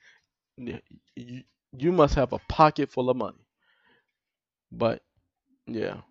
[0.56, 1.42] you,
[1.76, 3.46] you must have a pocket full of money.
[4.72, 5.02] But
[5.66, 6.02] yeah,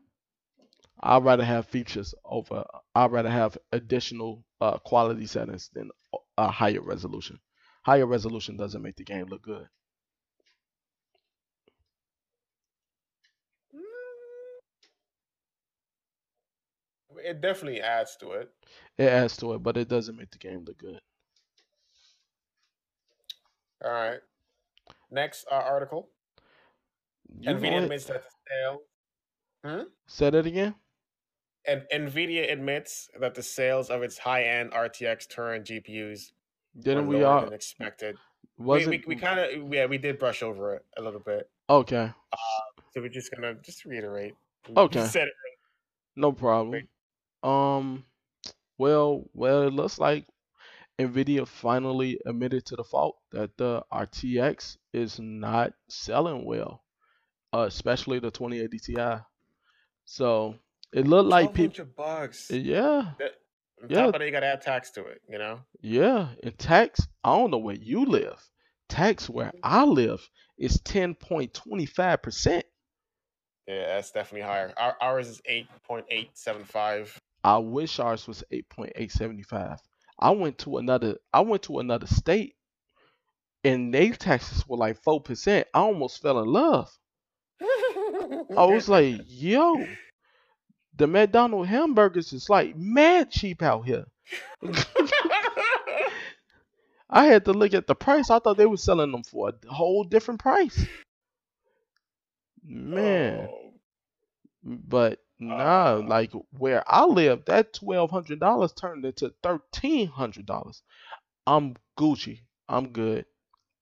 [1.02, 2.66] I'd rather have features over.
[2.96, 5.92] I'd rather have additional uh, quality settings than
[6.38, 7.40] a higher resolution.
[7.84, 9.68] Higher resolution doesn't make the game look good.
[17.18, 18.52] It definitely adds to it
[18.98, 21.02] It adds to it, but it doesn't make the game look good.
[23.84, 24.20] all right
[25.12, 26.10] next uh, article
[27.40, 28.82] You nvidia admits that the sale
[30.08, 30.76] Say that again.
[31.66, 36.32] and nvidia admits that the sales of its high-end rtx Turing gpus
[36.80, 37.46] Didn't we all?
[37.46, 38.18] than expected
[38.58, 39.08] Was we, it?
[39.08, 42.12] we kind of yeah we did brush over it a little bit Okay.
[42.94, 44.36] so we're just gonna just reiterate
[44.78, 45.06] Okay.
[45.06, 45.34] said it
[46.16, 46.88] No problem.
[47.44, 48.04] Um,
[48.78, 50.26] well, well, it looks like
[51.00, 56.84] Nvidia finally admitted to the fault that the RTX is not selling well,
[57.54, 59.24] uh, especially the 2080 Ti.
[60.06, 60.56] So
[60.94, 63.36] it looked like people, 1200 bucks yeah, That-
[63.82, 63.98] on Yeah.
[64.06, 65.62] top of that, you got to add tax to it, you know?
[65.82, 66.30] yeah.
[66.44, 68.40] And tax, I don't know where you live.
[68.90, 70.28] Tax where I live
[70.58, 72.64] is 10.25%.
[73.68, 74.74] Yeah, that's definitely higher.
[74.76, 77.18] Our, ours is 8.875.
[77.44, 79.80] I wish ours was 8.875.
[80.20, 82.56] I went to another I went to another state
[83.64, 85.66] and they taxes were like 4%.
[85.74, 86.96] I almost fell in love.
[88.56, 89.88] I was like, yo,
[90.96, 94.06] the McDonald hamburgers is like mad cheap out here.
[97.12, 98.30] I had to look at the price.
[98.32, 100.84] I thought they were selling them for a whole different price.
[102.64, 103.74] Man, Oh,
[104.64, 106.04] but nah, Uh.
[106.08, 110.84] like where I live, that twelve hundred dollars turned into thirteen hundred dollars.
[111.48, 112.42] I'm Gucci.
[112.70, 113.26] I'm good.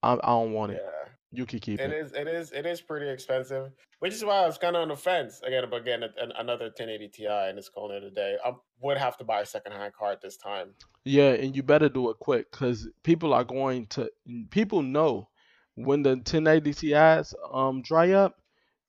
[0.01, 0.81] I, I don't want it.
[0.83, 1.09] yeah.
[1.31, 1.95] You can keep It it.
[1.95, 4.87] is, it is, it is pretty expensive, which is why I was kind of on
[4.87, 5.63] the fence again.
[5.69, 8.37] But again, an- another 1080 Ti, and it's calling it a day.
[8.43, 10.73] I would have to buy a secondhand at this time.
[11.05, 14.09] Yeah, and you better do it quick because people are going to.
[14.49, 15.29] People know
[15.75, 18.35] when the 1080 Ti's um dry up.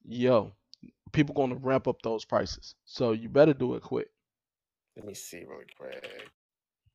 [0.09, 0.53] Yo,
[1.13, 2.75] people gonna ramp up those prices.
[2.85, 4.09] So you better do it quick.
[4.97, 6.31] Let me see really quick,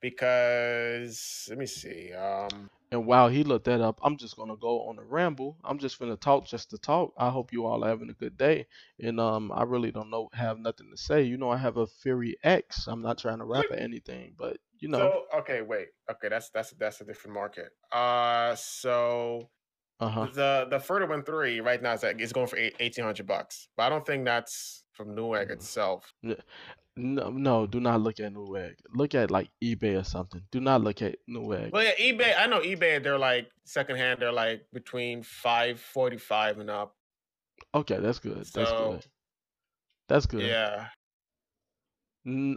[0.02, 2.14] because let me see.
[2.14, 5.58] Um, And while he looked that up, I'm just gonna go on a ramble.
[5.64, 7.14] I'm just gonna talk just to talk.
[7.18, 8.68] I hope you all are having a good day.
[9.00, 11.24] And um, I really don't know, have nothing to say.
[11.24, 12.88] You know, I have a Fury X.
[12.88, 16.50] I'm not trying to rap or anything, but you know, so okay, wait, okay, that's
[16.52, 17.70] that's that's a different market.
[17.92, 19.50] Uh, so
[20.00, 20.28] uh huh.
[20.34, 23.68] the the Further One Three right now is like it's going for eighteen hundred bucks,
[23.78, 25.52] but I don't think that's from Newegg Mm.
[25.52, 26.14] itself.
[26.98, 28.76] No, no, do not look at Newegg.
[28.94, 30.42] Look at like eBay or something.
[30.52, 31.72] Do not look at Newegg.
[31.74, 32.34] Well, yeah, eBay.
[32.38, 33.04] I know eBay.
[33.04, 34.22] They're like secondhand.
[34.22, 36.96] They're like between five forty five and up.
[37.74, 38.46] Okay, that's good.
[38.54, 39.06] That's good.
[40.08, 40.44] That's good.
[40.44, 40.88] Yeah.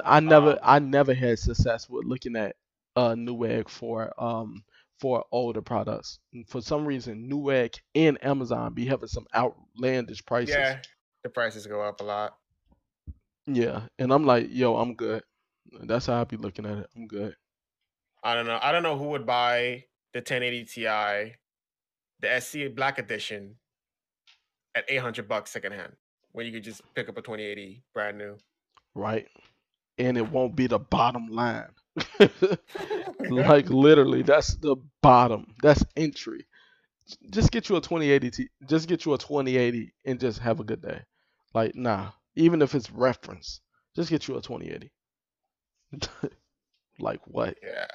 [0.05, 2.57] I never, Um, I never had success with looking at
[2.97, 4.63] uh Newegg for um
[4.99, 6.19] for older products.
[6.47, 10.55] For some reason, Newegg and Amazon be having some outlandish prices.
[10.55, 10.79] Yeah,
[11.23, 12.37] the prices go up a lot.
[13.47, 15.23] Yeah, and I'm like, yo, I'm good.
[15.83, 16.87] That's how I be looking at it.
[16.97, 17.35] I'm good.
[18.23, 18.59] I don't know.
[18.61, 21.35] I don't know who would buy the 1080 Ti,
[22.21, 23.57] the SC Black Edition,
[24.75, 25.93] at 800 bucks secondhand
[26.33, 28.37] when you could just pick up a 2080 brand new.
[28.95, 29.29] Right,
[29.99, 31.69] and it won't be the bottom line.
[33.31, 35.55] like literally, that's the bottom.
[35.63, 36.47] That's entry.
[37.31, 38.31] Just get you a 2080.
[38.31, 41.03] T- just get you a 2080 and just have a good day.
[41.55, 43.61] Like nah, even if it's reference,
[43.97, 44.91] just get you a 2080.
[47.01, 47.57] like what?
[47.63, 47.87] Yeah.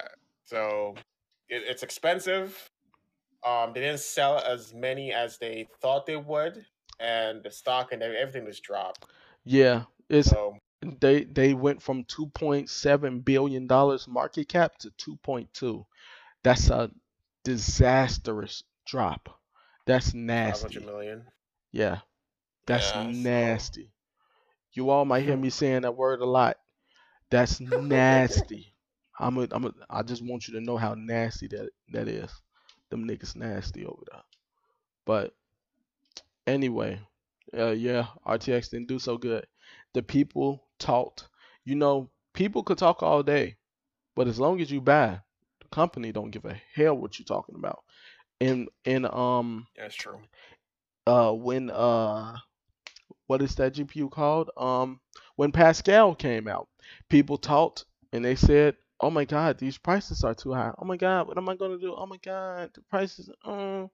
[0.45, 0.95] So
[1.49, 2.69] it, it's expensive.
[3.45, 6.65] Um, they didn't sell as many as they thought they would,
[6.99, 9.05] and the stock and everything was dropped.
[9.43, 15.85] Yeah, it's So they they went from 2.7 billion dollars market cap to 2.2.
[16.43, 16.91] That's a
[17.43, 19.39] disastrous drop.
[19.85, 20.79] That's nasty.
[20.79, 21.25] million.
[21.71, 21.99] Yeah,
[22.65, 23.91] that's Yeah, nasty.
[24.73, 26.57] You all might hear me saying that word a lot.
[27.29, 28.73] That's nasty.
[29.19, 32.31] I'm a, I'm a, I just want you to know how nasty that that is.
[32.89, 34.21] Them niggas nasty over there.
[35.05, 35.33] But
[36.47, 36.99] anyway,
[37.57, 39.45] uh, yeah, RTX didn't do so good.
[39.93, 41.27] The people talked.
[41.65, 43.55] You know, people could talk all day,
[44.15, 45.19] but as long as you buy,
[45.61, 47.83] the company don't give a hell what you're talking about.
[48.41, 50.19] And and um That's true.
[51.07, 52.37] uh when uh
[53.27, 54.49] what is that GPU called?
[54.57, 54.99] Um
[55.35, 56.67] when Pascal came out,
[57.09, 60.73] people talked and they said, "Oh my God, these prices are too high.
[60.77, 61.95] Oh my God, what am I gonna do?
[61.95, 63.87] Oh my God, the prices." Uh,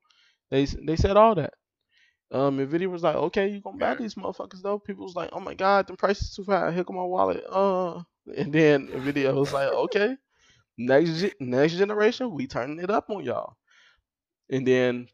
[0.51, 1.53] they they said all that.
[2.31, 5.39] Um, Nvidia was like, "Okay, you gonna buy these motherfuckers though?" People was like, "Oh
[5.39, 6.71] my God, the price is too high.
[6.71, 8.03] Here come my wallet." Uh,
[8.37, 10.15] and then Nvidia was like, "Okay,
[10.77, 13.57] next next generation, we turning it up on y'all."
[14.49, 15.07] And then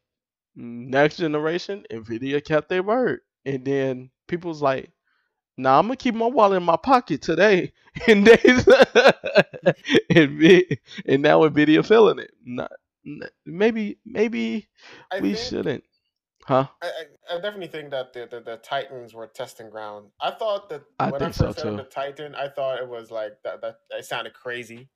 [0.56, 3.22] next generation, Nvidia kept their word.
[3.46, 4.92] And then people was like,
[5.58, 7.74] "Nah, I'm gonna keep my wallet in my pocket today."
[8.08, 8.38] And they
[10.10, 10.78] and,
[11.08, 12.32] and now Nvidia feeling it.
[12.44, 12.72] Not,
[13.46, 14.68] maybe maybe
[15.12, 15.84] I we think, shouldn't,
[16.46, 16.68] huh?
[16.82, 20.08] I, I, I definitely think that the, the, the Titans were testing ground.
[20.22, 22.80] I thought that I when I think so, first heard of the Titan, I thought
[22.80, 23.62] it was like that.
[23.62, 24.90] That it sounded crazy,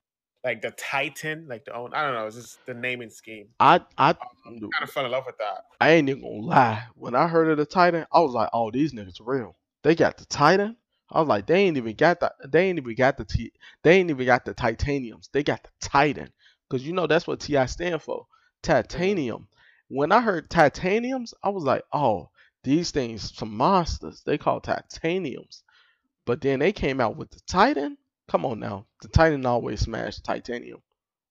[0.44, 1.94] like the Titan, like the own.
[1.94, 2.28] I don't know.
[2.28, 3.48] It's just the naming scheme.
[3.60, 5.66] I I Kind of fell in love with that.
[5.82, 6.84] I ain't even gonna lie.
[6.96, 9.56] When I heard of the Titan, I was like, "Oh, these niggas real.
[9.84, 10.78] They got the Titan."
[11.12, 12.32] I was like, "They ain't even got the.
[12.48, 13.52] They ain't even got the T.
[13.84, 15.30] They ain't even got the titaniums.
[15.34, 16.30] They got the Titan,
[16.70, 18.28] cause you know that's what Ti stand for, mm-hmm.
[18.62, 19.48] titanium.
[19.90, 22.32] When I heard titaniums, I was like, "Oh,
[22.64, 24.24] these things some monsters.
[24.24, 25.64] They call titaniums."
[26.26, 27.98] But then they came out with the Titan.
[28.30, 30.82] Come on now, the Titan always smashed titanium.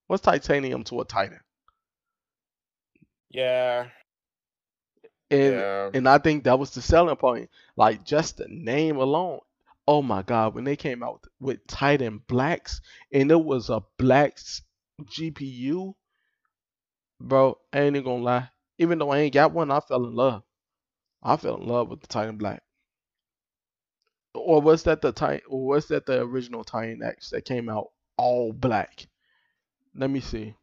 [0.08, 1.40] What's titanium to a Titan?
[3.30, 3.88] Yeah,
[5.30, 5.90] And yeah.
[5.94, 7.50] And I think that was the selling point.
[7.76, 9.40] Like just the name alone.
[9.86, 12.80] Oh my God, when they came out with Titan Blacks
[13.12, 14.62] and it was a Blacks
[15.02, 15.94] GPU,
[17.20, 18.48] bro, I ain't even gonna lie.
[18.78, 20.42] Even though I ain't got one, I fell in love.
[21.22, 22.62] I fell in love with the Titan Black.
[24.34, 25.40] Or was that the Titan?
[25.48, 29.06] Or was that the original Titan X that came out all black?
[29.94, 30.54] Let me see.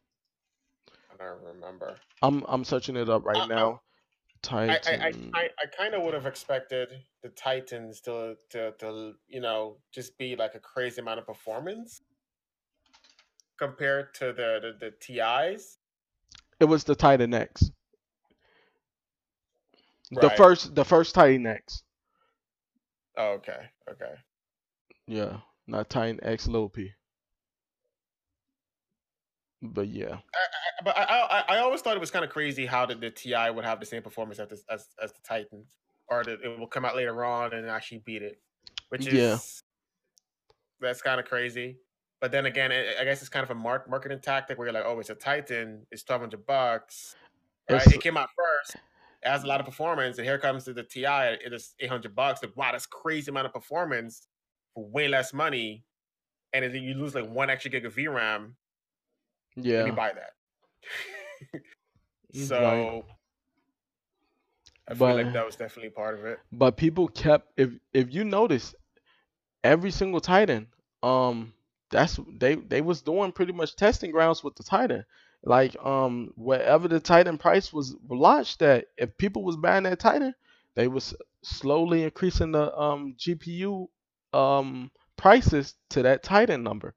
[1.12, 1.96] I don't remember.
[2.22, 3.82] I'm I'm searching it up right now.
[4.50, 5.30] I, I, I, Titan.
[5.34, 6.88] I, I kind of would have expected
[7.22, 12.02] the Titans to, to, to, you know, just be like a crazy amount of performance
[13.58, 15.78] compared to the, the, the TIs.
[16.60, 17.70] It was the Titan X.
[20.10, 21.82] The first the first Titan X.
[23.18, 23.70] Oh, okay.
[23.90, 24.12] Okay.
[25.06, 26.92] Yeah, not Titan X Lil P.
[29.62, 30.14] But yeah.
[30.34, 33.10] I- But I, I, I always thought it was kind of crazy how the, the
[33.10, 35.74] TI would have the same performance as the, as, as the Titans,
[36.08, 38.38] or that it will come out later on and actually beat it,
[38.90, 39.38] which is Yeah.
[40.80, 41.78] that's kind of crazy.
[42.20, 44.72] But then again, I I guess it's kind of a mark, marketing tactic where you're
[44.74, 47.14] like, oh, it's a Titan, it's twelve hundred bucks.
[47.70, 47.86] Right?
[47.86, 48.76] It came out first,
[49.22, 51.04] it has a lot of performance, and here comes the, the TI,
[51.44, 52.42] it is eight hundred bucks.
[52.42, 54.28] Like, wow, that's crazy amount of performance
[54.74, 55.84] for way less money,
[56.52, 58.52] and then you lose like one extra gig of VRAM.
[59.56, 59.90] Let me Yeah.
[59.90, 60.32] buy that.
[62.34, 62.44] Right.
[62.48, 63.04] so
[64.88, 66.38] I feel But- like that was definitely part of it.
[66.52, 68.74] But people kept if if you notice
[69.64, 70.68] every single Titan,
[71.02, 71.52] um
[71.90, 75.04] that's they they was doing pretty much testing grounds with the Titan.
[75.44, 80.34] Like um wherever the Titan price was launched at, if people was buying that Titan,
[80.74, 83.86] they was slowly increasing the um GPU
[84.32, 86.94] um prices to that Titan number.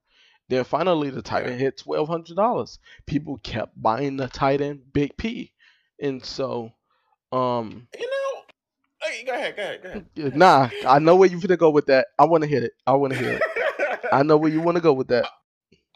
[0.48, 2.80] Then finally the Titan hit twelve hundred dollars.
[3.06, 5.52] People kept buying the Titan Big P,
[6.00, 6.72] and so
[7.30, 8.42] um You know,
[9.02, 9.82] hey, go ahead, go ahead,
[10.16, 10.36] go ahead.
[10.36, 12.08] nah, I know where you're gonna go with that.
[12.18, 12.72] I want to hit it.
[12.84, 13.42] I want to hear it.
[14.12, 15.28] I know where you want to go with that.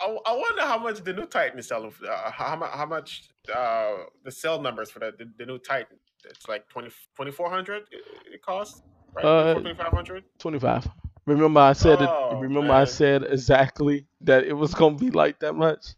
[0.00, 1.90] I, I wonder how much the new Titan is selling.
[1.90, 5.98] For, uh, how, how much uh, the sell numbers for the, the, the new Titan?
[6.24, 8.02] It's like 20, 2400 it,
[8.34, 8.82] it costs,
[9.14, 9.30] right?
[9.30, 10.86] Uh, 2500 Twenty five.
[11.26, 12.10] Remember I said Oh, it.
[12.30, 15.94] Remember I said exactly that it was gonna be like that much.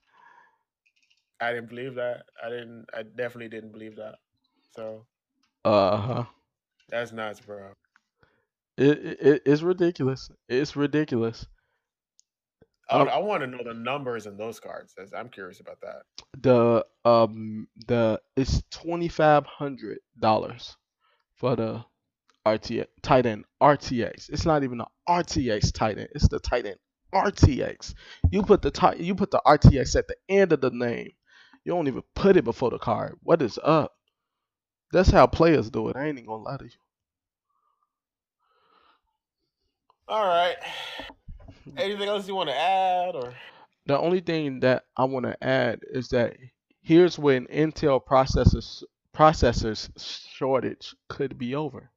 [1.41, 2.25] I didn't believe that.
[2.43, 2.87] I didn't.
[2.95, 4.17] I definitely didn't believe that.
[4.75, 5.07] So
[5.65, 6.25] Uh huh.
[6.89, 7.73] that's nuts, bro.
[8.79, 10.31] It, it it's ridiculous.
[10.49, 11.47] It's ridiculous.
[12.89, 14.95] I, Um, I want to know the numbers in those cards.
[15.17, 16.03] I'm curious about that.
[16.41, 20.77] The um the it's twenty five hundred dollars
[21.35, 21.85] for the
[22.47, 24.31] RTX Titan RTX.
[24.31, 26.09] It's not even the RTX Titan.
[26.15, 26.77] It's the Titan
[27.13, 27.95] RTX.
[28.31, 31.11] You put the ti- you put the RTX at the end of the name.
[31.65, 33.17] You don't even put it before the card.
[33.23, 33.93] What is up?
[34.93, 35.97] That's how players do it.
[35.97, 36.71] I ain't even gonna lie to you.
[40.09, 40.57] All right.
[41.77, 43.35] Anything else you want to add, or
[43.87, 46.37] The only thing that I want to add is that
[46.83, 48.83] here's when Intel processors
[49.15, 51.91] processors shortage could be over.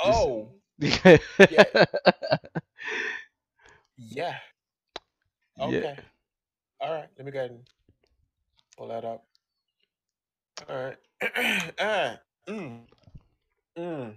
[0.00, 1.64] oh yeah.
[3.96, 4.38] yeah,
[5.60, 5.96] okay.
[6.80, 7.60] All right, let me go ahead and
[8.76, 9.24] pull that up.
[10.68, 10.96] All right.
[11.80, 12.18] ah,
[12.48, 12.80] mm,
[13.76, 14.14] mm.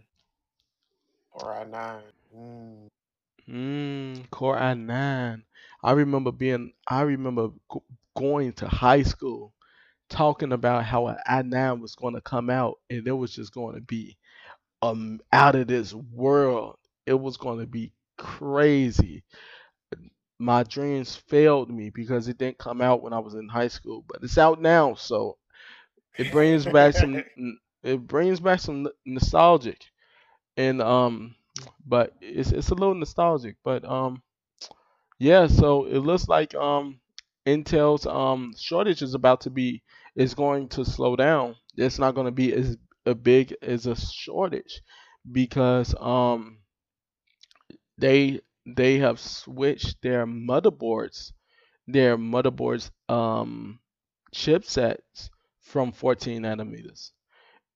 [1.33, 2.03] Or I nine.
[2.35, 2.87] Mm.
[3.51, 5.43] Mm, Core i9.
[5.83, 7.83] I remember being, I remember go-
[8.17, 9.53] going to high school
[10.09, 13.75] talking about how an i9 was going to come out and it was just going
[13.75, 14.17] to be
[14.81, 16.77] um out of this world.
[17.05, 19.23] It was going to be crazy.
[20.39, 24.03] My dreams failed me because it didn't come out when I was in high school,
[24.07, 25.37] but it's out now, so
[26.17, 27.23] it brings back some
[27.83, 29.85] it brings back some nostalgic
[30.57, 31.35] and um
[31.85, 34.21] but it's it's a little nostalgic but um
[35.19, 36.99] yeah so it looks like um
[37.47, 39.81] intel's um shortage is about to be
[40.15, 43.95] is going to slow down it's not going to be as a big as a
[43.95, 44.81] shortage
[45.31, 46.59] because um
[47.97, 51.31] they they have switched their motherboards
[51.87, 53.79] their motherboards um
[54.35, 55.29] chipsets
[55.61, 57.11] from 14 nanometers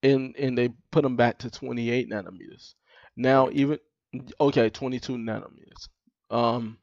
[0.04, 2.76] and and they put them back to 28 nanometers.
[3.16, 3.80] Now even
[4.40, 5.90] okay, 22 nanometers.
[6.30, 6.78] Um,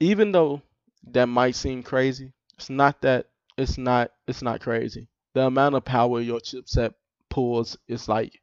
[0.00, 0.62] even though
[1.10, 3.26] that might seem crazy, it's not that.
[3.56, 4.12] It's not.
[4.26, 5.08] It's not crazy.
[5.34, 6.94] The amount of power your chipset
[7.28, 8.38] pulls is like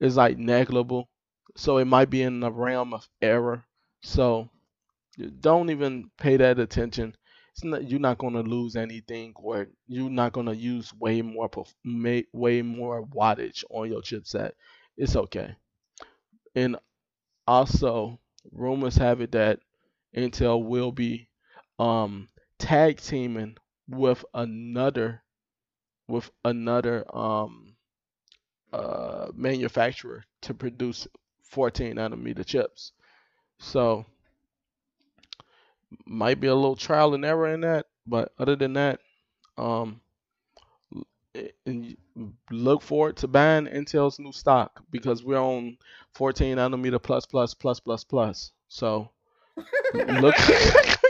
[0.00, 1.08] is like negligible.
[1.56, 3.64] So it might be in the realm of error.
[4.02, 4.50] So
[5.40, 7.16] don't even pay that attention.
[7.52, 11.22] It's not, you're not going to lose anything, or you're not going to use way
[11.22, 11.48] more
[12.32, 14.52] way more wattage on your chipset.
[14.96, 15.54] It's okay.
[16.56, 16.76] And
[17.46, 18.20] also,
[18.52, 19.60] rumors have it that
[20.16, 21.28] Intel will be
[21.78, 22.28] um,
[22.58, 23.56] tag teaming
[23.88, 25.22] with another
[26.08, 27.76] with another um,
[28.72, 31.06] uh, manufacturer to produce
[31.42, 32.92] 14 nanometer chips.
[33.58, 34.06] So
[36.06, 39.00] might be a little trial and error in that, but other than that,
[39.58, 40.00] um,
[41.66, 41.96] and
[42.50, 45.76] look forward to buying Intel's new stock because we're on
[46.14, 48.52] 14 nanometer plus plus plus plus plus.
[48.68, 49.10] So
[49.94, 50.34] look,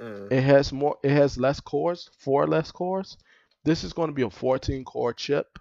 [0.00, 0.32] Mm.
[0.32, 0.96] It has more.
[1.02, 3.18] It has less cores, four less cores.
[3.64, 5.58] This is going to be a 14 core chip.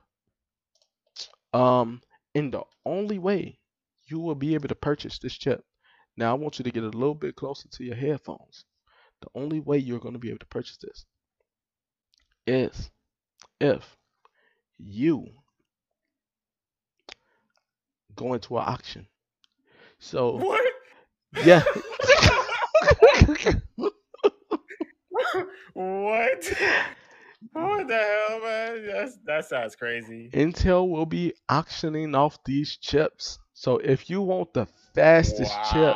[1.53, 2.01] Um,
[2.35, 3.59] and the only way
[4.07, 5.65] you will be able to purchase this chip.
[6.15, 8.63] Now I want you to get a little bit closer to your headphones.
[9.21, 11.05] The only way you're going to be able to purchase this
[12.49, 12.89] is
[13.61, 13.97] if
[14.77, 15.27] you
[18.15, 19.07] go into an auction.
[19.99, 20.61] So What?
[21.45, 21.63] yeah.
[25.73, 26.53] what?
[27.53, 28.85] What the hell, man?
[28.85, 30.29] That's that sounds crazy.
[30.33, 33.39] Intel will be auctioning off these chips.
[33.53, 35.95] So if you want the fastest chip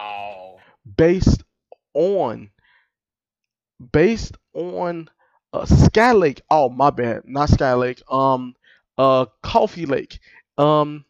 [0.98, 1.44] based
[1.94, 2.50] on
[3.92, 5.10] based on
[5.54, 6.42] uh, Skylake.
[6.50, 8.02] Oh my bad, not Skylake.
[8.12, 8.56] Um,
[8.98, 10.20] uh, Coffee Lake.
[10.58, 11.06] Um,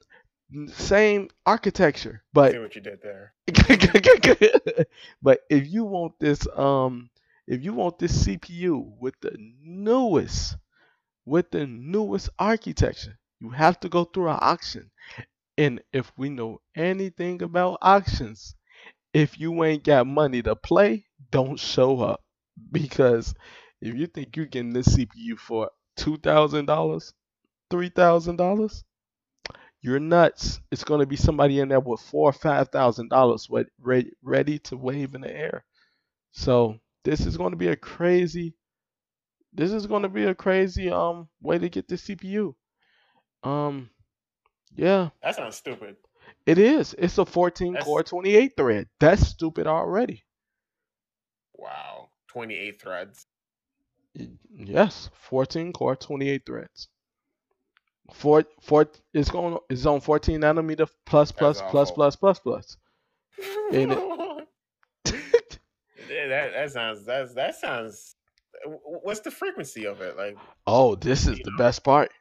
[0.67, 3.33] same architecture, but See what you did there.
[5.21, 7.09] but if you want this, um,
[7.47, 10.57] if you want this CPU with the newest,
[11.25, 14.91] with the newest architecture, you have to go through an auction.
[15.57, 18.55] And if we know anything about auctions,
[19.13, 22.21] if you ain't got money to play, don't show up.
[22.71, 23.33] Because
[23.83, 27.13] if you think you're getting this CPU for two thousand dollars,
[27.69, 28.83] three thousand dollars,
[29.81, 30.59] you're nuts.
[30.71, 33.47] It's gonna be somebody in there with four or five thousand dollars
[33.79, 35.65] ready, ready to wave in the air.
[36.31, 38.55] So this is gonna be a crazy.
[39.53, 42.55] This is gonna be a crazy um way to get the CPU.
[43.43, 43.89] Um,
[44.75, 45.97] yeah, That sounds stupid.
[46.45, 46.95] it is.
[46.97, 48.87] It's a 14 That's- core 28 thread.
[49.01, 50.23] That's stupid already.
[51.53, 52.09] Wow.
[52.29, 53.27] 28 threads.
[54.55, 56.87] Yes, 14 core 28 threads.
[58.13, 59.57] Four, four, it's going.
[59.69, 62.77] It's on 14 nanometer plus plus plus plus plus plus.
[63.71, 63.91] Ain't
[66.09, 68.15] Yeah, that that sounds that's that sounds
[69.01, 70.15] what's the frequency of it?
[70.17, 70.37] Like
[70.67, 71.57] Oh, this is the know?
[71.57, 72.11] best part.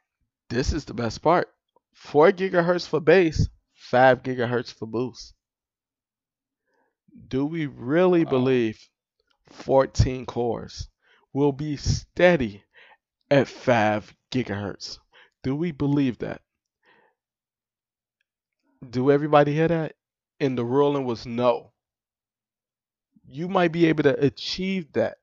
[0.49, 1.49] This is the best part.
[1.93, 5.33] Four gigahertz for base, five gigahertz for boost.
[7.27, 8.31] Do we really Wow.
[8.31, 8.79] believe
[9.49, 10.87] 14 cores
[11.33, 12.63] will be steady
[13.29, 14.99] at five gigahertz?
[15.41, 16.41] Do we believe that?
[18.89, 19.95] Do everybody hear that?
[20.39, 21.71] And the ruling was no.
[23.25, 25.17] You might be able to achieve that.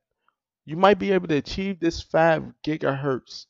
[0.65, 3.47] You might be able to achieve this 5 gigahertz.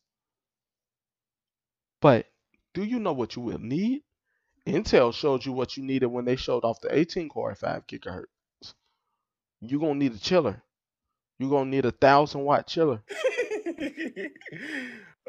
[2.01, 2.27] But
[2.73, 4.03] do you know what you will need?
[4.67, 7.87] Intel showed you what you needed when they showed off the 18 core at 5
[7.87, 8.25] gigahertz.
[9.61, 10.63] You're going to need a chiller.
[11.41, 13.03] You're going to need a 1000 watt chiller.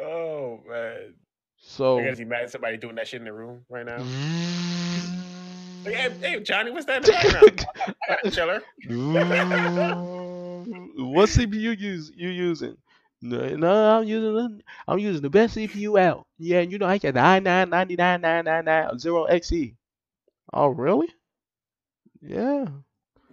[0.03, 1.13] Oh man.
[1.57, 4.03] So I be mad at somebody doing that shit in the room right now.
[5.83, 7.65] Like, hey, hey, Johnny, what's that in the background?
[7.87, 8.61] I got a chiller.
[10.95, 12.77] what CPU use you using?
[13.23, 16.27] No, no, I'm using I'm using the best CPU out.
[16.37, 19.75] Yeah, you know I got the i9 99999
[20.53, 21.07] Oh, really?
[22.21, 22.65] Yeah.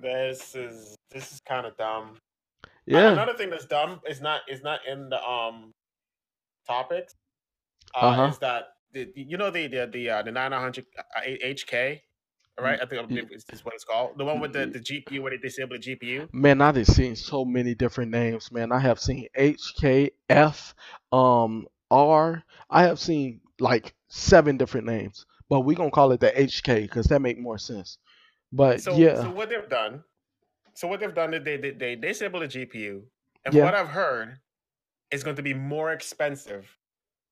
[0.00, 2.16] This is this is kind of dumb.
[2.92, 3.12] Uh, Yeah.
[3.12, 5.74] Another thing that's dumb is not is not in the um
[6.66, 7.14] topics.
[7.94, 8.28] Uh, Uh-huh.
[8.28, 12.02] Is that the, you know the the the uh, the 900 uh, HK,
[12.60, 12.78] right?
[12.80, 14.18] I think Ye- is what it's called.
[14.18, 16.28] The one with the, the GPU where they disable the GPU.
[16.32, 18.72] Man, I've seen so many different names, man.
[18.72, 20.74] I have seen HKF,
[21.12, 22.42] um, R.
[22.70, 27.06] I have seen like seven different names, but we gonna call it the HK because
[27.06, 27.98] that make more sense.
[28.52, 30.04] But So yeah, so what they've done,
[30.78, 33.02] so what they've done is they they they disable the GPU,
[33.44, 33.64] and Yeah.
[33.64, 34.38] what I've heard
[35.10, 36.64] is going to be more expensive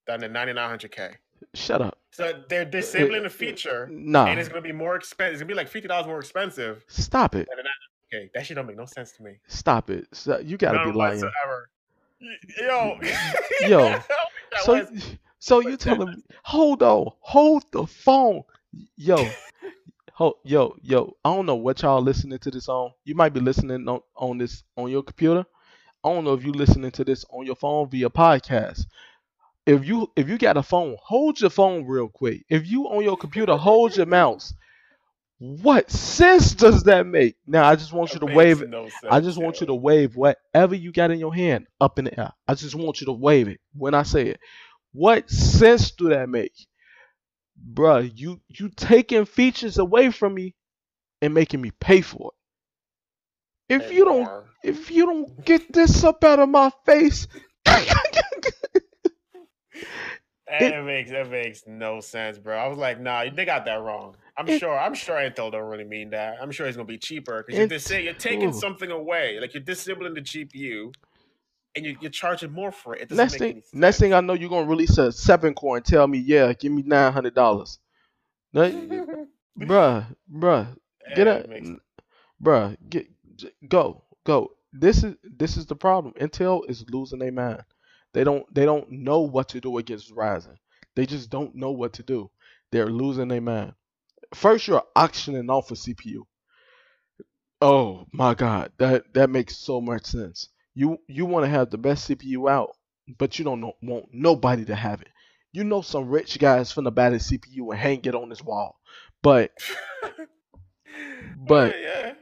[0.06, 1.14] than the 9900K.
[1.54, 1.98] shut up.
[2.10, 5.34] So they're disabling the feature, Nah, and it's going to be more expensive.
[5.34, 7.46] It's going to be like fifty dollars more expensive stop it.
[8.12, 9.32] Okay, That shit don't make no sense to me.
[9.46, 10.06] Stop it.
[10.12, 11.20] So- You gotta None be lying.
[11.20, 11.58] whatsoever.
[12.58, 12.98] Yo,
[13.68, 13.98] Yo,
[14.62, 16.22] So, was- so you telling me?
[16.44, 18.42] Hold on, hold the phone,
[18.96, 19.16] yo,
[20.44, 21.16] yo, yo.
[21.24, 22.92] I don't know what y'all listening to this on.
[23.04, 25.44] You might be listening on, on this on your computer.
[26.02, 28.86] I don't know if you listening to this on your phone via podcast.
[29.66, 32.44] If you if you got a phone, hold your phone real quick.
[32.48, 34.54] If you on your computer, hold your mouse.
[35.38, 37.36] What sense does that make?
[37.46, 38.70] Now I just want you to wave it.
[38.70, 42.06] no I just want you to wave whatever you got in your hand up in
[42.06, 42.32] the air.
[42.48, 44.40] I just want you to wave it when I say it.
[44.92, 46.54] What sense do that make?
[47.72, 50.54] Bruh, you you taking features away from me
[51.22, 52.32] and making me pay for
[53.68, 53.74] it.
[53.82, 57.26] If you don't if you don't get this up out of my face,
[60.48, 62.56] That It- makes that makes no sense, bro.
[62.56, 64.14] I was like, nah, they got that wrong.
[64.38, 64.78] I'm It- sure.
[64.78, 66.36] I'm sure Intel don't really mean that.
[66.40, 68.52] I'm sure it's gonna be cheaper because you're, dis- you're taking ooh.
[68.52, 70.92] something away, like you're disabling the GPU,
[71.76, 73.02] and you, you're charging more for it.
[73.02, 73.74] It next make thing any sense.
[73.74, 76.72] next thing I know you're gonna release a seven core and tell me, yeah, give
[76.72, 77.78] me nine hundred dollars.
[79.58, 80.76] Bruh, bruh,
[81.14, 81.78] get a
[82.42, 83.08] bruh, get
[83.68, 84.52] go, go.
[84.72, 86.14] this is this is the problem.
[86.20, 87.62] Intel is losing their mind.
[88.12, 90.56] They don't they don't know what to do against Ryzen.
[90.94, 92.30] They just don't know what to do.
[92.72, 93.74] They're losing their mind.
[94.34, 96.22] First, you're auctioning off a CPU.
[97.60, 100.48] Oh my God, that that makes so much sense.
[100.76, 102.76] You you want to have the best CPU out,
[103.18, 105.08] but you don't know, want nobody to have it.
[105.50, 108.78] You know some rich guys finna buy the CPU and hang it on his wall,
[109.22, 109.52] but
[111.38, 112.12] but yeah, yeah.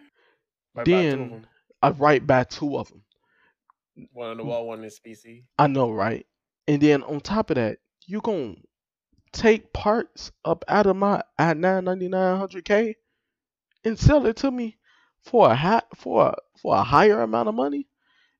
[0.73, 1.47] Might buy two of then.
[1.83, 3.03] I write by two of them.
[4.13, 5.43] one on the wall, one in his PC.
[5.59, 6.25] I know, right?
[6.69, 8.55] And then on top of that, you gonna
[9.33, 12.95] take parts up out of my at 999 100k
[13.85, 14.79] and sell it to me
[15.25, 17.89] for a high, for a, for a higher amount of money?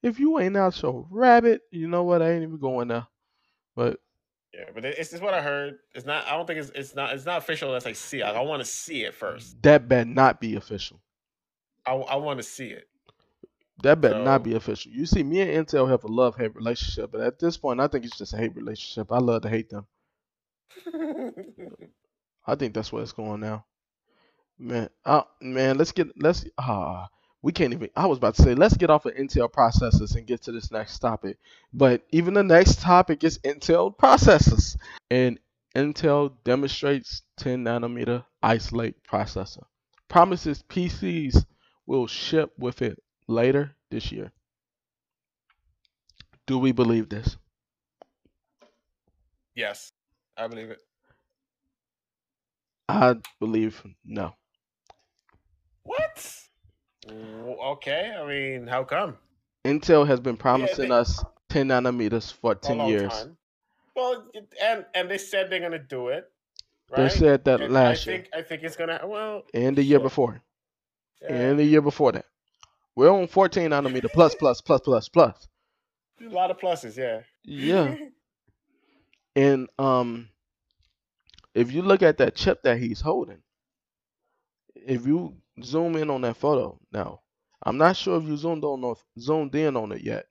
[0.05, 2.21] If you ain't out your rabbit, you know what?
[2.23, 3.07] I ain't even going there.
[3.75, 3.99] But
[4.53, 5.79] Yeah, but it- it's just what I heard.
[5.95, 6.27] It's not.
[6.27, 6.71] I don't think it's.
[6.71, 7.15] It's not.
[7.15, 8.25] It's not official unless I see it.
[8.25, 9.61] I want to see it first.
[9.63, 11.01] that better not be official.
[11.87, 12.87] I, I want to see it.
[13.83, 14.93] That better not be official.
[14.93, 17.89] You see, me and Intel have a love hate relationship, but at this point, I
[17.89, 19.11] think it's just a hate relationship.
[19.11, 19.87] I love to hate them.
[22.47, 23.65] I think that's where it's going now.
[24.59, 27.09] Man, uh, man, let's get let's ah,
[27.45, 27.91] we can't even.
[27.95, 30.71] I was about to say let's get off of Intel processors and get to this
[30.71, 31.37] next topic.
[31.75, 34.79] But even the next topic is Intel processors,
[35.11, 35.39] and
[35.77, 39.65] Intel demonstrates 10 nanometer Ice Lake processor.
[40.09, 41.45] Promises PCs
[41.85, 42.99] will ship with it
[43.29, 44.33] later this year.
[46.47, 47.37] Do we believe this?
[49.55, 49.93] yes,
[50.35, 50.81] I believe it.
[52.89, 54.35] I believe no.
[55.83, 56.44] What?
[57.11, 58.15] Okay.
[58.19, 59.17] I mean, how come?
[59.65, 63.13] Intel has been promising they- us 10 nanometers for For 10 years.
[63.13, 63.37] time.
[63.97, 64.27] Well,
[64.61, 66.29] and and they said they're gonna do it.
[66.91, 67.05] Right?
[67.05, 69.01] They said that And last I year think I think it's gonna.
[69.05, 70.43] Well, and the year before
[71.23, 72.27] yeah, and the year before that.
[72.97, 75.49] We're on 14 nanometer plus plus plus plus plus.
[76.21, 76.97] a lot of pluses.
[76.97, 77.21] Yeah.
[77.45, 77.95] Yeah.
[79.37, 80.29] And um,
[81.55, 83.43] if you look at that chip that he's holding,
[84.75, 87.21] if you zoom in on that photo now,
[87.63, 90.27] I'm not sure if you zoomed on or zoomed in on it yet.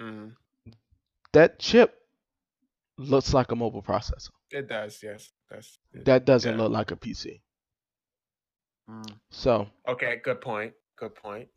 [0.00, 0.36] Mhm.
[1.32, 1.94] That chip
[2.98, 4.30] looks like a mobile processor.
[4.50, 5.02] It does.
[5.02, 5.32] Yes.
[5.50, 5.78] That's.
[5.92, 6.62] it- That doesn't yeah.
[6.62, 7.42] look like a PC.
[8.88, 9.18] Mm.
[9.30, 10.16] So Okay.
[10.24, 10.74] Good point.
[10.96, 11.48] Good point.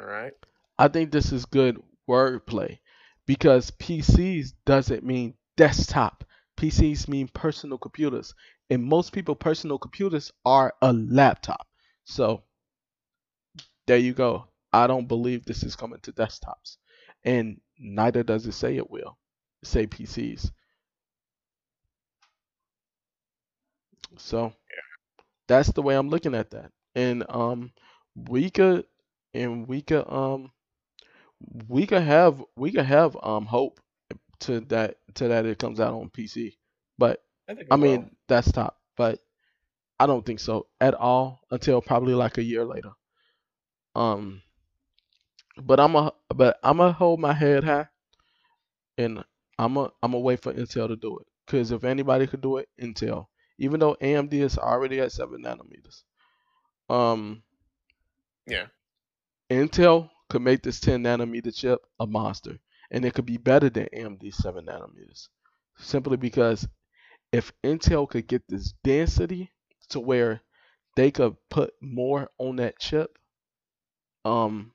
[0.00, 0.32] All right.
[0.78, 2.78] I think this is good wordplay
[3.26, 6.24] because PCs doesn't mean desktop.
[6.56, 8.34] PCs mean personal computers.
[8.70, 11.66] And most people personal computers are a laptop.
[12.04, 12.44] So
[13.86, 14.46] there you go.
[14.72, 16.76] I don't believe this is coming to desktops.
[17.24, 19.18] And neither does it say it will.
[19.62, 20.50] Say PCs.
[24.16, 24.52] So
[25.48, 26.72] that's the way I'm looking at that.
[26.94, 27.72] And um
[28.14, 28.86] we could
[29.34, 30.52] and we could um
[31.68, 33.80] we could have we could have um hope
[34.40, 36.56] to that to that it comes out on PC.
[36.98, 37.68] But I think.
[37.70, 37.82] I will.
[37.82, 39.20] mean desktop, but
[39.98, 42.90] I don't think so at all until probably like a year later.
[43.94, 44.42] Um
[45.56, 47.88] but I'm a but I'm gonna hold my head high
[48.98, 49.24] and
[49.58, 51.26] I'm a I'm gonna wait for Intel to do it.
[51.46, 53.26] Cause if anybody could do it, Intel.
[53.58, 56.02] Even though AMD is already at seven nanometers.
[56.88, 57.42] Um
[58.46, 58.66] Yeah.
[59.50, 62.58] Intel could make this 10 nanometer chip a monster,
[62.90, 65.28] and it could be better than AMD 7 nanometers.
[65.76, 66.66] Simply because
[67.34, 69.50] if Intel could get this density
[69.88, 70.40] to where
[70.94, 73.18] they could put more on that chip,
[74.24, 74.70] um,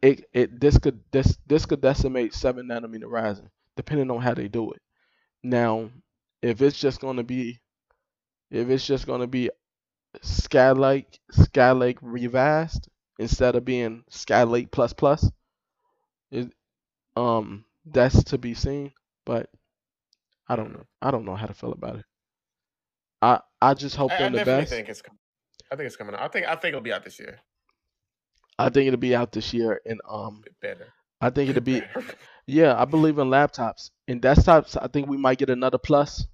[0.00, 4.46] it it this could this this could decimate 7 nanometer Ryzen, depending on how they
[4.46, 4.80] do it.
[5.42, 5.90] Now,
[6.42, 7.58] if it's just gonna be
[8.52, 9.50] if it's just gonna be
[10.22, 12.88] Skylake Skylake revised
[13.18, 15.28] instead of being Skylake plus plus.
[16.30, 16.52] It,
[17.16, 18.92] um, that's to be seen,
[19.26, 19.50] but
[20.48, 20.84] I don't know.
[21.00, 22.04] I don't know how to feel about it.
[23.20, 24.70] I I just hope I, I the best.
[24.70, 25.02] think it's.
[25.02, 25.18] com-
[25.70, 26.22] I think it's coming out.
[26.22, 26.46] I think.
[26.46, 27.40] I think it'll be out this year.
[28.58, 30.88] I think it'll be out this year, and um, better.
[31.20, 31.82] I think it'll be
[32.46, 32.80] yeah.
[32.80, 34.76] I believe in laptops and desktops.
[34.80, 36.26] I think we might get another plus,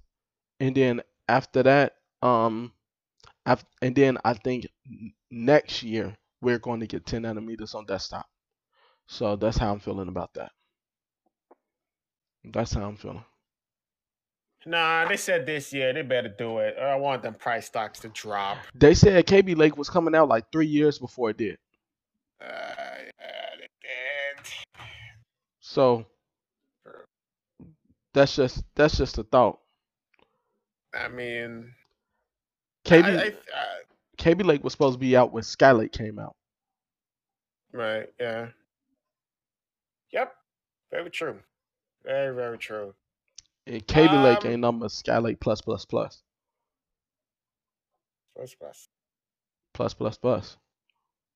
[0.59, 2.73] and then after that, um,
[3.45, 4.67] af- and then I think
[5.29, 8.25] next year we're going to get 10 nanometers on desktop.
[9.07, 10.51] So that's how I'm feeling about that.
[12.43, 13.23] That's how I'm feeling.
[14.65, 16.75] Nah, they said this year they better do it.
[16.77, 18.57] I want them price stocks to drop.
[18.75, 21.57] They said Kaby Lake was coming out like three years before it did.
[22.41, 24.53] Uh, yeah, they did.
[25.61, 26.05] So
[28.13, 29.59] that's just that's just a thought.
[30.93, 31.73] I mean,
[32.83, 33.31] Kaby I, I, I,
[34.17, 36.35] Kaby Lake was supposed to be out when Skylake came out.
[37.71, 38.07] Right.
[38.19, 38.47] Yeah.
[40.11, 40.33] Yep.
[40.91, 41.39] Very true.
[42.03, 42.93] Very very true.
[43.69, 44.51] And Kaby Lake Um.
[44.51, 46.23] ain't number Skylake plus plus plus.
[48.35, 48.87] plus Plus
[49.73, 49.93] plus.
[49.93, 50.57] plus plus.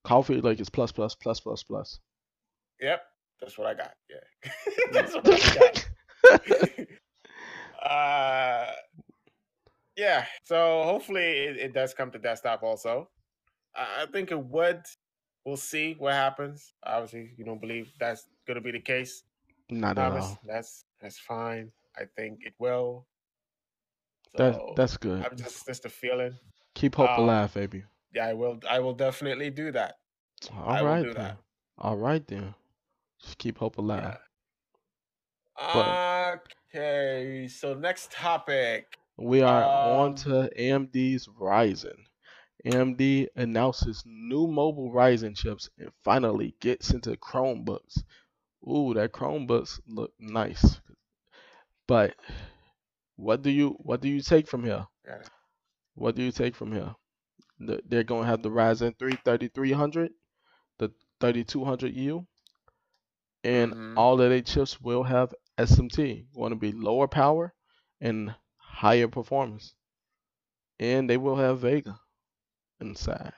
[0.04, 2.00] Coffee Lake is plus plus plus plus plus.
[2.80, 3.02] Yep.
[3.40, 3.94] That's what I got.
[4.10, 4.50] Yeah.
[4.92, 6.78] That's what I got.
[7.90, 8.72] uh.
[9.96, 10.26] Yeah.
[10.42, 13.08] So hopefully it, it does come to desktop also.
[13.76, 14.82] I, I think it would.
[15.44, 16.72] We'll see what happens.
[16.84, 19.22] Obviously, you don't believe that's going to be the case.
[19.70, 20.38] Not at all.
[20.46, 21.70] that's that's fine.
[21.96, 23.06] I think it will.
[24.34, 25.24] That's So that's good.
[25.24, 26.34] I'm just just a feeling.
[26.74, 27.84] Keep hope um, alive, baby.
[28.14, 28.60] Yeah, I will.
[28.68, 29.96] I will definitely do that.
[30.52, 31.14] I All will right then.
[31.14, 31.36] that.
[31.78, 32.54] All right then.
[33.20, 34.16] Just keep hope alive.
[35.60, 36.26] Yeah.
[36.74, 37.48] Okay.
[37.48, 38.98] So next topic.
[39.16, 41.96] We are on Um, to AMD's Ryzen.
[42.64, 48.02] AMD announces new mobile Ryzen chips and finally gets into Chromebooks.
[48.68, 50.80] Ooh, that Chromebooks look nice.
[51.86, 52.14] But
[53.16, 54.86] what do you what do you take from here?
[55.94, 56.94] What do you take from here?
[57.58, 60.12] The- They're gonna have the Ryzen 3 3300,
[60.78, 60.90] the
[61.20, 62.26] 3200U,
[63.44, 63.96] and Mhm.
[63.96, 66.26] all of their chips will have SMT.
[66.34, 67.54] Going to be lower power
[68.00, 69.74] and higher performance,
[70.78, 72.00] and they will have Vega
[72.80, 73.32] inside.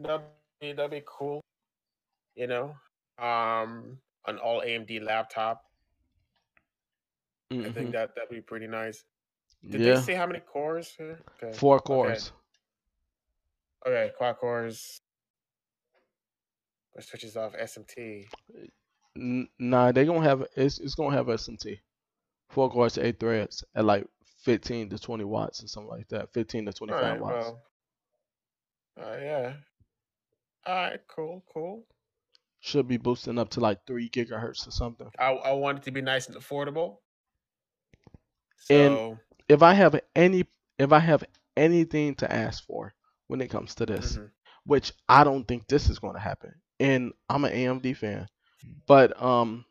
[0.00, 0.26] That'd
[0.60, 1.40] be, that'd be cool.
[2.36, 2.76] You know,
[3.18, 5.67] um, an all AMD laptop.
[7.50, 7.74] I Mhm.
[7.74, 9.04] think that that'd be pretty nice.
[9.66, 10.94] Did Yeah, they say how many cores?
[11.00, 11.52] Okay.
[11.56, 12.32] four cores.
[13.86, 15.00] Okay, quad cores.
[16.92, 18.28] Which switches off SMT.
[19.14, 21.80] Nah, they gonna have it's it's gonna have SMT.
[22.50, 26.32] Four cores, eight threads at like 15 to 20 watts or something like that.
[26.32, 27.20] 15 to 25 right.
[27.20, 27.46] watts.
[28.96, 29.10] Well.
[29.12, 29.56] Uh, yeah.
[30.66, 31.00] All right.
[31.08, 31.44] Cool.
[31.52, 31.86] Cool.
[32.60, 35.10] Should be boosting up to like three gigahertz or something.
[35.18, 36.98] I I want it to be nice and affordable.
[38.70, 39.18] And-
[39.48, 40.44] If I have any
[40.78, 41.24] if I have
[41.56, 42.94] anything to ask for
[43.28, 44.30] when it comes to this, mhm.
[44.64, 46.54] which I don't think this is going to happen.
[46.78, 48.28] And I'm an AMD fan,
[48.86, 49.64] but um,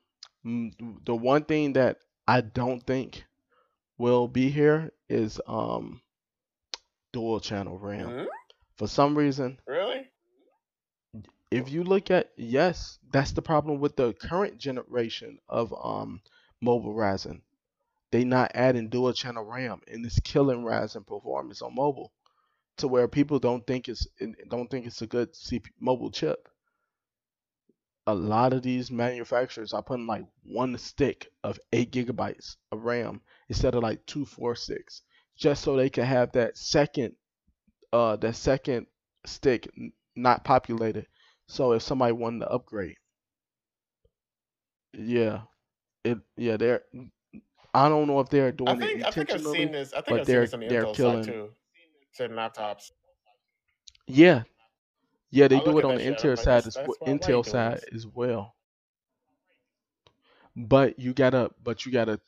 [0.43, 3.23] the one thing that I don't think
[3.97, 6.01] will be here is um,
[7.13, 8.07] dual channel RAM.
[8.09, 8.27] Mhm.
[8.77, 10.09] For some reason, Really?
[11.51, 16.21] if you look at yes, that's the problem with the current generation of um
[16.61, 17.41] mobile Ryzen.
[18.11, 22.11] They not adding dual channel RAM, and it's killing Ryzen performance on mobile,
[22.77, 24.07] to where people don't think it's
[24.49, 26.49] don't think it's a good CP, mobile chip.
[28.07, 33.21] A lot of these manufacturers are putting like one stick of eight gigabytes of RAM
[33.49, 35.03] instead of like two, four, six,
[35.35, 37.15] just so they can have that second,
[37.93, 38.87] uh, that second
[39.25, 39.69] stick
[40.15, 41.07] not populated.
[41.47, 42.97] So if somebody wanted to upgrade,
[44.93, 45.41] yeah,
[46.03, 46.83] it yeah they're.
[47.73, 49.57] I don't know if they're I doing it think I think I've intentionally.
[49.59, 49.93] seen this.
[49.93, 51.49] I think but I've seen they're- this on the they're killing- side too.
[52.13, 52.91] Certain laptops.
[54.07, 54.43] Yeah,
[55.29, 57.11] yeah, they I'll do it on the Intel like, side as that's well, why- why
[57.13, 57.93] you Intel doing side this?
[57.93, 58.55] as well.
[60.55, 62.19] But you gotta, but you gotta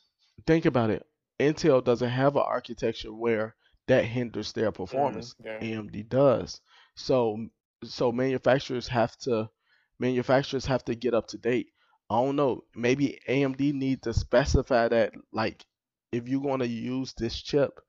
[0.45, 1.05] think about it.
[1.39, 3.55] Intel doesn't have an architecture where
[3.87, 5.33] that hinders their mm-hmm, performance.
[5.43, 5.59] yeah.
[5.59, 6.61] AMD does.
[6.95, 7.47] So,
[7.83, 9.49] so manufacturers have to,
[9.97, 11.71] manufacturers have to get up to date.
[12.09, 12.63] I don't know.
[12.75, 15.65] Maybe AMD needs to specify that, like,
[16.11, 17.79] if you're going to use this chip,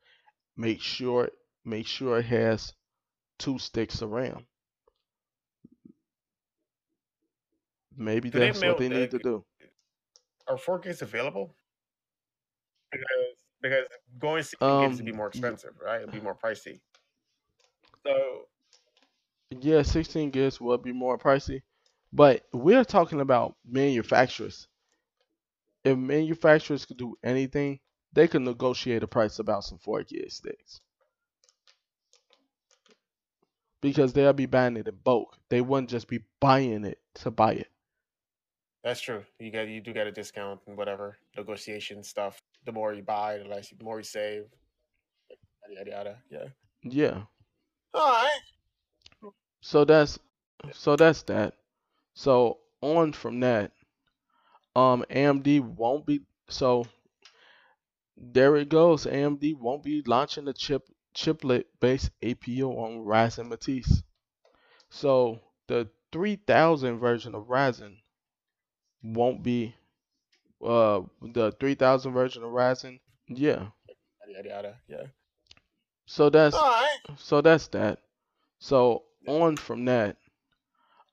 [0.56, 1.30] make sure,
[1.64, 2.74] make sure it has
[3.38, 4.46] two sticks of RAM.
[7.96, 9.44] Maybe Do they that's what they need to do.
[10.48, 11.54] Are 4Ks available?
[12.90, 13.86] Because because
[14.18, 16.00] going 16 gigs would be Um, more expensive, right?
[16.00, 16.80] It'd be more pricey.
[18.06, 18.46] So
[19.50, 21.62] Yeah, 16 gigs will be more pricey,
[22.12, 24.68] but we're talking about manufacturers.
[25.84, 27.80] If manufacturers could do anything,
[28.12, 30.80] they could negotiate a price about some 4 gig sticks.
[33.80, 35.38] Because they'll be buying it in bulk.
[35.48, 37.68] They wouldn't just be buying it to buy it.
[38.84, 39.24] that's true.
[39.38, 42.42] You get you do get a discount and whatever negotiation stuff.
[42.64, 44.44] The more you buy, the less the more you save.
[45.68, 46.18] Yada yada yada.
[46.30, 46.48] Yeah.
[46.82, 47.22] Yeah.
[47.94, 48.40] All right.
[49.62, 50.18] So that's
[50.72, 51.54] so that's that.
[52.14, 53.72] So on from that,
[54.76, 56.86] um AMD won't be so
[58.16, 59.06] there it goes.
[59.06, 64.02] AMD won't be launching a chip chiplet based APU on Ryzen Matisse.
[64.90, 67.96] So the 3000 version of Ryzen
[69.02, 69.74] won't be
[70.64, 73.00] uh the 3000 version of Ryzen.
[73.28, 73.68] Yeah.
[74.28, 74.80] Yada yada.
[74.88, 75.06] Yeah.
[76.06, 76.98] So that's All right.
[77.16, 78.00] so that's that.
[78.58, 80.16] So on from that,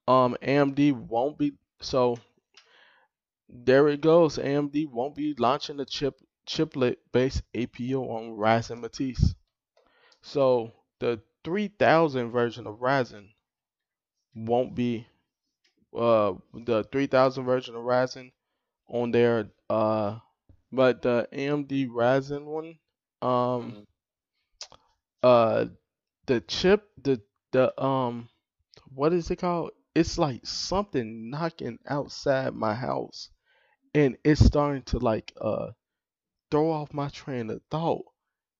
[0.07, 2.17] um AMD won't be so
[3.49, 4.37] there it goes.
[4.39, 9.35] AMD won't be launching the chip chiplet based APU on Ryzen Matisse.
[10.21, 13.33] So the 3000 version of Ryzen
[14.35, 15.05] won't be
[15.97, 18.31] uh the 3000 version of Ryzen
[18.89, 20.19] on there uh
[20.71, 22.79] but the AMD Ryzen one
[23.21, 23.85] um Mhm.
[25.23, 25.65] uh
[26.27, 27.21] the chip the
[27.51, 28.29] the um
[28.93, 29.71] what is it called?
[29.97, 33.31] It's like something knocking outside my house
[33.95, 35.71] and it's starting to like uh
[36.51, 38.05] throw off my train of thought.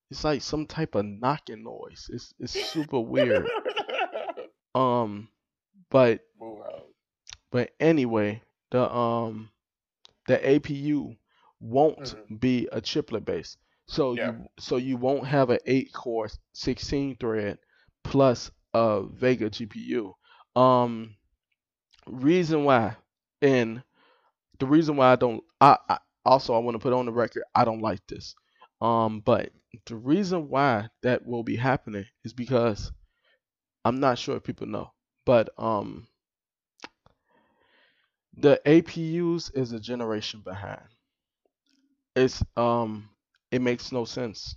[0.10, 2.10] It's like some type of knocking noise.
[2.12, 3.48] It's it's super weird.
[4.76, 5.30] Um
[5.90, 6.22] but
[7.52, 8.42] but anyway,
[8.72, 9.50] the um
[10.28, 11.18] the APU
[11.60, 12.40] won't Mhm.
[12.40, 13.58] be a chiplet base.
[13.88, 14.32] So Yeah.
[14.32, 17.60] you so you won't have an 8 core 16 thread
[18.04, 20.14] plus a Vega GPU.
[20.56, 21.17] Um
[22.10, 22.96] reason why
[23.42, 23.84] and
[24.60, 27.44] the reason why I don't I, I also I want to put on the record
[27.56, 28.36] I don't like this.
[28.82, 29.52] Um but
[29.86, 32.92] the reason why that will be happening is because
[33.86, 34.92] I'm not sure if people know,
[35.26, 36.08] but um
[38.36, 40.88] the APUs is a generation behind.
[42.16, 43.10] It's um
[43.52, 44.56] it makes no sense.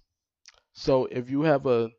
[0.73, 1.91] So if you have a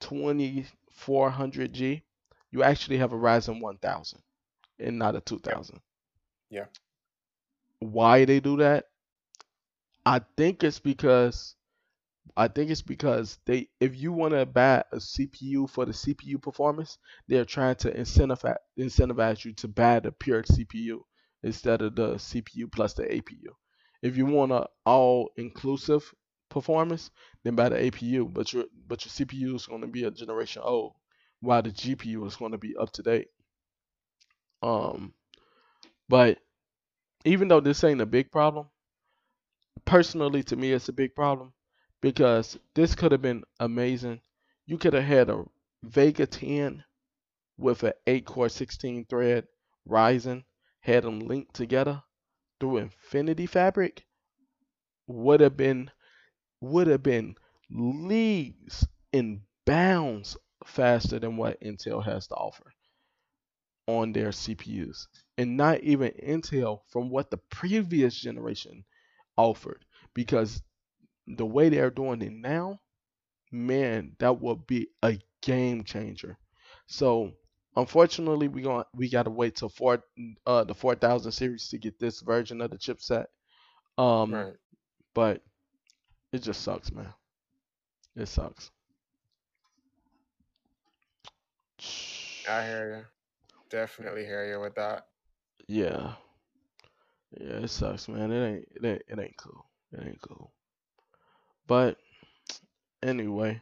[0.00, 2.02] 2400G,
[2.50, 4.22] you actually have a Ryzen 1000
[4.78, 5.80] and not a 2000.
[6.50, 6.66] Yeah.
[7.80, 8.86] Why they do that?
[10.04, 11.56] I think it's because
[12.36, 16.40] I think it's because they if you want to buy a CPU for the CPU
[16.40, 16.98] performance,
[17.28, 21.00] they're trying to incentivize incentivize you to buy the pure CPU
[21.42, 23.50] instead of the CPU plus the APU.
[24.02, 26.14] If you want a all inclusive
[26.48, 27.10] performance,
[27.42, 30.62] then buy the APU, but your but your CPU is going to be a generation
[30.64, 30.94] old,
[31.40, 33.28] while the GPU is going to be up to date.
[34.62, 35.14] Um,
[36.08, 36.38] but
[37.24, 38.68] even though this ain't a big problem,
[39.84, 41.52] personally to me it's a big problem
[42.00, 44.20] because this could have been amazing.
[44.66, 45.44] You could have had a
[45.82, 46.84] Vega 10
[47.58, 49.46] with an 8 core 16 thread
[49.88, 50.44] Ryzen,
[50.80, 52.02] had them linked together
[52.60, 54.04] through Infinity Fabric.
[55.08, 55.90] Would have been
[56.60, 57.36] would have been
[57.70, 62.72] leagues in bounds faster than what Intel has to offer
[63.86, 65.08] on their CPUs.
[65.38, 68.84] And not even Intel from what the previous generation
[69.36, 69.84] offered.
[70.14, 70.62] Because
[71.26, 72.80] the way they're doing it now,
[73.52, 76.38] man, that would be a game changer.
[76.86, 77.32] So
[77.76, 80.02] unfortunately, we going we gotta wait till four
[80.46, 83.26] uh the four thousand series to get this version of the chipset.
[83.98, 84.56] Um, Right.
[85.14, 85.42] but
[86.32, 87.12] it just sucks, man.
[88.16, 88.70] It sucks.
[92.48, 93.15] I hear you.
[93.76, 95.04] Definitely hear you with that.
[95.68, 96.14] Yeah,
[97.38, 98.32] yeah, it sucks, man.
[98.32, 99.66] It ain't it ain't it ain't cool.
[99.92, 100.50] It ain't cool.
[101.66, 101.98] But
[103.02, 103.60] anyway,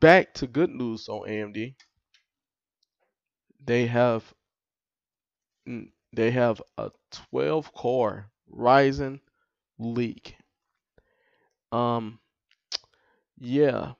[0.00, 1.76] back to good news on AMD.
[3.64, 4.34] They have
[6.12, 6.90] they have a
[7.30, 9.20] 12 core Ryzen
[9.78, 10.34] leak.
[11.70, 12.18] Um,
[13.38, 13.92] yeah,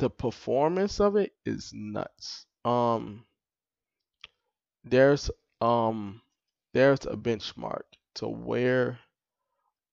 [0.00, 2.46] the performance of it is nuts.
[2.64, 3.24] Um,
[4.84, 5.30] there's
[5.60, 6.20] um
[6.74, 7.84] there's a benchmark
[8.14, 8.98] to where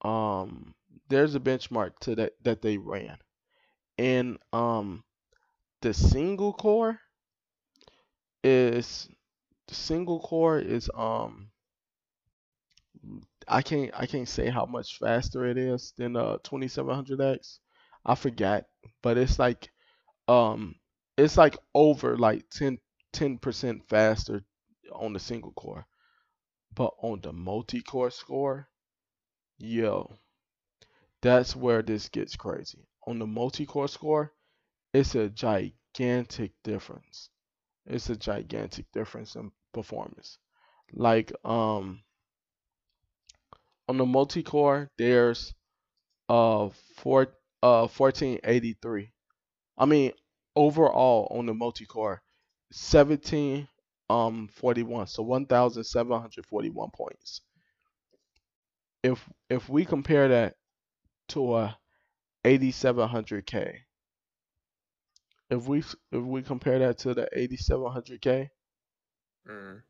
[0.03, 0.73] um
[1.09, 3.17] there's a benchmark to that that they ran.
[3.97, 5.03] And um
[5.81, 7.01] the single core
[8.43, 9.07] is
[9.67, 11.51] the single core is um
[13.47, 17.59] I can't I can't say how much faster it is than uh 2700X.
[18.05, 18.65] I forgot,
[19.01, 19.69] but it's like
[20.27, 20.75] um
[21.17, 22.79] it's like over like 10
[23.13, 24.43] 10% faster
[24.91, 25.85] on the single core.
[26.73, 28.69] But on the multi-core score,
[29.57, 30.17] yo,
[31.21, 32.87] that's where this gets crazy.
[33.07, 34.33] On the multi-core score,
[34.93, 37.29] it's a gigantic difference.
[37.85, 40.37] It's a gigantic difference in performance.
[40.93, 42.03] Like um
[43.89, 45.53] on the multi-core, there's
[46.29, 47.33] uh four
[47.63, 49.11] uh 1483.
[49.77, 50.11] I mean
[50.55, 52.21] overall on the multi-core,
[52.71, 53.67] 17
[54.09, 57.41] um 41, so 1741 points.
[59.03, 60.55] If if we compare that
[61.29, 61.77] to a
[62.45, 63.79] 8700K,
[65.49, 68.49] if we if we compare that to the 8700K,
[69.47, 69.81] Mm.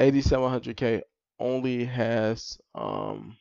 [0.00, 1.02] 8700K
[1.38, 3.36] only has um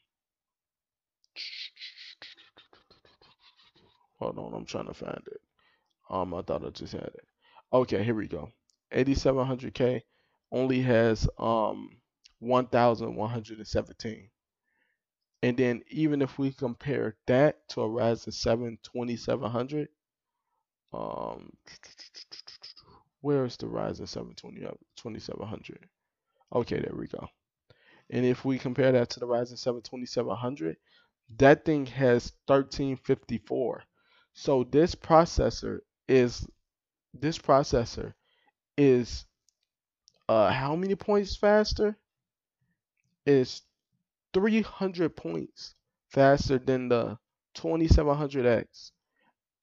[4.19, 5.41] hold on, I'm trying to find it.
[6.09, 7.25] Um I thought I just had it.
[7.73, 8.51] Okay, here we go.
[8.93, 10.01] 8700K
[10.51, 11.97] only has um
[12.39, 14.29] 1117.
[15.43, 19.87] And then even if we compare that to a Ryzen 7 2700,
[20.93, 21.51] um,
[23.21, 25.87] where is the Ryzen 7 2700?
[26.53, 27.27] Okay, there we go.
[28.09, 30.77] And if we compare that to the Ryzen 7 2700,
[31.37, 33.83] that thing has 1354.
[34.33, 36.47] So this processor is
[37.13, 38.13] this processor
[38.77, 39.25] is
[40.29, 41.97] uh how many points faster?
[43.25, 43.61] Is
[44.33, 45.75] 300 points
[46.09, 47.17] faster than the
[47.55, 48.91] 2700X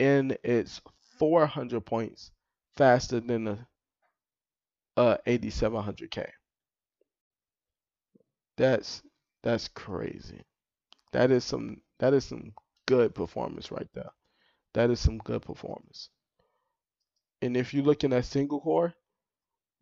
[0.00, 0.80] and it's
[1.18, 2.30] 400 points
[2.76, 3.58] faster than the
[4.96, 6.28] uh 8700K.
[8.56, 9.02] That's
[9.42, 10.42] that's crazy.
[11.12, 12.52] That is some that is some
[12.86, 14.10] good performance right there.
[14.74, 16.10] That is some good performance.
[17.42, 18.94] And if you're looking at single core,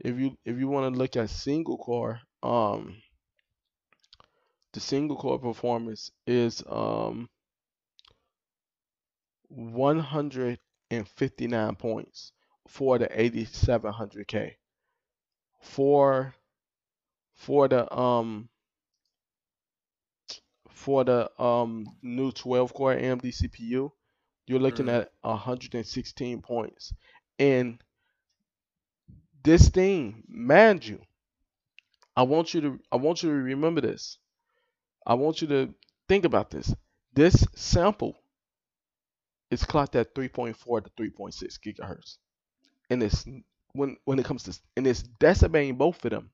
[0.02, 2.96] if you if you want to look at single core, um
[4.74, 7.28] the single core performance is um
[9.48, 12.32] 159 points
[12.68, 14.56] for the 8700K.
[15.60, 16.34] For
[17.34, 18.48] for the um
[20.70, 23.92] for the um new 12 core AMD CPU,
[24.46, 24.88] you're looking Mhm.
[24.88, 26.92] at 116 points.
[27.38, 27.82] And
[29.42, 31.00] this thing, mind you,
[32.16, 34.18] I want you to I want you to remember this.
[35.06, 35.74] I want you to
[36.08, 36.74] think about this.
[37.14, 38.16] This sample
[39.50, 42.18] is clocked at 3.4 to 3.6 gigahertz.
[42.90, 43.24] And it's
[43.72, 46.30] when when it comes to and it's decimating both of them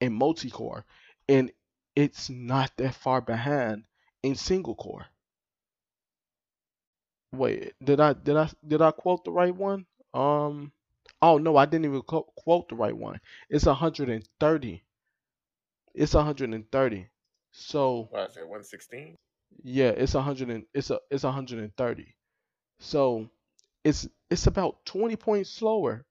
[0.00, 0.84] in multi-core.
[1.28, 1.52] And
[1.94, 3.84] it's not that far behind
[4.22, 5.06] in single core.
[7.32, 9.84] Wait, did I did I did I quote the right one?
[10.14, 10.72] Um,
[11.22, 13.20] oh no, I didn't even quote, the right one.
[13.50, 14.84] It's 130.
[15.94, 17.08] It's 130.
[17.52, 18.40] So What is it?
[18.42, 19.16] 116?
[19.64, 22.14] yeah, it's 100 and it's a it's 130.
[22.78, 23.28] So
[23.84, 26.04] it's it's about 20 points slower,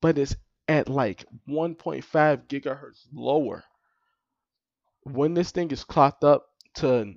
[0.00, 0.36] but it's
[0.68, 2.04] at like 1.5
[2.48, 3.64] gigahertz lower.
[5.04, 6.46] When this thing is clocked up
[6.76, 7.14] to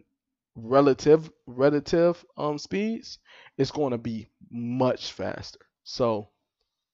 [0.56, 3.19] relative relative um speeds,
[3.57, 5.60] it's going to be much faster.
[5.84, 6.30] So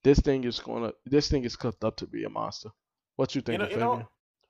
[0.03, 2.69] this thing is going to this thing is cooked up to be a monster.
[3.17, 4.09] What you You think, know, you know,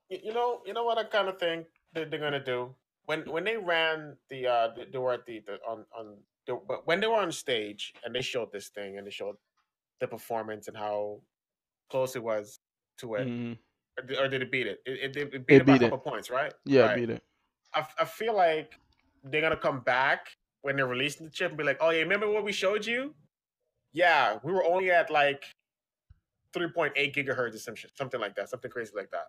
[0.09, 3.21] you you know, you know what I kind of think that they're gonna do when
[3.29, 6.85] when they ran the uh the, they were at the, the on on the, but
[6.87, 9.35] when they were on stage and they showed this thing and they showed
[9.99, 11.21] the performance and how
[11.89, 12.59] close it was
[12.97, 13.57] to it, Mhm.
[13.97, 14.79] or, did, or did it beat it?
[14.85, 15.89] It, it, it beat It it by a beat it.
[15.89, 16.53] couple points, right?
[16.65, 16.95] Yeah, right.
[16.95, 17.23] beat it.
[17.73, 18.79] I, I feel like
[19.23, 20.27] they're gonna come back
[20.61, 23.15] when they're releasing the chip and be like, "Oh yeah, remember what we showed you?
[23.93, 25.43] Yeah, we were only at like
[26.53, 29.27] 3.8 gigahertz or some shit, something like that, something crazy like that.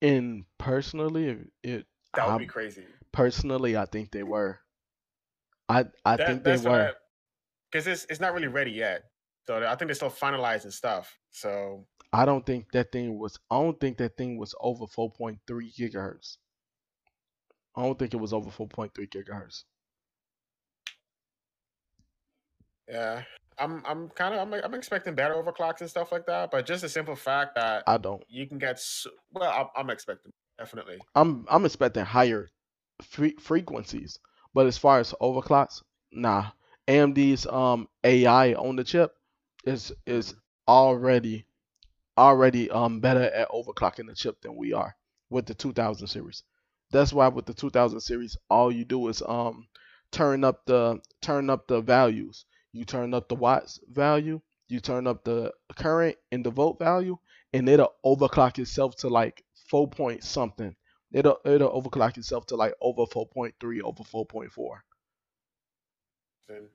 [0.00, 2.84] And personally, it, it That would I, be crazy.
[3.12, 4.60] personally, I think they were.
[5.68, 6.94] I I That, think they were.
[7.70, 9.04] because it's it's not really ready yet.
[9.46, 11.18] So I think they're still finalizing stuff.
[11.30, 13.38] So I don't think that thing was.
[13.50, 15.38] I don't think that thing was over 4.3
[15.74, 16.38] gigahertz.
[17.76, 19.64] I don't think it was over 4.3 gigahertz.
[22.88, 23.22] yeah,
[23.60, 26.50] I'm I'm kind of I'm I'm expecting better overclocks and stuff like that.
[26.50, 28.22] But just the simple fact that I don't.
[28.28, 28.80] you can get
[29.32, 30.98] well, I'm, I'm expecting definitely.
[31.14, 32.48] I'm I'm expecting higher
[33.02, 34.18] fre- frequencies,
[34.54, 35.82] but as far as overclocks,
[36.12, 36.46] nah.
[36.88, 39.12] AMD's um AI on the chip
[39.64, 40.34] is is
[40.66, 41.44] already
[42.16, 44.96] already um better at overclocking the chip than we are
[45.30, 46.42] with the 2000 series.
[46.90, 49.68] That's why with the 2000 series, all you do is um
[50.10, 52.46] turn up the turn up the values.
[52.72, 57.16] You turn up the watts value, you turn up the current and the volt value,
[57.52, 60.74] and it'll overclock itself to like four point something.
[61.12, 64.78] It'll it'll overclock itself to like over 4.3, over 4.4.
[66.50, 66.68] And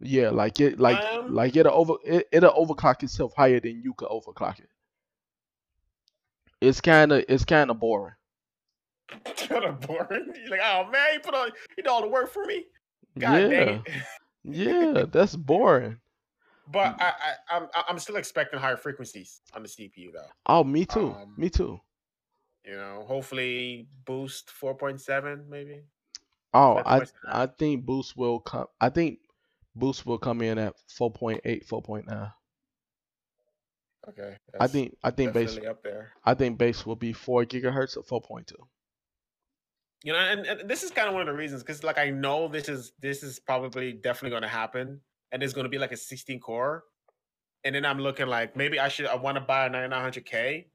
[0.00, 3.94] Yeah, like it like Um, like it'll over it, it'll overclock itself higher than you
[3.94, 4.68] could overclock it.
[6.60, 8.14] It's kind of it's kind of boring.
[9.36, 10.32] kind of boring.
[10.40, 12.64] You're like, oh man, you put all you did all the work for me.
[13.18, 13.78] God yeah.
[14.46, 15.98] yeah, that's boring.
[16.68, 17.12] But I,
[17.50, 20.26] I I'm I'm still expecting higher frequencies on the CPU though.
[20.46, 21.10] Oh, me too.
[21.10, 21.80] Um, me too.
[22.64, 25.82] You know, hopefully boost 4.7 maybe.
[26.52, 28.66] Oh, I I think Boost will come.
[28.80, 29.18] I think
[29.74, 32.32] Boost will come in at 4.8, 4.9.
[34.08, 34.36] Okay.
[34.58, 36.12] I think I think base up there.
[36.24, 38.52] I think base will be four gigahertz or 4.2.
[40.04, 42.10] You know, and, and this is kind of one of the reasons because like I
[42.10, 45.00] know this is this is probably definitely going to happen,
[45.32, 46.84] and it's going to be like a 16 core,
[47.64, 50.66] and then I'm looking like maybe I should I want to buy a 9900K,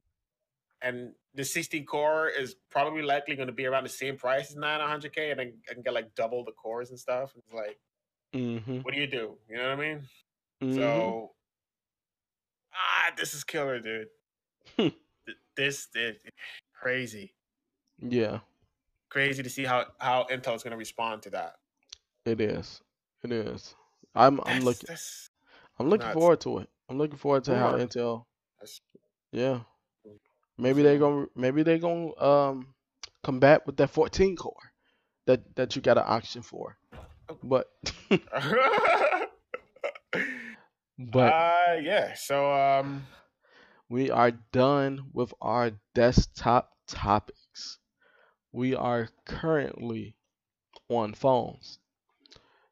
[0.82, 4.58] and the 16 core is probably likely going to be around the same price as
[4.58, 7.32] 9900K, and then I can get like double the cores and stuff.
[7.38, 7.78] It's like,
[8.34, 8.78] Mm-hmm.
[8.80, 9.38] what do you do?
[9.50, 10.02] You know what I mean?
[10.64, 10.76] Mm-hmm.
[10.76, 11.32] So,
[12.74, 14.08] ah, this is killer, dude.
[15.58, 16.16] This, this
[16.74, 17.36] crazy,
[18.00, 18.40] yeah,
[19.12, 21.56] crazy to see how how Intel's going to respond to that.
[22.26, 22.82] it is.
[23.24, 23.76] It is.
[24.16, 24.90] I'm I'm looking
[25.80, 26.14] I'm looking nuts.
[26.20, 26.70] forward to it.
[26.90, 28.26] I'm looking forward to how Intel.
[28.60, 28.82] that's-
[29.32, 29.60] Yeah.
[30.58, 32.74] Maybe they So- gonna maybe they're gonna um
[33.24, 34.74] combat with that 14 core
[35.28, 36.78] that that you got an auction for.
[37.44, 37.68] But
[41.00, 42.14] but uh, yeah.
[42.16, 43.06] So, um,
[43.90, 47.41] we are done with our desktop topics.
[48.52, 50.16] We are currently
[50.90, 51.80] on phones.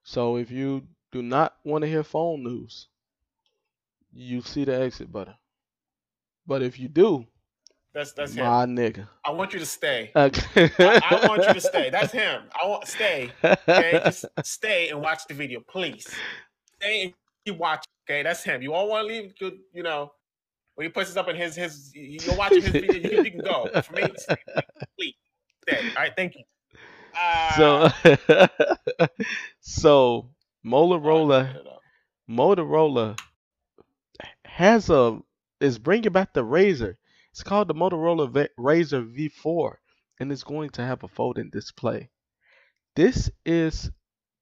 [0.04, 2.88] So if you do not want to hear phone news,
[4.12, 5.36] you see the exit button.
[6.46, 7.26] But if you do,
[7.94, 8.46] that's that's him.
[8.46, 9.08] my nigga.
[9.26, 10.12] I want you to stay.
[10.16, 10.72] Okay.
[10.80, 11.90] I, I want you to stay.
[11.90, 12.44] That's him.
[12.62, 13.32] I want stay.
[13.44, 16.08] Okay, just stay and watch the video, please.
[16.82, 17.14] Stay and
[17.46, 17.90] keep watching.
[18.10, 18.62] Okay, that's him.
[18.62, 19.38] You all want to leave?
[19.38, 20.12] Good, you know.
[20.76, 22.94] When he puts this up in his his, you're watching his video.
[22.94, 23.70] You can, you can go.
[23.82, 24.04] For me,
[25.70, 25.90] stay.
[25.96, 26.44] All right, thank you.
[27.20, 28.48] Uh, so
[29.60, 30.30] so oh,
[30.66, 32.56] Motorola no, no, no.
[32.56, 33.18] Motorola
[34.46, 35.20] has a
[35.60, 36.96] is bringing back the Razr.
[37.32, 39.76] It's called the Motorola V- Razr V4,
[40.20, 42.10] and it's going to have a folding display.
[42.96, 43.92] This is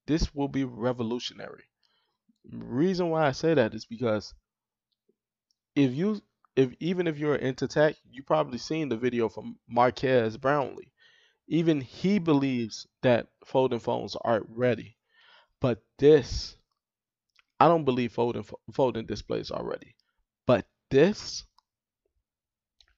[0.08, 1.66] this will be revolutionary.
[2.52, 4.34] Reason why I say that is because
[5.76, 6.22] if you
[6.56, 10.92] if even if you're into tech, you probably seen the video from Marques Brownlee.
[11.48, 14.98] Even he believes that folding phones aren't ready.
[15.60, 16.58] But this
[17.60, 19.96] I don't believe folding folding displays are ready.
[20.46, 21.46] But this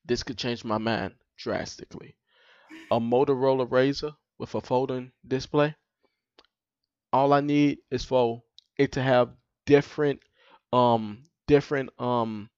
[0.05, 2.15] this could change my mind drastically.
[2.91, 5.75] A Motorola Razr with a folding display.
[7.13, 8.43] All I need is for
[8.77, 9.35] it to have
[9.65, 10.21] different
[10.73, 12.49] um different um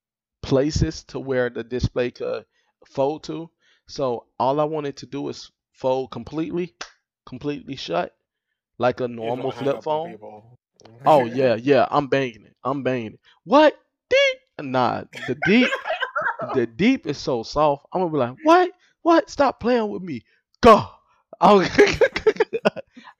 [0.41, 2.45] places to where the display could
[2.87, 3.51] fold to.
[3.87, 5.51] So all I wanted to do is
[5.81, 6.75] fold completely,
[7.25, 8.15] completely shut,
[8.77, 10.17] like a normal flip phone.
[11.05, 12.55] Oh yeah, yeah, I'm banging it.
[12.63, 13.19] I'm banging it.
[13.43, 13.77] What?
[14.09, 14.67] Deep?
[14.67, 15.69] Nah, the deep,
[16.55, 17.85] the deep is so soft.
[17.93, 18.71] I'm gonna be like, what?
[19.03, 19.29] What?
[19.29, 20.23] Stop playing with me.
[20.61, 20.87] Go.
[21.41, 21.67] I'm,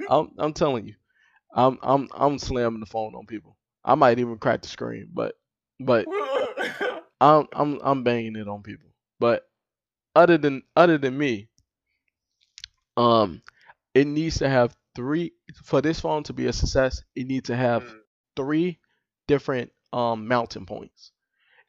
[0.09, 0.95] I'm, I'm telling you,
[1.53, 3.57] I'm, I'm, I'm slamming the phone on people.
[3.85, 5.35] I might even crack the screen, but,
[5.79, 6.07] but
[7.21, 8.89] I'm, I'm, I'm banging it on people.
[9.19, 9.47] But
[10.15, 11.49] other than, other than me,
[13.01, 13.41] um,
[13.93, 15.33] it needs to have three
[15.63, 17.03] for this phone to be a success.
[17.15, 18.01] It needs to have Mm,
[18.35, 18.79] three
[19.27, 21.11] different um mounting points.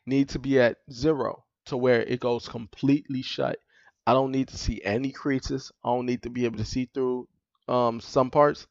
[0.06, 3.58] Need to be at zero to where it goes completely shut.
[4.06, 5.72] I don't need to see any creases.
[5.84, 7.28] I don't need to be able to see through
[7.68, 8.66] um some parts.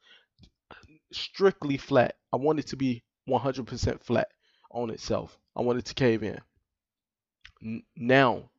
[1.13, 2.17] Strictly flat.
[2.33, 4.29] I want it to be 100% flat
[4.71, 5.37] on itself.
[5.55, 6.41] I want it to cave in.
[7.63, 8.51] N- now,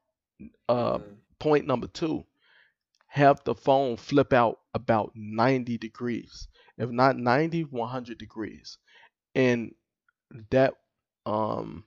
[0.69, 1.17] uh, mm.
[1.39, 2.25] point number two
[3.13, 6.49] have the phone flip out about 90 degrees
[6.79, 8.79] if not 90 100 degrees.
[9.35, 9.75] And
[10.51, 10.75] that
[11.27, 11.85] um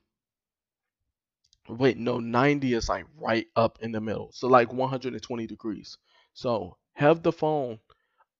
[1.68, 4.30] wait no 90 is like right up in the middle.
[4.34, 5.98] So like 120 degrees.
[6.36, 7.80] So have the phone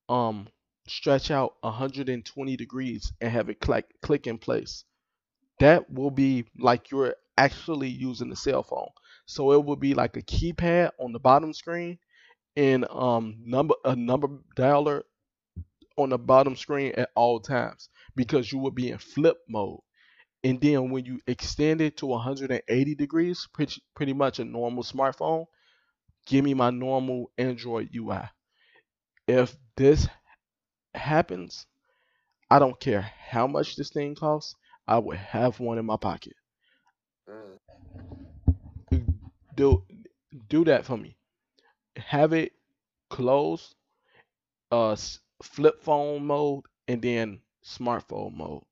[0.08, 0.48] um
[0.88, 4.84] stretch out 120 degrees and have it click click in place.
[5.60, 8.90] That will be like you're actually using the cell phone.
[9.26, 11.98] So it will be like a keypad on the bottom screen
[12.56, 15.02] and um number a number dialer
[15.98, 19.80] on the bottom screen at all times because you will be in flip mode.
[20.44, 25.46] And then when you extend it to 180 degrees, pretty pretty much a normal smartphone,
[26.28, 28.30] give me my normal Android UI.
[29.28, 30.08] If this
[30.94, 31.66] happens,
[32.50, 34.56] I don't care how much this thing costs,
[34.88, 36.34] I would have one in my pocket.
[37.28, 37.58] Mm.
[39.56, 39.84] Do
[40.48, 41.15] do that for me.
[41.98, 42.54] Have it
[43.10, 43.76] closed,
[44.72, 44.96] uh,
[45.42, 48.64] flip phone mode, and then smartphone mode.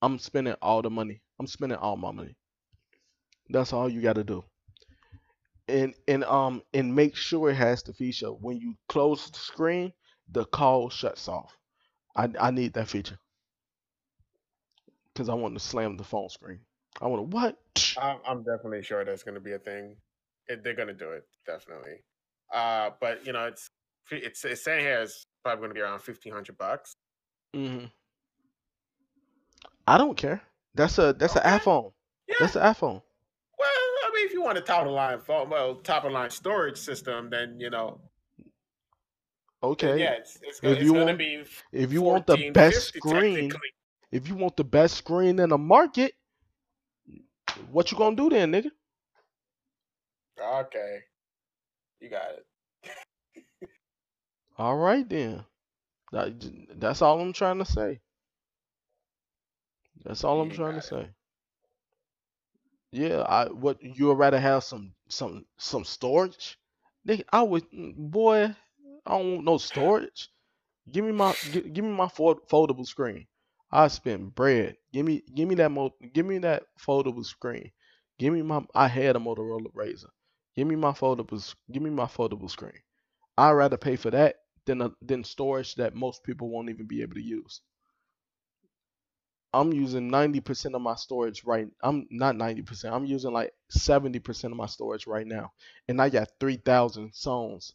[0.00, 1.20] I'm spending all the money.
[1.38, 2.36] I'm spending all my money.
[3.48, 4.44] That's all you got to do.
[5.68, 9.92] And and um and make sure it has the feature when you close the screen,
[10.28, 11.56] the call shuts off.
[12.16, 13.18] I I need that feature
[15.12, 16.60] because I want to slam the phone screen.
[17.00, 17.58] I want to what?
[17.98, 19.96] I'm, definitely sure that's going to be a thing.
[20.48, 22.02] They're going to do it definitely.
[22.52, 23.70] Uh, but you know, it's
[24.10, 26.94] it's it's saying here is probably going to be around fifteen hundred bucks.
[27.54, 27.86] Mm-hmm.
[29.86, 30.42] I don't care.
[30.74, 31.92] That's a that's an iPhone.
[32.28, 32.36] Yeah.
[32.40, 33.02] That's an iPhone.
[33.58, 36.30] Well, I mean, if you want a top of line phone, well, top of line
[36.30, 38.00] storage system, then you know,
[39.62, 39.98] Okay.
[40.00, 43.52] yeah, it's, it's, If gonna, it's you want- be If you want the best screen,
[44.10, 46.14] if you want the best screen in the market,
[47.70, 48.70] what you gonna do then, nigga?
[50.40, 51.00] Okay,
[52.02, 52.46] you got it.
[54.58, 55.44] All right then.
[56.12, 58.00] That- That's all I'm trying to say.
[60.04, 61.10] That's all I'm trying to say.
[62.92, 66.58] Yeah, I what you would rather have some some some storage?
[67.06, 68.54] Nigga, I would mm, boy,
[69.06, 70.30] I don't want no storage.
[70.90, 73.26] Give me my give, give me my fo- foldable screen.
[73.70, 74.76] I spend bread.
[74.92, 77.72] Give me give me that mo give me that foldable screen.
[78.18, 80.10] Give me my I had a Motorola Razr.
[80.56, 82.80] Give me my foldable give me my foldable screen.
[83.38, 87.02] I'd rather pay for that than a, than storage that most people won't even be
[87.02, 87.60] able to use.
[89.54, 92.92] I'm using 90% of my storage right I'm not 90%.
[92.92, 95.52] I'm using like 70% of my storage right now.
[95.88, 97.74] And I got 3000 songs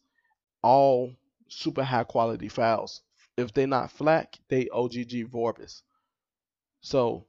[0.63, 1.13] all
[1.49, 3.01] super high quality files.
[3.37, 5.81] If they're not FLAC, they OGG Vorbis.
[6.81, 7.25] So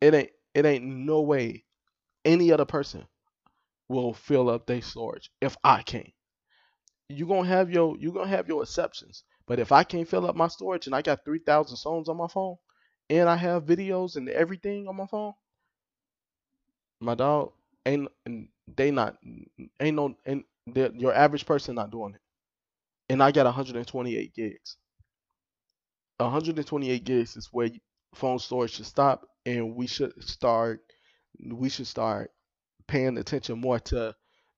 [0.00, 1.64] it ain't it ain't no way
[2.24, 3.06] any other person
[3.90, 6.12] will fill up their storage if I can't.
[7.08, 10.36] You gonna have your you're gonna have your exceptions, but if I can't fill up
[10.36, 12.56] my storage and I got three thousand songs on my phone,
[13.10, 15.32] and I have videos and everything on my phone,
[17.00, 17.52] my dog
[17.84, 18.08] ain't
[18.76, 19.16] they not
[19.80, 22.20] ain't no and your average person not doing it.
[23.08, 24.76] And I got 128 gigs.
[26.18, 27.70] 128 gigs is where
[28.14, 30.80] phone storage should stop, and we should start
[31.44, 32.30] we should start
[32.90, 34.12] paying attention more to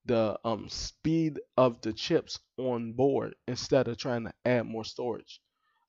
[0.06, 5.40] the um speed of the chips on board instead of trying to add more storage.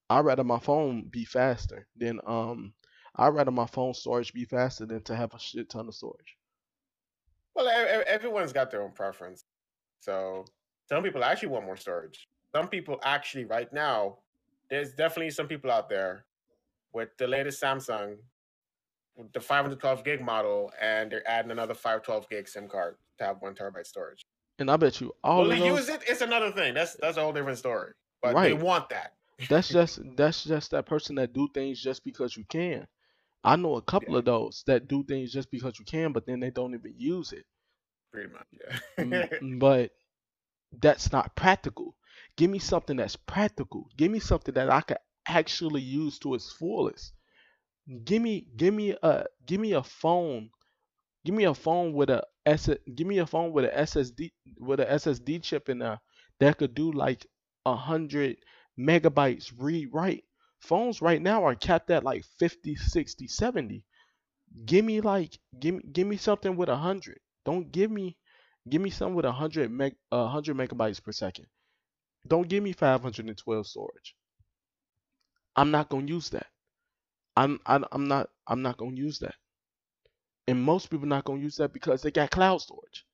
[0.09, 2.73] I'd rather my phone be faster than um
[3.15, 6.37] I'd rather my phone storage be faster than to have a shit ton of storage.
[7.55, 7.67] Well,
[8.07, 9.45] everyone's got their own preference.
[10.01, 10.45] So
[10.89, 12.27] some people actually want more storage.
[12.53, 14.17] Some people actually, right now,
[14.69, 16.25] there's definitely some people out there
[16.91, 18.17] with the latest Samsung,
[19.33, 23.53] the 512 gig model, and they're adding another 512 gig SIM card to have one
[23.53, 24.25] terabyte storage.
[24.59, 26.01] And I bet you all Will they those use it?
[26.07, 26.73] It's another thing.
[26.73, 27.93] That's that's a whole different story.
[28.21, 29.13] But they want that.
[29.49, 32.87] that's just that's just that person that do things just because you can.
[33.43, 36.39] I know a couple of those that do things just because you can, but then
[36.39, 37.45] they don't even use it.
[38.11, 38.47] Pretty much,
[38.97, 39.27] yeah.
[39.59, 39.91] But
[40.79, 41.95] that's not practical.
[42.37, 43.89] Give me something that's practical.
[43.97, 47.11] Give me something that I could actually use to its fullest.
[48.05, 50.49] Give me give me a give me a phone.
[51.25, 54.79] Give me a phone with a S give me a phone with a SSD with
[54.79, 55.99] a SSD chip in there
[56.39, 57.25] that could do like
[57.65, 58.37] a hundred
[58.79, 60.23] megabytes read write.
[60.61, 63.85] Phones right now are capped at like 50, 60, 70.
[64.65, 67.19] Give me like give me give me something with a hundred.
[67.45, 68.17] Don't give me
[68.69, 71.47] give me something with a hundred meg a hundred megabytes per second.
[72.27, 74.15] Don't give me 512 storage.
[75.55, 76.52] I'm not gonna use that.
[77.37, 79.35] I'm I'm, I'm not I'm not gonna use that.
[80.47, 83.05] And most people not gonna use that because they got cloud storage.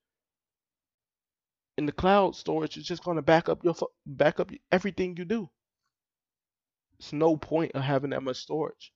[1.76, 3.74] And the cloud storage is just gonna back up your
[4.06, 5.50] back up everything you do.
[7.00, 8.92] It's no point of having that much storage.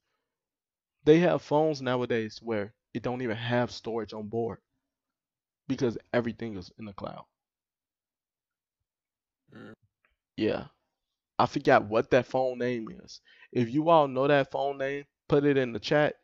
[1.04, 4.60] They have phones nowadays where it don't even have storage on board
[5.68, 7.26] because everything is in the cloud.
[9.54, 9.74] Mm.
[10.36, 10.68] Yeah.
[11.38, 13.20] I forgot what that phone name is.
[13.52, 16.14] If you all know that phone name, put it in the chat.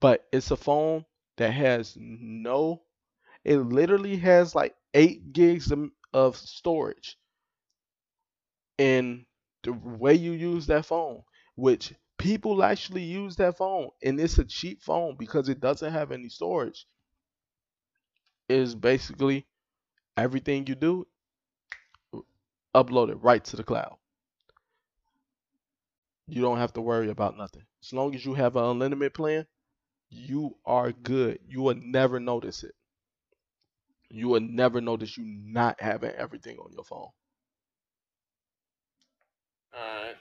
[0.00, 1.04] But it's a phone
[1.36, 2.82] that has no,
[3.44, 7.18] it literally has like eight gigs of, of storage.
[8.78, 9.26] And
[9.62, 11.22] the way you use that phone,
[11.54, 16.12] which people actually use that phone, and it's a cheap phone because it doesn't have
[16.12, 16.86] any storage,
[18.48, 19.46] is basically
[20.16, 21.06] everything you do,
[22.74, 23.96] upload it right to the cloud.
[26.28, 27.62] You don't have to worry about nothing.
[27.82, 29.46] As long as you have an unlimited plan,
[30.10, 31.38] you are good.
[31.48, 32.74] You will never notice it.
[34.10, 37.08] You will never notice you not having everything on your phone.
[39.74, 40.16] All right.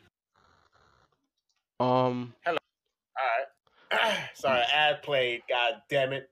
[1.79, 2.57] Um, Hello.
[3.17, 4.17] All right.
[4.33, 5.41] Sorry, ad played.
[5.49, 6.29] God damn it.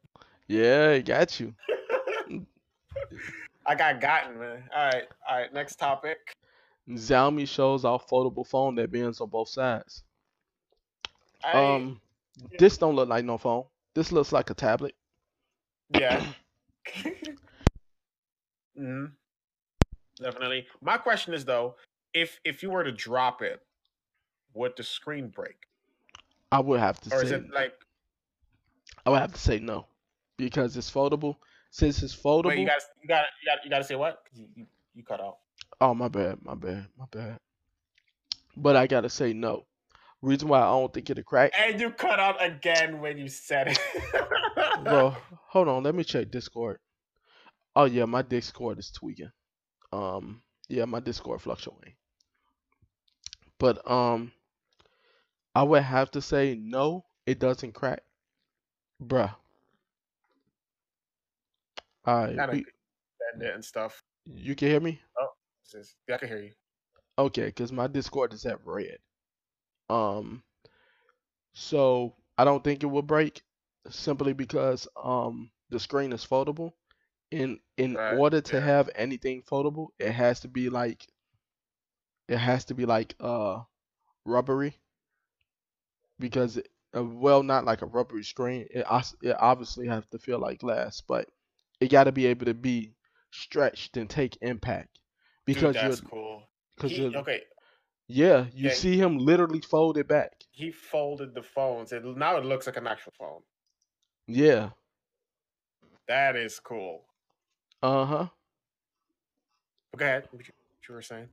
[0.48, 1.54] yeah, it got you.
[3.66, 4.64] I got gotten, man.
[4.76, 5.04] All right.
[5.30, 5.54] All right.
[5.54, 6.18] Next topic.
[6.89, 10.03] Xiaomi shows off foldable phone that bends on both sides.
[11.43, 12.01] I, Um,
[12.57, 13.65] this don't look like no phone.
[13.93, 14.95] This looks like a tablet.
[15.89, 16.26] yeah.
[18.77, 19.05] hmm
[20.22, 20.68] Definitely.
[20.81, 21.76] My question is though,
[22.14, 23.61] if if you were to drop it,
[24.53, 25.68] would the screen break,
[26.51, 27.73] I would have to or is say it like
[29.05, 29.88] I would have to say no.
[30.38, 31.38] because it's foldable.
[31.72, 34.23] Since it's Wait, you foldable, got you got you got you got to say what?
[34.35, 35.38] You, you you cut out.
[35.84, 37.38] Oh my bad, my bad, my bad.
[38.55, 39.65] But I gotta say no.
[40.22, 43.68] Reason why I don't think it'll crack, And you cut out again when you said
[43.68, 43.80] it.
[44.84, 45.14] bro.
[45.49, 46.80] Hold on, let me check Discord.
[47.76, 49.31] Oh yeah, my Discord is tweaking.
[49.91, 51.95] Um, yeah, my Discord fluctuating.
[53.60, 54.31] But um,
[55.53, 58.03] I would have to say no, it doesn't crack,
[59.03, 59.35] bruh.
[62.05, 62.65] Kind of we-
[63.34, 64.01] bend it and stuff.
[64.26, 65.01] you can hear me?
[65.18, 65.27] This
[66.07, 66.53] Yeah, I can hear you.
[67.18, 68.99] Okay, because my Discord is at red.
[69.90, 70.44] Um,
[71.53, 73.44] so I don't think it will break
[73.90, 76.73] simply because um the screen is foldable.
[77.31, 78.61] In in Right, order to yeah.
[78.61, 81.07] have anything foldable, it has to be like
[82.27, 83.64] it has to be like uh
[84.26, 84.81] rubbery
[86.19, 88.68] because it, uh, well not like a rubbery screen.
[88.69, 88.85] It
[89.22, 91.30] it obviously has to feel like glass, but
[91.80, 92.95] it got to be able to be
[93.31, 94.99] stretched and take impact
[95.45, 96.44] because Dude, you're that's cool.
[96.76, 97.41] because okay,
[98.07, 98.74] yeah you Yeah.
[98.74, 100.32] see him literally fold it back.
[100.52, 101.91] he folded the phones.
[101.91, 103.41] It now it looks like an actual phone.
[104.28, 104.70] Yeah.
[106.07, 107.06] That is cool.
[107.82, 108.28] Uh huh.
[109.91, 110.28] But go ahead.
[110.32, 111.30] What you, what you were saying?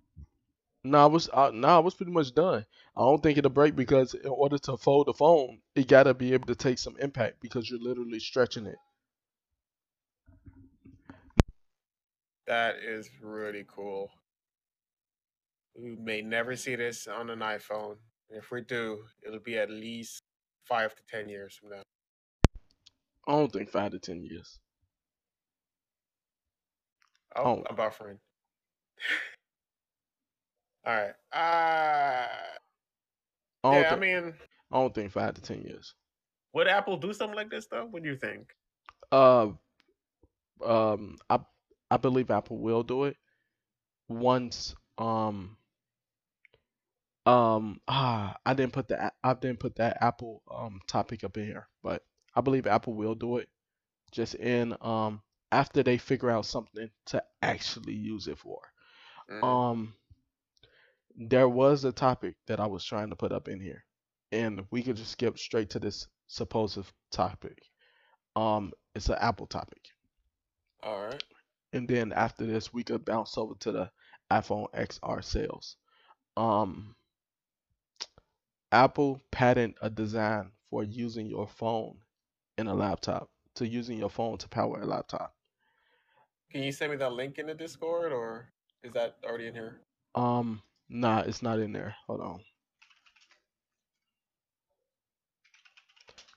[0.85, 2.65] No, I was uh, no, I was pretty much done.
[2.97, 6.33] I don't think it'll break because in order to fold the phone, it gotta be
[6.33, 8.77] able to take some impact because you're literally stretching it.
[12.51, 14.11] That is really cool.
[15.79, 17.95] We may never see this on an iPhone.
[18.29, 20.25] If we do, it'll be at least
[20.65, 21.83] five to ten years from now.
[23.29, 24.59] I don't think five to ten years.
[27.37, 27.63] Oh, Oh.
[27.71, 28.19] I'm buffering.
[30.85, 31.15] All right.
[31.33, 32.27] Uh,
[33.63, 34.35] I don't, yeah, I think, mean,
[34.73, 35.95] I don't think five to ten years.
[36.53, 37.87] would Apple do something like this though?
[37.87, 38.49] What do you think?
[39.13, 39.51] Uh,
[40.67, 41.39] um, I
[41.91, 43.17] I believe Apple will do it
[44.09, 44.75] once.
[44.99, 45.57] Um,
[47.27, 51.47] um, ah, I didn't put that I didn't put that Apple um topic up in
[51.47, 52.03] here, but
[52.35, 53.49] I believe Apple will do it.
[54.13, 55.23] Just in um
[55.53, 58.61] after they figure out something to actually use it for.
[59.29, 59.43] Mhm.
[59.47, 59.95] Um,
[61.17, 63.85] there was a topic that I was trying to put up in here,
[64.33, 67.63] and we could just skip straight to this supposed topic.
[68.37, 69.91] Um, it's an Apple topic,
[70.83, 71.23] All right.
[71.73, 73.91] And then after this, we could bounce over to the
[74.31, 75.77] iPhone XR sales.
[76.37, 76.95] Um,
[78.73, 81.97] Apple patent a design for using your phone
[82.59, 85.35] in a laptop, to using your phone to power a laptop.
[86.51, 88.53] Can you send me that link in the Discord, or
[88.83, 89.81] is that already in here?
[90.15, 91.95] Um, nah, it's not in there.
[92.07, 92.41] Hold on.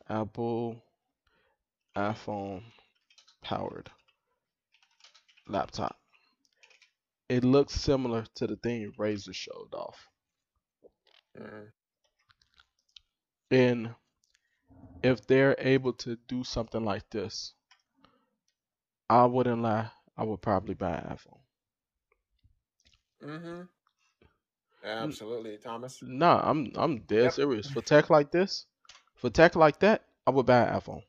[0.10, 0.84] Apple
[1.96, 2.64] iPhone
[3.42, 3.90] powered
[5.48, 6.00] laptop.
[7.30, 10.10] It looks similar to the thing Razer showed off.
[11.36, 11.72] Mhm.
[13.52, 13.96] And
[15.04, 17.54] if they're able to do something like this,
[19.10, 21.40] I wouldn't lie, I would probably buy an iPhone.
[23.22, 23.62] Mm-hmm.
[24.84, 26.04] Absolutely, Thomas.
[26.04, 27.34] Nah, I'm I'm dead Yep.
[27.34, 27.70] serious.
[27.72, 28.66] For tech like this,
[29.16, 31.04] for tech like that, I would buy an iPhone.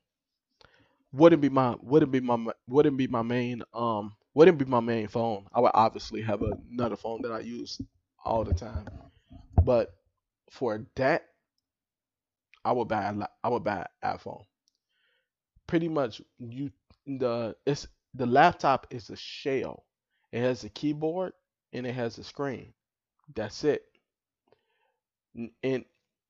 [1.13, 5.09] Wouldn't be my wouldn't be my wouldn't be my main um wouldn't be my main
[5.09, 5.47] phone.
[5.55, 7.81] I would obviously have another phone that I use
[8.25, 8.89] all the time.
[9.63, 9.95] But
[10.51, 11.23] for that,
[12.65, 14.45] I would buy I would buy an iPhone.
[15.67, 16.71] Pretty much you
[17.07, 19.85] the it's the laptop is a shell.
[20.33, 21.33] It has a keyboard
[21.73, 22.73] and it has a screen.
[23.35, 23.83] That's it.
[25.63, 25.85] And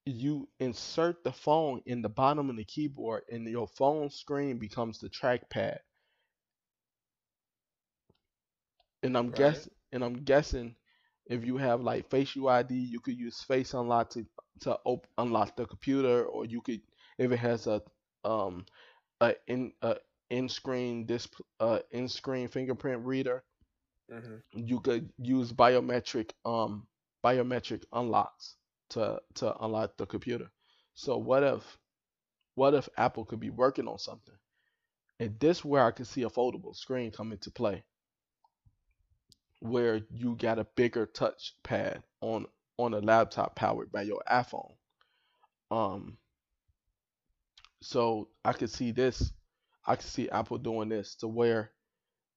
[0.06, 4.98] you insert the phone in the bottom of the keyboard, and your phone screen becomes
[4.98, 5.78] the trackpad.
[9.04, 9.32] And I'm Right.
[9.32, 10.76] guess and I'm guessing
[11.26, 14.26] if you have like Face UID, you could use Face Unlock to
[14.62, 16.82] to op- unlock the computer, or you could
[17.18, 17.82] if it has a
[18.24, 18.66] um
[19.20, 19.96] a in a
[20.30, 23.44] in screen disp uh in screen fingerprint reader,
[24.12, 24.36] Mm-hmm.
[24.54, 26.86] you could use biometric um
[27.24, 28.56] biometric unlocks
[28.90, 30.50] to to unlock the computer.
[30.94, 31.78] So what if
[32.54, 34.34] what if Apple could be working on something?
[35.20, 37.84] And this where I could see a foldable screen come into play.
[39.64, 42.46] Where you got a bigger touch pad on
[42.78, 44.74] on a laptop powered by your iPhone.
[45.70, 46.18] Um
[47.82, 49.32] so I could see this
[49.86, 51.70] I could see Apple doing this to where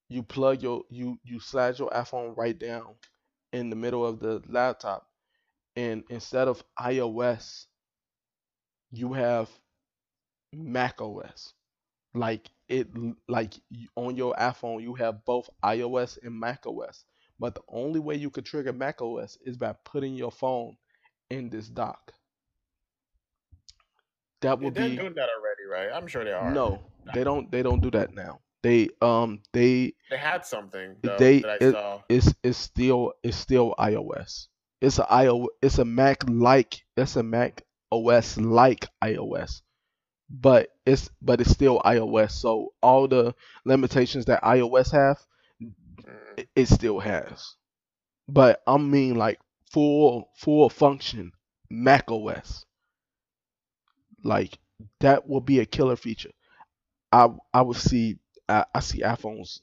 [0.07, 2.95] you plug your you you slide your iPhone right down
[3.51, 5.05] in the middle of the laptop
[5.75, 7.65] and instead of iOS
[8.91, 9.49] you have
[10.53, 11.53] Mac OS
[12.13, 12.87] like it
[13.27, 13.53] like
[13.95, 17.05] on your iPhone you have both iOS and macOS.
[17.39, 20.77] But the only way you could trigger macOS is by putting your phone
[21.29, 22.13] in this dock.
[24.41, 25.89] That would They're be doing that already, right?
[25.95, 26.53] I'm sure they are.
[26.53, 26.81] no,
[27.13, 28.39] they don't they don't do that now.
[28.63, 32.01] They um they They had something though, they that I it, saw.
[32.09, 34.47] it's it's still it's still iOS.
[34.81, 39.61] It's a iO it's a Mac like it's a Mac OS like iOS.
[40.29, 42.31] But it's but it's still iOS.
[42.31, 43.33] So all the
[43.65, 45.17] limitations that iOS have.
[46.55, 47.55] It, still has.
[48.29, 49.39] But I mean like
[49.71, 51.33] full full function
[51.69, 52.65] Mac OS.
[54.23, 54.59] Like
[54.99, 56.31] that will be a killer feature.
[57.11, 58.19] I I would see
[58.49, 59.61] I, I see iPhones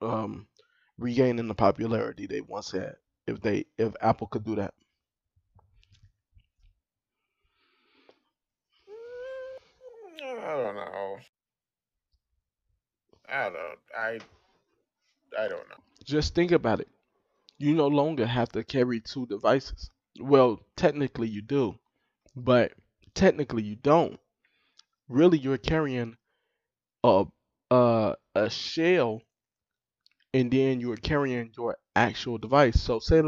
[0.00, 0.46] um
[0.98, 2.96] regaining the popularity they once had
[3.26, 4.74] if they if Apple could do that.
[10.22, 11.18] Mm, I don't know.
[13.28, 13.78] I don't.
[13.96, 14.18] I
[15.38, 15.76] I don't know.
[16.04, 16.88] Just think about it.
[17.58, 19.90] You no longer have to carry two devices.
[20.20, 21.78] Well, technically you do,
[22.36, 22.72] but
[23.14, 24.20] technically you don't.
[25.08, 26.16] Really, you're carrying
[27.04, 27.26] a
[27.70, 29.22] a a shell,
[30.32, 32.80] and then you're carrying your actual device.
[32.80, 33.22] So say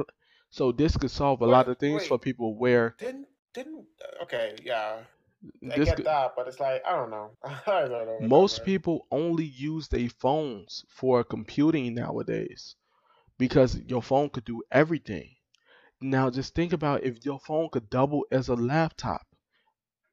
[0.51, 2.09] so this could solve a lot of things wait.
[2.09, 3.87] for people where Didn't didn't
[4.23, 5.05] okay, yeah.
[5.71, 7.31] I this get that, but it's like I don't know.
[7.45, 8.19] I don't know.
[8.29, 12.75] most people only use their phones for computing nowadays
[13.39, 15.37] because your phone could do everything.
[16.01, 19.27] Now just think about if your phone could double as a laptop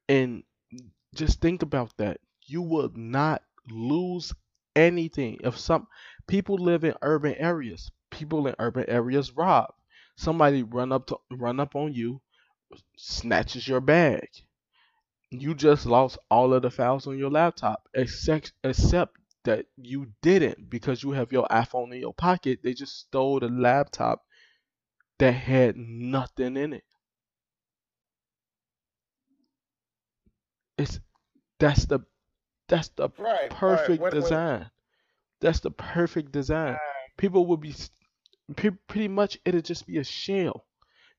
[0.08, 0.42] and
[1.14, 2.20] just think about that.
[2.46, 4.32] You would not lose
[4.76, 5.38] anything.
[5.42, 5.86] If some
[6.26, 9.72] people live in urban areas, people in urban areas rob.
[10.16, 12.20] Somebody run up to run up on you,
[12.96, 14.28] snatches your bag.
[15.40, 20.70] You just lost all of the files on your laptop, except except that you didn't
[20.70, 22.60] because you have your iPhone in your pocket.
[22.62, 24.24] They just stole the laptop
[25.18, 26.84] that had nothing in it.
[30.78, 31.00] It's
[31.58, 32.00] that's the
[32.68, 33.50] that's the Right, right.
[33.50, 34.70] perfect When when design.
[35.40, 36.78] That's the perfect design.
[37.16, 37.74] People would be
[38.56, 40.66] pre- pretty much it'll just be a shell.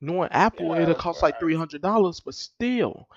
[0.01, 3.07] Knowing Apple, it'll cost like three hundred dollars, but still,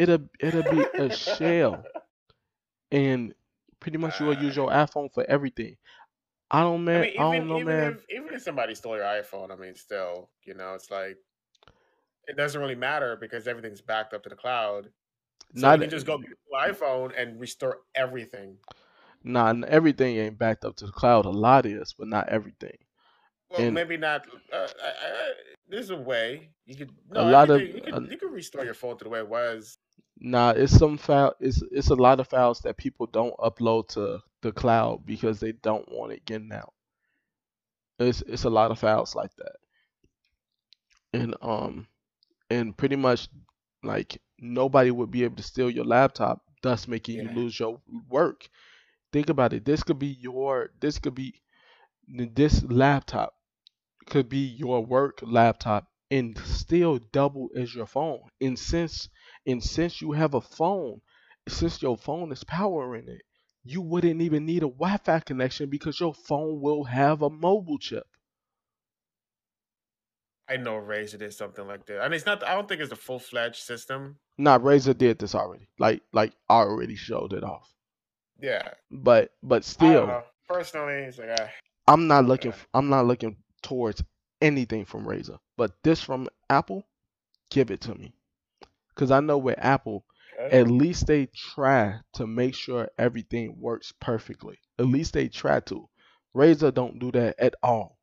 [0.00, 1.88] it'll it'll be a shell,
[2.92, 3.34] and
[3.80, 5.76] pretty much you'll use uh, your iPhone for everything.
[6.50, 7.98] I don't I man, mean, I don't know, even man.
[7.98, 11.18] if even if somebody stole your iPhone, I mean, still, you know, it's like
[12.26, 14.90] it doesn't really matter because everything's backed up to the cloud.
[15.54, 16.22] So Not you can just go
[16.54, 18.58] iPhone and restore everything.
[19.24, 21.26] nah, everything ain't backed up to the cloud.
[21.26, 22.78] A lot is, but not everything.
[23.50, 24.26] Well, And maybe not.
[24.52, 25.32] Uh, I, I,
[25.68, 26.90] there's a way you could.
[27.14, 28.04] a No, lot of you uh, could.
[28.08, 29.78] You could restore your phone to the way it was.
[30.20, 31.34] Nah, it's some file.
[31.40, 35.52] It's it's a lot of files that people don't upload to the cloud because they
[35.52, 36.72] don't want it getting out.
[38.00, 39.56] It's it's a lot of files like that,
[41.12, 41.86] and um
[42.50, 43.28] and pretty much
[43.84, 48.48] like nobody would be able to steal your laptop, thus making you lose your work.
[49.12, 49.64] Think about it.
[49.64, 51.34] This could be your this could be
[52.08, 53.34] this laptop
[54.06, 58.20] could be your work laptop and still double as your phone.
[58.40, 59.08] And since
[59.50, 61.00] and since you have a phone,
[61.48, 63.22] since your phone is powering it,
[63.64, 68.06] you wouldn't even need a Wi-Fi connection because your phone will have a mobile chip.
[70.48, 72.42] I know Razer did something like that, and it's not.
[72.44, 74.18] I don't think it's a full fledged system.
[74.38, 75.68] Nah, Razer did this already.
[75.78, 77.72] Like like already showed it off.
[78.40, 80.22] Yeah, But but I don't still, know.
[80.48, 81.50] Personally, it's like ah,
[81.86, 82.56] I'm not looking yeah.
[82.74, 84.02] I'm not looking towards
[84.40, 85.38] anything from Razer.
[85.56, 86.84] But this from Apple,
[87.50, 88.14] give it to me.
[89.00, 90.04] Cause I know with Apple,
[90.38, 90.60] Okay.
[90.60, 94.58] at least they try to make sure everything works perfectly.
[94.78, 95.88] At least they try to.
[96.36, 97.96] Razer don't do that at all.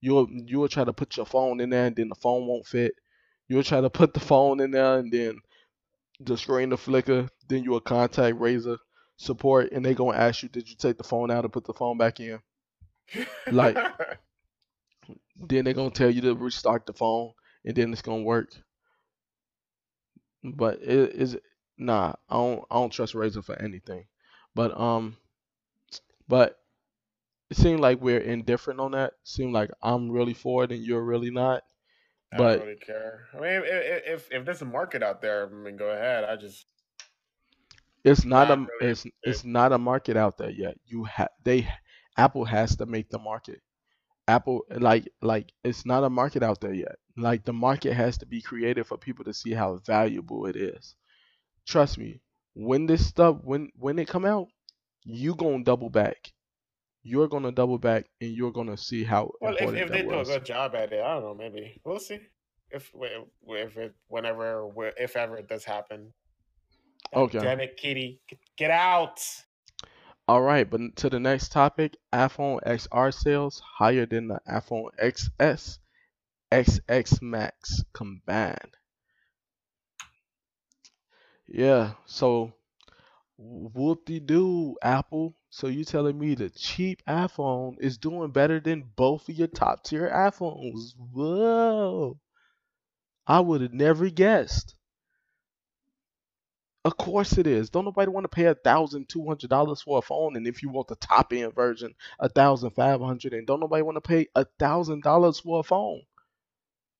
[0.00, 2.94] You'll you'll try to put your phone in there and then the phone won't fit.
[3.48, 5.40] You'll try to put the phone in there and then
[6.20, 7.28] the screen will flicker.
[7.48, 8.78] Then you'll contact Razer
[9.16, 11.74] support and they gonna ask you, did you take the phone out and put the
[11.74, 12.38] phone back in?
[13.50, 13.76] Like
[15.36, 17.32] then they're gonna tell you to restart the phone
[17.64, 18.52] and then it's gonna work.
[20.52, 21.36] But it is
[21.78, 24.06] nah, I don't I don't trust Razer for anything.
[24.54, 25.16] But um
[26.28, 26.58] but
[27.50, 29.14] it seemed like we're indifferent on that.
[29.24, 31.62] Seemed like I'm really for it and you're really not.
[32.32, 33.26] I don't But really care.
[33.34, 36.24] I mean, if if, if there's a market out there, I mean, go ahead.
[36.24, 36.66] I just
[38.04, 39.12] it's not not a really it's interested.
[39.22, 40.78] it's not a market out there yet.
[40.86, 41.68] You have they
[42.16, 43.60] Apple has to make the market.
[44.28, 46.96] Apple like like it's not a market out there yet.
[47.16, 50.94] Like the market has to be created for people to see how valuable it is.
[51.66, 52.20] Trust me,
[52.54, 54.48] when this stuff when when it come out,
[55.04, 56.32] you gonna double back.
[57.02, 60.20] You're gonna double back, and you're gonna see how Well, if, if they that do
[60.20, 61.34] a good job at it, I don't know.
[61.34, 62.18] Maybe we'll see.
[62.70, 62.92] If
[63.46, 66.12] if it whenever if ever it does happen.
[67.14, 67.38] Okay.
[67.38, 69.20] Damn it, Kitty, Get- get out.
[70.28, 75.78] All right, but to the next topic, iPhone XR sales higher than the iPhone XS,
[76.52, 78.76] XS Max combined.
[81.48, 82.52] Yeah, so
[83.38, 85.34] whoop-de-doo, Apple.
[85.50, 89.84] So you telling me the cheap iPhone is doing better than both of your top
[89.84, 90.94] tier iPhones?
[90.96, 92.18] Whoa.
[93.26, 94.74] I would have never guessed.
[96.84, 97.68] Of course it is.
[97.70, 100.62] Don't nobody want to pay a thousand two hundred dollars for a phone, and if
[100.62, 104.00] you want the top end version, a thousand five hundred, and don't nobody want to
[104.00, 106.02] pay a thousand dollars for a phone.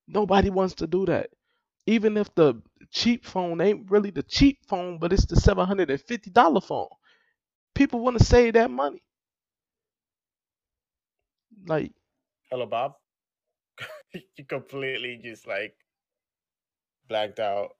[0.08, 1.30] Nobody wants to do that.
[1.86, 5.90] Even if the cheap phone ain't really the cheap phone, but it's the seven hundred
[5.90, 6.88] and fifty dollar phone.
[7.74, 9.02] People want to save that money.
[11.66, 11.92] Like,
[12.50, 12.96] Hello, Bob.
[14.36, 15.76] you completely just like
[17.08, 17.72] blacked out.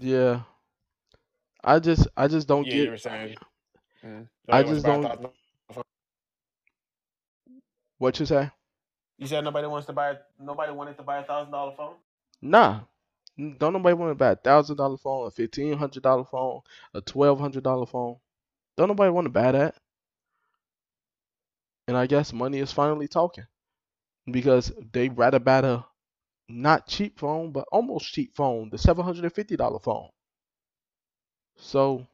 [0.00, 0.42] yeah.
[1.64, 3.36] I just I just don't Yeah, get you were saying.
[4.04, 4.28] Mm.
[4.50, 5.34] I just to buy a don't-
[7.98, 8.50] what you say.
[9.22, 10.18] You said nobody wants to buy.
[10.40, 11.94] Nobody wanted to buy a thousand dollar phone.
[12.40, 12.80] Nah.
[13.38, 16.62] Don't nobody want to buy a thousand dollar phone, a fifteen hundred dollar phone,
[16.92, 18.16] a twelve hundred dollar phone.
[18.76, 19.76] Don't nobody want to buy that.
[21.86, 23.46] And I guess money is finally talking.
[24.28, 25.84] Because they rather buy the
[26.48, 30.08] not cheap phone, but almost cheap phone, the seven hundred and fifty dollar phone.
[31.54, 32.08] So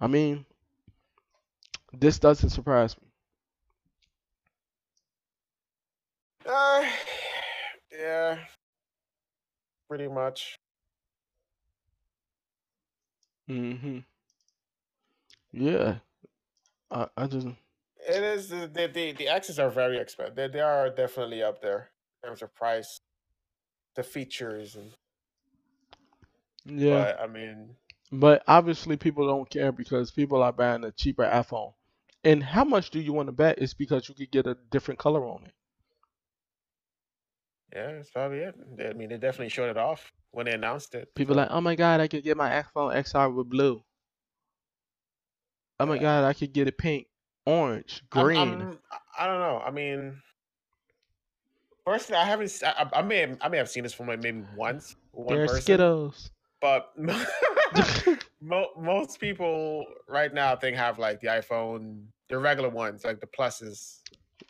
[0.00, 0.46] I mean
[1.92, 3.09] this doesn't surprise me.
[6.50, 6.84] Uh,
[7.92, 8.38] yeah,
[9.88, 10.58] pretty much.
[13.48, 14.00] hmm
[15.52, 15.98] Yeah.
[16.90, 17.48] I, I just
[18.08, 20.34] It is the the the, X's are very expensive.
[20.34, 21.90] They they are definitely up there
[22.22, 23.00] in terms of price,
[23.96, 24.92] the features, and
[26.64, 27.06] yeah.
[27.06, 27.76] but I mean,
[28.12, 31.74] But obviously, people don't care because people are buying a cheaper iPhone.
[32.24, 33.58] And how much do you want to bet?
[33.58, 35.54] Is because you could get a different color on it.
[37.74, 38.54] Yeah, that's probably it.
[38.88, 41.14] I mean, they definitely showed it off when they announced it.
[41.14, 43.82] People so- like, oh my god, I could get my iPhone XR with blue.
[45.78, 46.00] Oh my Yeah.
[46.02, 47.06] god, I could get it pink,
[47.46, 48.38] orange, I'm- green.
[48.38, 48.78] I'm-
[49.18, 49.62] I don't know.
[49.64, 50.20] I mean,
[51.84, 52.62] personally, I haven't.
[52.64, 54.96] I may have, I may have seen this from like maybe once.
[55.12, 56.30] One They're person, Skittles.
[56.60, 56.92] but
[58.40, 63.20] mo- most people right now, I think, have like the iPhone, the regular ones, like
[63.20, 64.00] the pluses,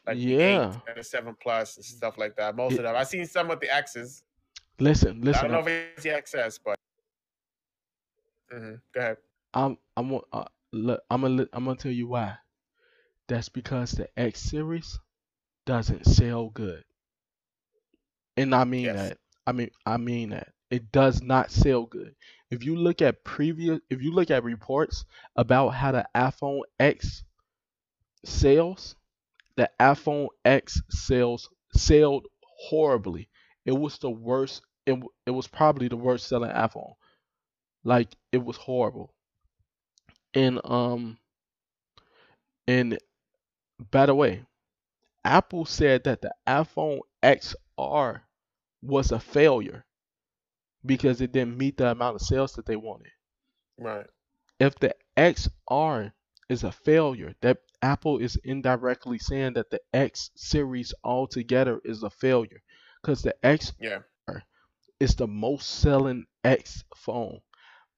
[0.07, 0.71] like Yeah.
[0.73, 2.57] eight and the seven plus and stuff like that.
[2.57, 2.97] Most It- of them.
[2.97, 4.23] I've seen some with the X's.
[4.79, 5.45] listen, listen.
[5.45, 6.77] I don't know if it's the XS, but
[8.51, 9.17] hmm go ahead.
[9.55, 12.37] I'm I'm gonna- uh, look, I'm gonna I'm gonna tell you why.
[13.29, 14.99] That's because the X series
[15.67, 16.85] doesn't sell good.
[18.37, 18.97] And I mean Yes.
[19.11, 19.19] that.
[19.47, 20.53] I mean I mean that.
[20.71, 22.15] It does not sell good.
[22.51, 25.05] If you look at previous if you look at reports
[25.37, 27.25] about how the iPhone X
[28.25, 28.97] sales,
[29.61, 32.27] the iPhone X sales sold
[32.71, 33.29] horribly.
[33.67, 36.95] It was the worst it, it was probably the worst selling iPhone.
[37.85, 39.13] Like it was horrible.
[40.33, 41.19] And um
[42.67, 42.99] and
[43.91, 44.47] by the way,
[45.27, 48.23] Apple said that the iPhone XR
[48.81, 49.85] was a failure
[50.87, 53.13] because it didn't meet the amount of sales that they wanted.
[53.77, 54.07] Right.
[54.59, 56.13] If the XR
[56.49, 62.11] is a failure, that Apple is indirectly saying that the X series altogether is a
[62.11, 62.63] failure
[63.01, 64.01] because the X Yeah.
[64.99, 67.41] is the most selling X phone.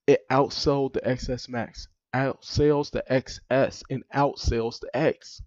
[0.06, 5.42] It outsold the XS Max, outsells the XS, and outsells the X,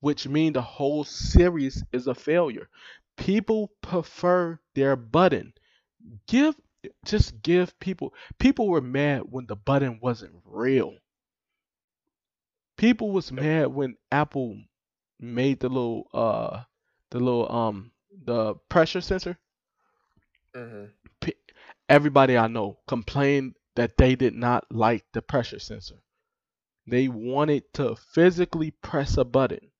[0.00, 2.68] which means the whole series is a failure.
[3.16, 5.52] People prefer their button.
[6.26, 6.54] Give
[7.04, 10.96] just give people people were mad when the button wasn't real.
[12.82, 14.60] People was mad when Apple
[15.18, 16.64] made the little uh
[17.10, 17.92] the little um
[18.24, 19.38] the pressure sensor
[20.54, 20.86] hmm
[21.20, 21.32] pe-
[21.88, 25.96] everybody I know complained that they did not like the pressure sensor.
[26.86, 29.72] They wanted to physically press a button,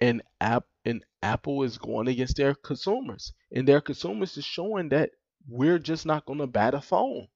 [0.00, 5.10] and app and Apple is going against their consumers, and their consumers is showing that
[5.48, 7.28] we're just not going to buy the phone.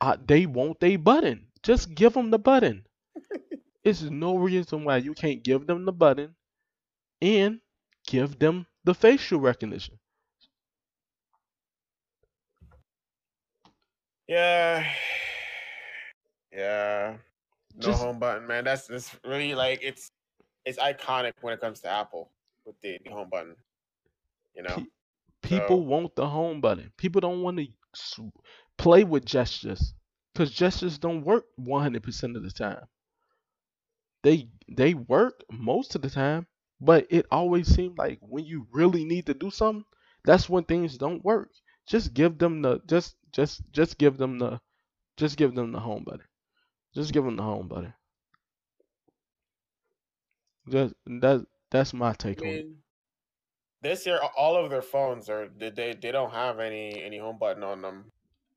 [0.00, 1.48] Uh, they want a button.
[1.64, 2.84] Just give them the button.
[3.84, 6.34] It's no reason why you can't give them the button
[7.20, 7.60] and
[8.06, 9.98] give them the facial recognition.
[14.28, 14.86] Yeah.
[16.52, 17.16] Yeah.
[17.74, 18.62] No Just- home button, man.
[18.62, 20.12] That's that's really like it's
[20.64, 22.30] it's iconic when it comes to Apple
[22.64, 23.56] with the, the home button.
[24.54, 24.76] You know?
[25.42, 26.92] Pe- People So- want the home button.
[26.96, 28.32] People don't want to
[28.78, 29.94] play with gestures
[30.34, 32.88] because gestures don't work 100% of the time.
[34.24, 36.48] They they work most of the time,
[36.80, 39.84] but it always seems like when you really need to do something,
[40.24, 41.52] that's when things don't work.
[41.86, 44.60] Just give them the just just just give them the
[45.16, 46.26] just give them the home button.
[46.94, 47.94] Just give them the home button.
[50.68, 52.66] Just that that's my I take on it.
[53.82, 57.62] this year all of their phones are they, they don't have any any home button
[57.62, 58.10] on them.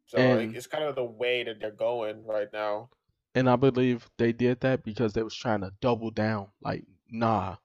[0.08, 2.90] So like, it's kind of the way that they're going right now.
[3.36, 6.50] And I believe they did that because they was trying to double down.
[6.61, 7.58] Like, nah,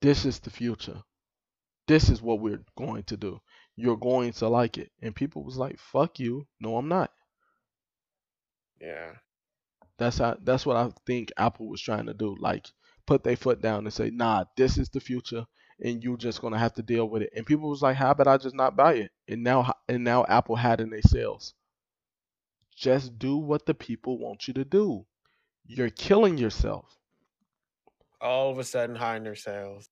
[0.00, 1.02] this is the future.
[1.86, 3.40] This is what we're going to do.
[3.76, 4.92] You're going to like it.
[5.02, 6.46] And people was like, fuck you.
[6.60, 7.12] No, I'm not.
[8.80, 9.14] Yeah.
[9.98, 12.36] That's how that's what I think Apple was trying to do.
[12.38, 12.68] Like
[13.06, 15.46] put their foot down and say, nah, this is the future
[15.82, 17.32] and you're just gonna have to deal with it.
[17.36, 19.12] And people was like, how about I just not buy it?
[19.28, 21.54] And now and now Apple had in their sales.
[22.82, 25.06] Just do what the people want you to do.
[25.64, 26.98] You're killing yourself.
[28.20, 29.88] All of a sudden high in sales.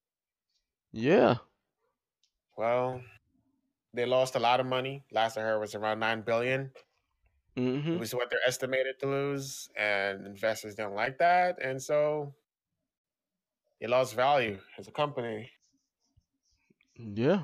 [0.91, 1.35] Yeah.
[2.57, 2.99] Well,
[3.93, 5.05] they lost a lot of money.
[5.09, 6.71] Last I heard was around nine billion.
[7.55, 7.97] Mm-hmm.
[7.97, 12.33] was what they're estimated to lose, and investors don't like that, and so
[13.79, 15.49] they lost value as a company.
[16.97, 17.43] Yeah.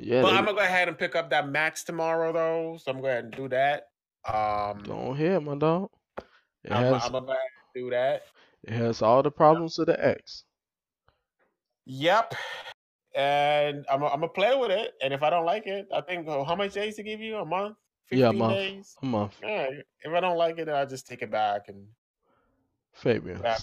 [0.00, 0.22] Yeah.
[0.22, 2.78] but they- I'm gonna go ahead and pick up that Max tomorrow, though.
[2.82, 3.84] So I'm to go ahead and do that.
[4.26, 5.90] Um, Go ahead, my dog.
[6.64, 7.42] It I'm, has I'm gonna go ahead
[7.74, 8.22] and do that.
[8.62, 10.44] it has all the problems of the X.
[11.86, 12.34] Yep.
[13.14, 16.26] And I'm, I'm gonna play with it, and if I don't like it, I think
[16.26, 17.36] oh, how much days to give you?
[17.36, 17.76] A month?
[18.10, 18.54] Yeah, a month.
[18.54, 18.96] days?
[19.02, 19.34] A month.
[19.42, 19.68] Yeah.
[20.02, 21.86] If I don't like it, then I just take it back and
[22.94, 23.44] Fabian.
[23.44, 23.56] uh,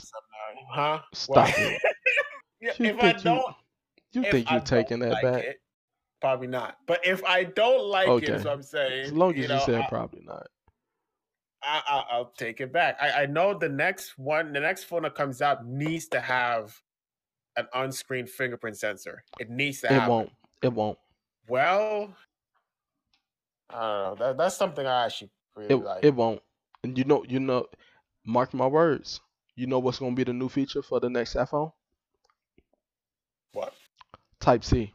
[0.70, 1.00] Huh?
[1.14, 1.54] Stop What?
[1.58, 1.82] it.
[2.62, 3.56] If I don't,
[4.12, 5.44] You think you're taking that like back?
[5.44, 5.58] it,
[6.22, 6.78] probably not.
[6.88, 8.44] But if I don't like it, is Okay.
[8.46, 9.06] what I'm saying.
[9.06, 10.48] As long as you, know, said I, probably not.
[11.64, 12.98] I, I, I'll take it back.
[13.02, 16.80] I, I know the next one, the next phone that comes out needs to have
[17.58, 19.24] an on-screen fingerprint sensor.
[19.40, 20.10] It needs to It happen.
[20.10, 20.32] won't.
[20.62, 20.98] It won't.
[21.48, 22.14] Well,
[23.70, 24.26] I don't know.
[24.26, 26.06] That, that's something I actually really It, like.
[26.06, 26.42] it won't.
[26.84, 27.68] And you know, you know,
[28.26, 29.20] mark my words.
[29.56, 31.72] You know what's gonna be the new feature for the next iPhone?
[33.54, 33.74] what?
[34.40, 34.94] Type C.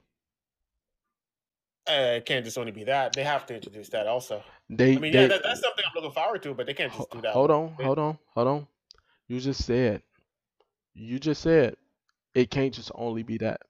[1.89, 3.13] Uh, it can't just only be that.
[3.13, 4.43] They have to introduce that also.
[4.69, 6.93] They I mean, they yeah, that, that's something I'm looking forward to, but they can't
[6.93, 7.33] just do that.
[7.33, 8.67] Hold on, hold on, hold on.
[9.29, 10.03] You just said,
[10.95, 11.77] you just said,
[12.35, 13.61] it can't just only be that.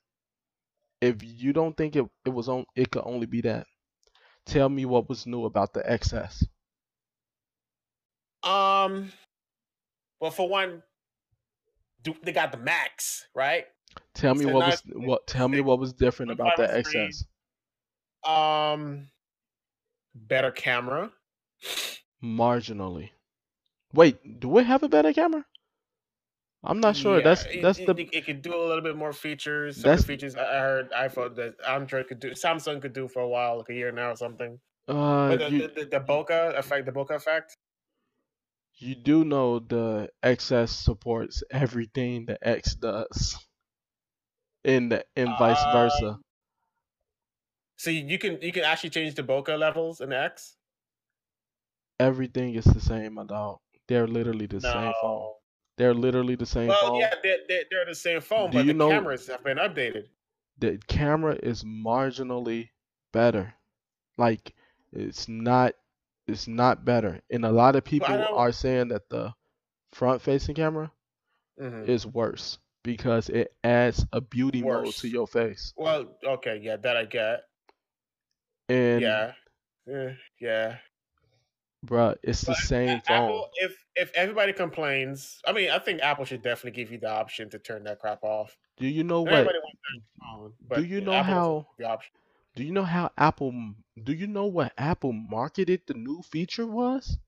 [1.03, 3.67] If you don't think it, it was on, it could only be that.
[4.47, 6.45] Tell me what was new about the XS.
[8.43, 9.11] Um,
[10.21, 10.83] well, for one,
[12.03, 13.67] do, they got the Max, right?
[14.15, 15.27] Tell me what was what.
[15.27, 16.65] Tell me what was different about the.
[16.65, 17.25] XS.
[18.27, 19.09] Um,
[20.15, 21.13] better camera.
[22.23, 23.11] Marginally.
[23.93, 25.45] Wait, do we have a better camera?
[26.65, 27.19] I'm not sure.
[27.19, 29.77] Yeah, That's that's it, the it, it could do a little bit more features.
[29.77, 32.93] Some of That's- the features I I heard iPhone that Android could do, Samsung could
[32.93, 34.59] do for a while, like a year now or something.
[34.89, 37.57] uh But the, you, the, the, the bokeh effect, the bokeh effect.
[38.79, 43.37] you do know the XS supports everything the X does.
[44.65, 46.19] In the and vice versa.
[47.77, 50.57] So you can you can actually change the bokeh levels in X.
[51.99, 53.59] Everything is the same, my dog.
[53.89, 55.33] They're literally the same phone.
[55.79, 57.01] They're literally the same Well, phone.
[57.01, 60.07] yeah, they're, they're, they're the same phone, Do but the know- cameras have been updated.
[60.59, 62.71] The camera is marginally
[63.13, 63.53] better.
[64.17, 64.55] Like
[64.93, 65.75] it's not
[66.27, 67.21] it's not better.
[67.31, 69.33] And a lot of people are saying that the
[69.93, 70.91] front facing camera
[71.61, 71.87] Mhm.
[71.89, 75.73] is worse because it adds a beauty mode to your face.
[75.77, 77.45] Well, okay, yeah, that I get.
[78.69, 79.33] And yeah,
[79.89, 80.79] Eh, yeah.
[81.85, 83.43] bruh, it's the But same phone.
[83.43, 87.11] Apple, if if everybody complains, I mean, I think Apple should definitely give you the
[87.11, 88.57] option to turn that crap off.
[88.79, 92.13] Do you know what Everybody wants that phone, but you know Apple how- the option.
[92.55, 97.19] do you know how Apple do you know what Apple marketed the new feature was?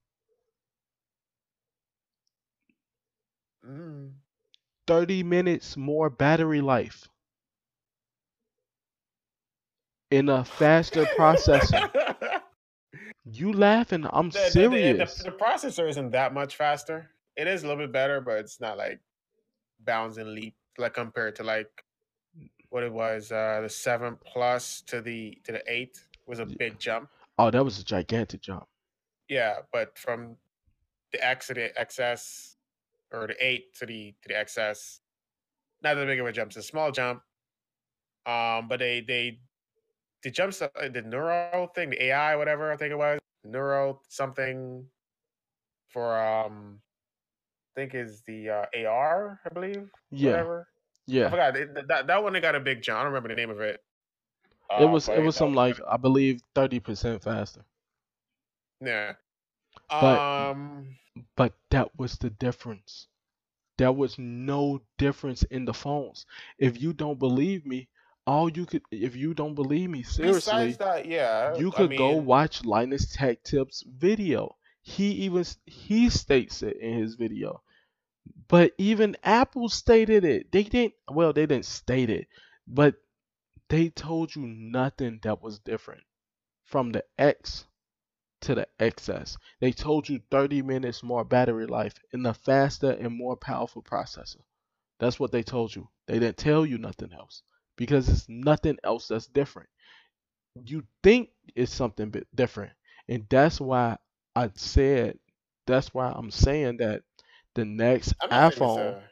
[3.65, 4.19] Mm.
[4.87, 7.09] 30 minutes more battery life
[10.11, 11.91] in a faster processor.
[13.31, 14.07] You laughing?
[14.11, 15.15] I'm The- the- the- serious.
[15.19, 17.11] The, the processor isn't that much faster.
[17.37, 19.01] It is a little bit better, but it's not like
[19.81, 21.69] bounds and leap like compared to like
[22.71, 23.31] what it was.
[23.31, 27.11] Uh, the seven plus to the to the eight was a big jump.
[27.39, 28.65] Oh, that was a gigantic jump.
[29.29, 30.37] Yeah, but from
[31.13, 32.55] the X to the XS
[33.13, 35.01] or the eight to the to the XS,
[35.83, 36.49] not that big of a jump.
[36.49, 37.21] It's a small jump.
[38.25, 39.39] Um, but they they
[40.23, 44.87] the jumps uh, the neural thing, the AI, whatever I think it was, neural something
[45.89, 46.81] for um
[47.77, 49.91] I think is the uh, AR, I believe.
[50.11, 50.69] Yeah, Whatever.
[51.25, 52.33] I forgot it, that that one.
[52.33, 52.99] They got a big jump.
[52.99, 53.81] I don't remember the name of it.
[54.77, 57.65] It Uh, was it was some like I believe thirty percent faster.
[58.81, 59.15] yeah.
[59.99, 60.97] But Um,
[61.37, 63.09] but that was the difference.
[63.77, 66.27] There was no difference in the phones.
[66.59, 67.89] If you don't believe me,
[68.29, 71.57] all you could if you don't believe me besides seriously, that, yeah.
[71.57, 74.57] you I could go watch Linus Tech Tips video.
[74.83, 77.63] He even he states it in his video.
[78.47, 80.53] But even Apple stated it.
[80.53, 82.29] They didn't well, they didn't state it,
[82.67, 82.97] but
[83.71, 86.03] they told you nothing that was different
[86.65, 87.65] from the X
[88.43, 89.39] to the XS.
[89.61, 94.43] They told you 30 minutes more battery life in a faster and more powerful processor.
[94.99, 95.89] That's what they told you.
[96.07, 97.43] They didn't tell you nothing else
[97.79, 99.71] because it's nothing else that's different.
[100.67, 102.73] You think it's something bit different,
[103.09, 103.99] and that's why
[104.37, 105.19] I said
[105.67, 107.03] that's why I'm saying that
[107.55, 108.77] the next I'm not saying it's iPhone.
[108.77, 109.11] a.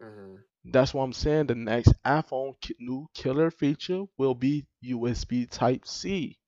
[0.00, 0.44] mhm.
[0.66, 6.38] That's why I'm saying the next iPhone new killer feature will be USB Type C.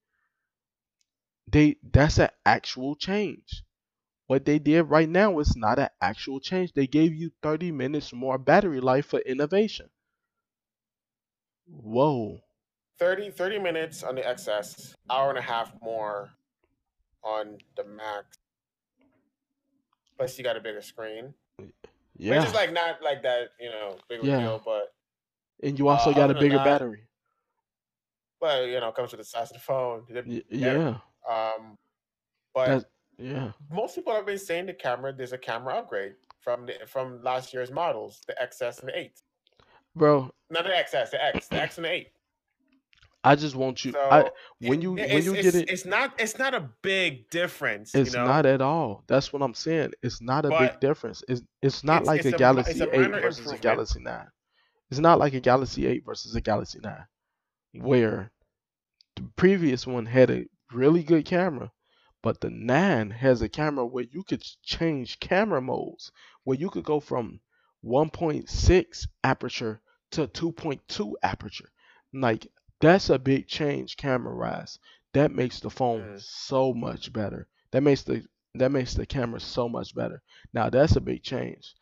[1.49, 3.65] They that's an actual change.
[4.27, 6.73] What they did right now is not an actual change.
[6.75, 9.91] They gave you 30 minutes more battery life for innovation.
[11.71, 12.41] Whoa.
[12.99, 16.31] 30, 30 minutes on the XS, hour and a half more
[17.23, 18.39] on the Max.
[20.17, 21.33] Plus, you got a bigger screen,
[22.17, 22.39] Yeah.
[22.41, 24.41] which is like not like that, you know, big Yeah.
[24.41, 24.63] deal.
[24.65, 24.93] But
[25.63, 27.07] And you uh, also got a bigger that, battery.
[28.41, 30.05] well, you know, it comes with the size of the phone.
[30.09, 30.99] The yeah.
[31.29, 31.79] Um,
[32.55, 32.85] but That's
[33.19, 33.53] yeah.
[33.71, 35.13] most people have been saying the camera.
[35.13, 39.23] There's a camera upgrade from the from last year's models, the XS and the eight.
[39.99, 42.09] Bro, Not the XS, the X, the X and the eight.
[43.25, 45.85] I just want you I So when it, you when it's, you get it it's
[45.85, 48.25] not it's not a big difference, you It's know.
[48.25, 49.03] not at all.
[49.09, 49.93] That's what I'm saying.
[50.03, 51.23] It's not a big difference.
[51.29, 53.59] It's it's not it's like it's a a Galaxy a 8 versus a.
[53.59, 54.27] Galaxy 9.
[54.91, 57.05] It's not like a Galaxy 8 versus a Galaxy 9,
[57.83, 58.31] where
[59.17, 61.73] the previous one had a really good camera,
[62.23, 66.13] but the 9 has a camera where you could change camera modes,
[66.45, 67.41] where you could go from
[67.85, 69.81] 1.6 aperture
[70.13, 71.71] to 2.2 aperture.
[72.13, 72.47] Like
[72.81, 74.79] that's a big change camera wise.
[75.13, 76.21] That makes the phone Mm.
[76.21, 77.49] so much better.
[77.73, 80.23] That makes the that makes the camera so much better.
[80.53, 81.75] Now that's a big change.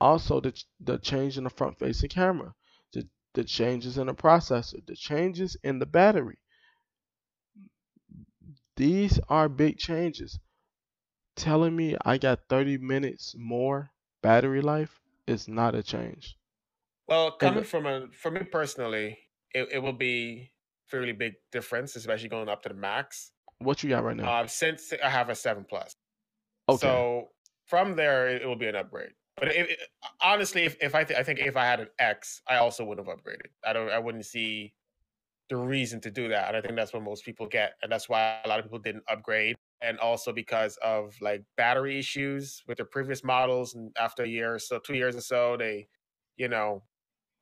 [0.00, 2.54] Also the the change in the front facing camera,
[2.92, 6.38] the the changes in the processor, the changes in the battery.
[8.76, 10.40] These are big changes.
[11.36, 13.92] Telling me I got 30 minutes more
[14.22, 16.38] battery life is not a change.
[17.10, 19.18] Well, coming from a for me personally,
[19.52, 20.52] it, it will be
[20.86, 23.32] fairly big difference, especially going up to the max.
[23.58, 24.42] what you got right now?
[24.42, 25.96] Uh, since I have a seven plus,
[26.68, 26.78] Okay.
[26.86, 27.30] so
[27.66, 29.10] from there it, it will be an upgrade.
[29.36, 29.78] But it, it,
[30.22, 32.98] honestly, if, if I th- I think if I had an X, I also would
[32.98, 33.48] have upgraded.
[33.64, 34.74] I don't I wouldn't see
[35.48, 36.46] the reason to do that.
[36.48, 38.78] And I think that's what most people get, and that's why a lot of people
[38.78, 39.56] didn't upgrade.
[39.82, 44.54] And also because of like battery issues with their previous models, and after a year
[44.54, 45.88] or so, two years or so, they,
[46.36, 46.82] you know,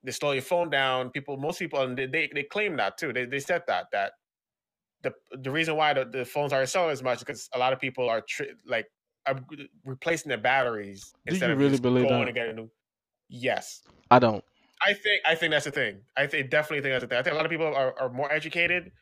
[0.02, 1.10] they slow your phone down.
[1.10, 3.12] People, most people, and they they, claim that too.
[3.12, 4.12] They they said that that
[5.02, 7.72] the the reason why the, the phones aren't selling as much is because a lot
[7.72, 8.86] of people are tri- like
[9.26, 9.42] up-
[9.84, 12.28] replacing their batteries Do instead you of really just believe going that?
[12.28, 12.70] and getting new.
[13.28, 14.44] Yes, I don't.
[14.80, 16.00] I think I think that's the thing.
[16.16, 17.18] I think definitely think that's the thing.
[17.18, 18.92] I think a lot of people are, are more educated,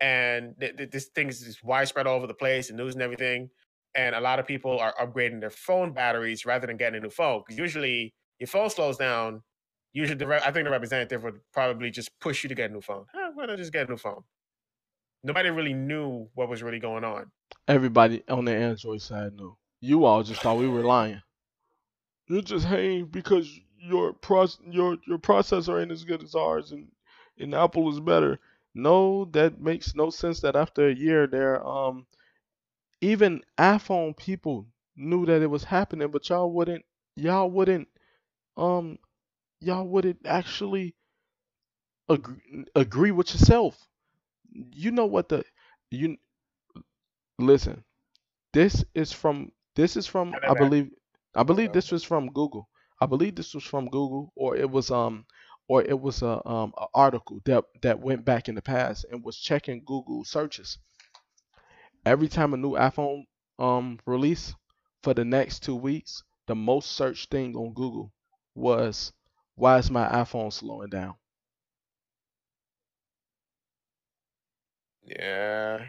[0.00, 3.02] and th- th- this thing is just widespread all over the place, and news and
[3.02, 3.50] everything.
[3.96, 7.10] And a lot of people are upgrading their phone batteries rather than getting a new
[7.10, 7.42] phone.
[7.46, 9.42] Because usually your phone slows down.
[9.94, 12.72] Usually, the re- I think the representative would probably just push you to get a
[12.74, 13.06] new phone.
[13.14, 14.24] Huh, why not just get a new phone?
[15.22, 17.30] Nobody really knew what was really going on.
[17.68, 19.56] Everybody on the Android side knew.
[19.80, 21.22] You all just thought we were lying.
[22.28, 23.48] You're just hating because
[23.78, 26.88] your proc your your processor ain't as good as ours and
[27.38, 28.40] and Apple is better.
[28.74, 32.06] No, that makes no sense that after a year there um
[33.00, 34.66] even iPhone people
[34.96, 37.88] knew that it was happening, but y'all wouldn't y'all wouldn't
[38.56, 38.98] um
[39.64, 40.94] y'all wouldn't actually
[42.08, 43.88] agree, agree with yourself.
[44.52, 45.44] You know what the
[45.90, 46.18] you
[47.38, 47.84] listen.
[48.52, 50.90] This is from this is from I believe
[51.34, 52.68] I believe this was from Google.
[53.00, 55.26] I believe this was from Google or it was um
[55.68, 59.24] or it was a um a article that that went back in the past and
[59.24, 60.78] was checking Google searches.
[62.06, 63.24] every time a new iPhone
[63.58, 64.54] um release
[65.02, 68.12] for the next two weeks, the most searched thing on Google
[68.54, 69.12] was
[69.56, 71.14] why is my iPhone slowing down?
[75.04, 75.86] Yeah.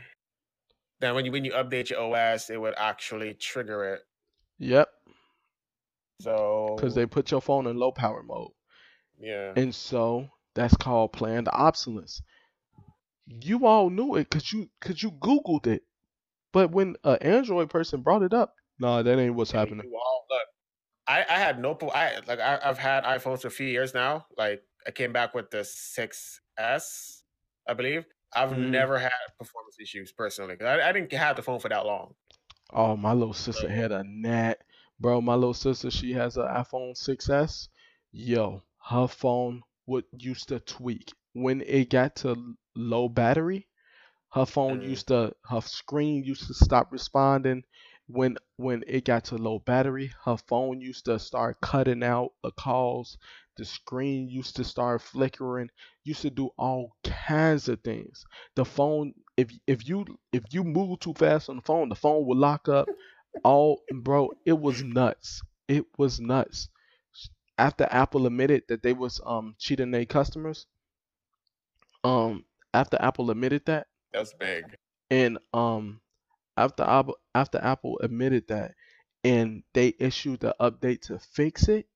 [1.00, 4.02] Then when you when you update your OS, it would actually trigger it.
[4.60, 4.90] Yep,
[6.22, 8.52] So because they put your phone in low power mode.
[9.20, 9.54] yeah.
[9.56, 12.22] And so that's called planned obsolescence.
[13.28, 15.84] You all knew it because you because you Googled it.
[16.54, 19.86] But when an Android person brought it up, nah, that ain't what's happening.
[19.86, 20.48] you all- look,
[21.08, 24.28] I I had no I like I, I've had iPhones for a few years now.
[24.38, 27.24] Like I came back with the 6S,
[27.68, 28.06] I believe.
[28.34, 28.58] I've Mhm.
[28.58, 30.58] never had performance issues personally.
[30.58, 32.16] 'cause I, I didn't have the phone for that long.
[32.72, 34.64] Oh, my little sister So had a gnat.
[35.00, 37.70] Bro, my little sister, she has an iPhone 6S.
[38.12, 41.12] Yo, her phone would used to tweak.
[41.34, 43.68] When it got to low battery,
[44.34, 47.66] her phone mm, used to her screen used to stop responding.
[48.08, 52.52] When when it got to low battery, her phone used to start cutting out the
[52.52, 53.18] calls.
[53.58, 55.70] The screen used to start flickering.
[56.04, 58.26] Used to do all kinds of things.
[58.56, 62.26] The phone, if if you if you move too fast on the phone, the phone
[62.26, 62.90] would lock up.
[63.44, 65.42] All bro, it was nuts.
[65.68, 66.70] It was nuts.
[67.58, 70.66] After Apple admitted that they was um cheating their customers,
[72.04, 74.76] um after Apple admitted that, that's big.
[75.10, 76.02] and um
[76.58, 78.76] after Apple after Apple admitted that,
[79.24, 81.88] and they issued the update to fix it,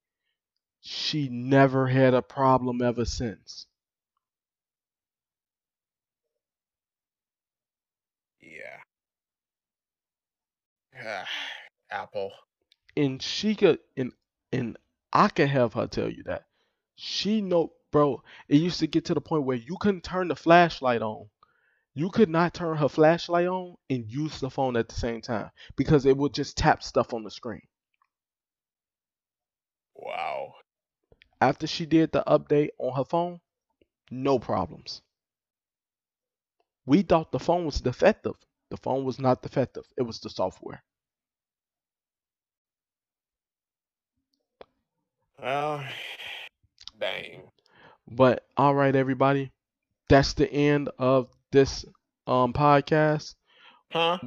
[0.82, 3.68] she never had a problem ever since.
[8.42, 8.80] Yeah.
[11.92, 12.32] Apple.
[12.98, 14.14] And she could and
[14.52, 14.78] and
[15.14, 16.46] I can have her tell you that.
[16.96, 20.36] She know bro, it used to get to the point where you couldn't turn the
[20.36, 21.30] flashlight on.
[22.00, 25.52] You could not turn her flashlight on and use the phone at the same time
[25.76, 27.68] because it would just tap stuff on the screen.
[29.95, 30.53] Wow.
[31.42, 33.42] After she did the update on her phone,
[34.10, 35.02] no problems.
[36.86, 38.36] We thought the phone was defective.
[38.69, 39.84] The phone was not defective.
[39.98, 40.82] It was the software.
[45.38, 45.84] Well,
[46.98, 47.52] dang.
[48.08, 49.52] But all right, everybody,
[50.08, 51.86] that's the end of this
[52.28, 53.36] um podcast.
[53.92, 54.18] Huh?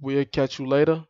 [0.00, 1.04] We'll catch you later.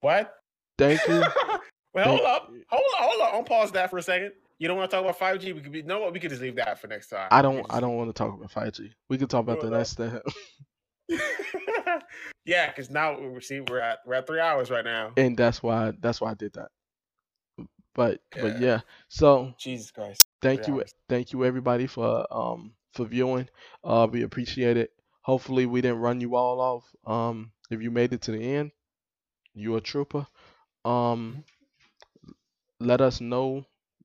[0.00, 0.32] What?
[0.76, 1.20] Thank you.
[1.94, 2.46] Wait, Thank- hold up.
[2.70, 3.34] Hold on, hold on.
[3.34, 4.32] I'll pause that for a second.
[4.58, 5.54] You don't want to talk about 5G?
[5.54, 7.28] We could be no we could just leave that for next time.
[7.30, 7.62] I don't.
[7.62, 8.90] could I don't want to talk about 5G.
[9.08, 10.22] We can talk about the next step.
[11.10, 11.22] just-
[12.44, 15.12] yeah, because now we see we're at we're at three hours right now.
[15.16, 15.92] and that's why.
[16.00, 16.68] That's why I did that.
[17.94, 18.58] But but Yeah.
[18.60, 18.80] yeah.
[19.08, 20.26] So Jesus Christ.
[20.42, 20.94] thank Three you hours.
[21.08, 23.48] thank you everybody for um for viewing.
[23.82, 24.90] Uh we appreciate it.
[25.22, 26.84] Hopefully we didn't run you all off.
[27.06, 28.72] Um if you made it to the end
[29.54, 30.26] you're a trooper.
[30.84, 31.44] Um
[32.80, 33.64] let us know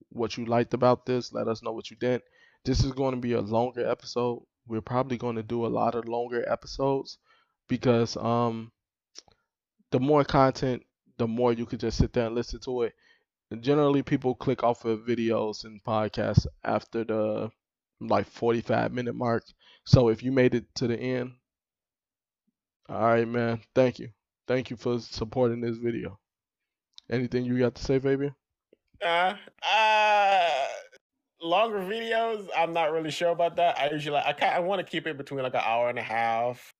[0.09, 1.33] what you liked about this.
[1.33, 2.23] Let us know what you didn't.
[2.65, 4.43] This is going to be a longer episode.
[4.67, 7.17] We're probably going to do a lot of longer episodes
[7.67, 8.71] because um
[9.91, 10.83] the more content
[11.17, 12.93] the more you could just sit there and listen to it.
[13.59, 17.51] Generally people click off of videos and podcasts after the
[18.07, 19.43] like 45 minute mark
[19.85, 21.33] so if you made it to the end
[22.89, 24.09] all right man thank you
[24.47, 26.19] thank you for supporting this video
[27.09, 28.35] anything you got to say fabian
[29.03, 29.35] Uh,
[29.69, 30.67] uh,
[31.41, 32.47] longer videos.
[32.55, 33.77] I'm not really sure about that.
[33.77, 35.99] I usually like I kind I want to keep it between like an hour and
[35.99, 36.73] a half.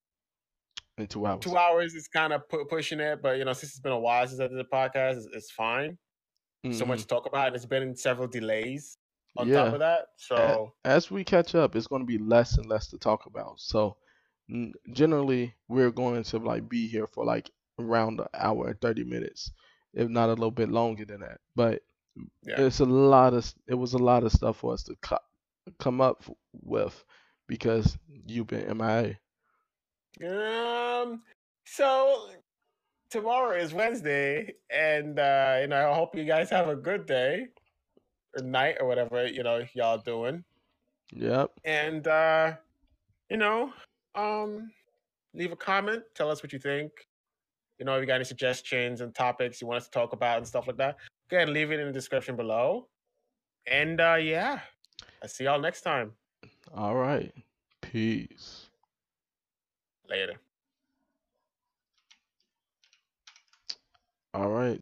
[0.98, 3.72] in two hours Two hours is kind of pu- pushing it, but you know, since
[3.74, 5.98] it's been a while since I did the podcast, it's, it's fine.
[6.72, 7.02] So much Mhm.
[7.02, 8.98] to talk about, and it's been in several delays
[9.38, 10.08] on yeah top of that.
[10.18, 13.60] So as we catch up it's going to be less and less to talk about
[13.60, 13.98] so
[14.92, 19.52] generally we're going to like be here for like around an hour and 30 minutes
[19.94, 21.82] if not a little bit longer than that but
[22.44, 25.18] yeah, it's a lot of it was a lot of stuff for us to co-
[25.80, 27.04] come up with
[27.48, 27.98] because
[28.28, 29.18] you've been MIA.
[30.22, 31.24] Um.
[31.66, 32.30] So
[33.10, 37.48] tomorrow is Wednesday, and uh, you know, I hope you guys have a good day
[38.36, 40.44] or night or whatever you know y'all doing.
[41.12, 41.52] Yep.
[41.64, 42.54] And uh,
[43.30, 43.72] you know,
[44.16, 44.72] um,
[45.34, 46.04] leave a comment.
[46.16, 46.92] Tell us what you think.
[47.80, 50.38] You know, if you got any suggestions and topics you want us to talk about
[50.38, 50.98] and stuff like that,
[51.30, 52.88] go ahead and leave it in the description below.
[53.68, 54.60] And uh, yeah,
[55.22, 56.12] I see y'all next time.
[56.74, 57.34] All right.
[57.82, 58.68] Peace.
[60.10, 60.36] Later.
[64.34, 64.82] All right.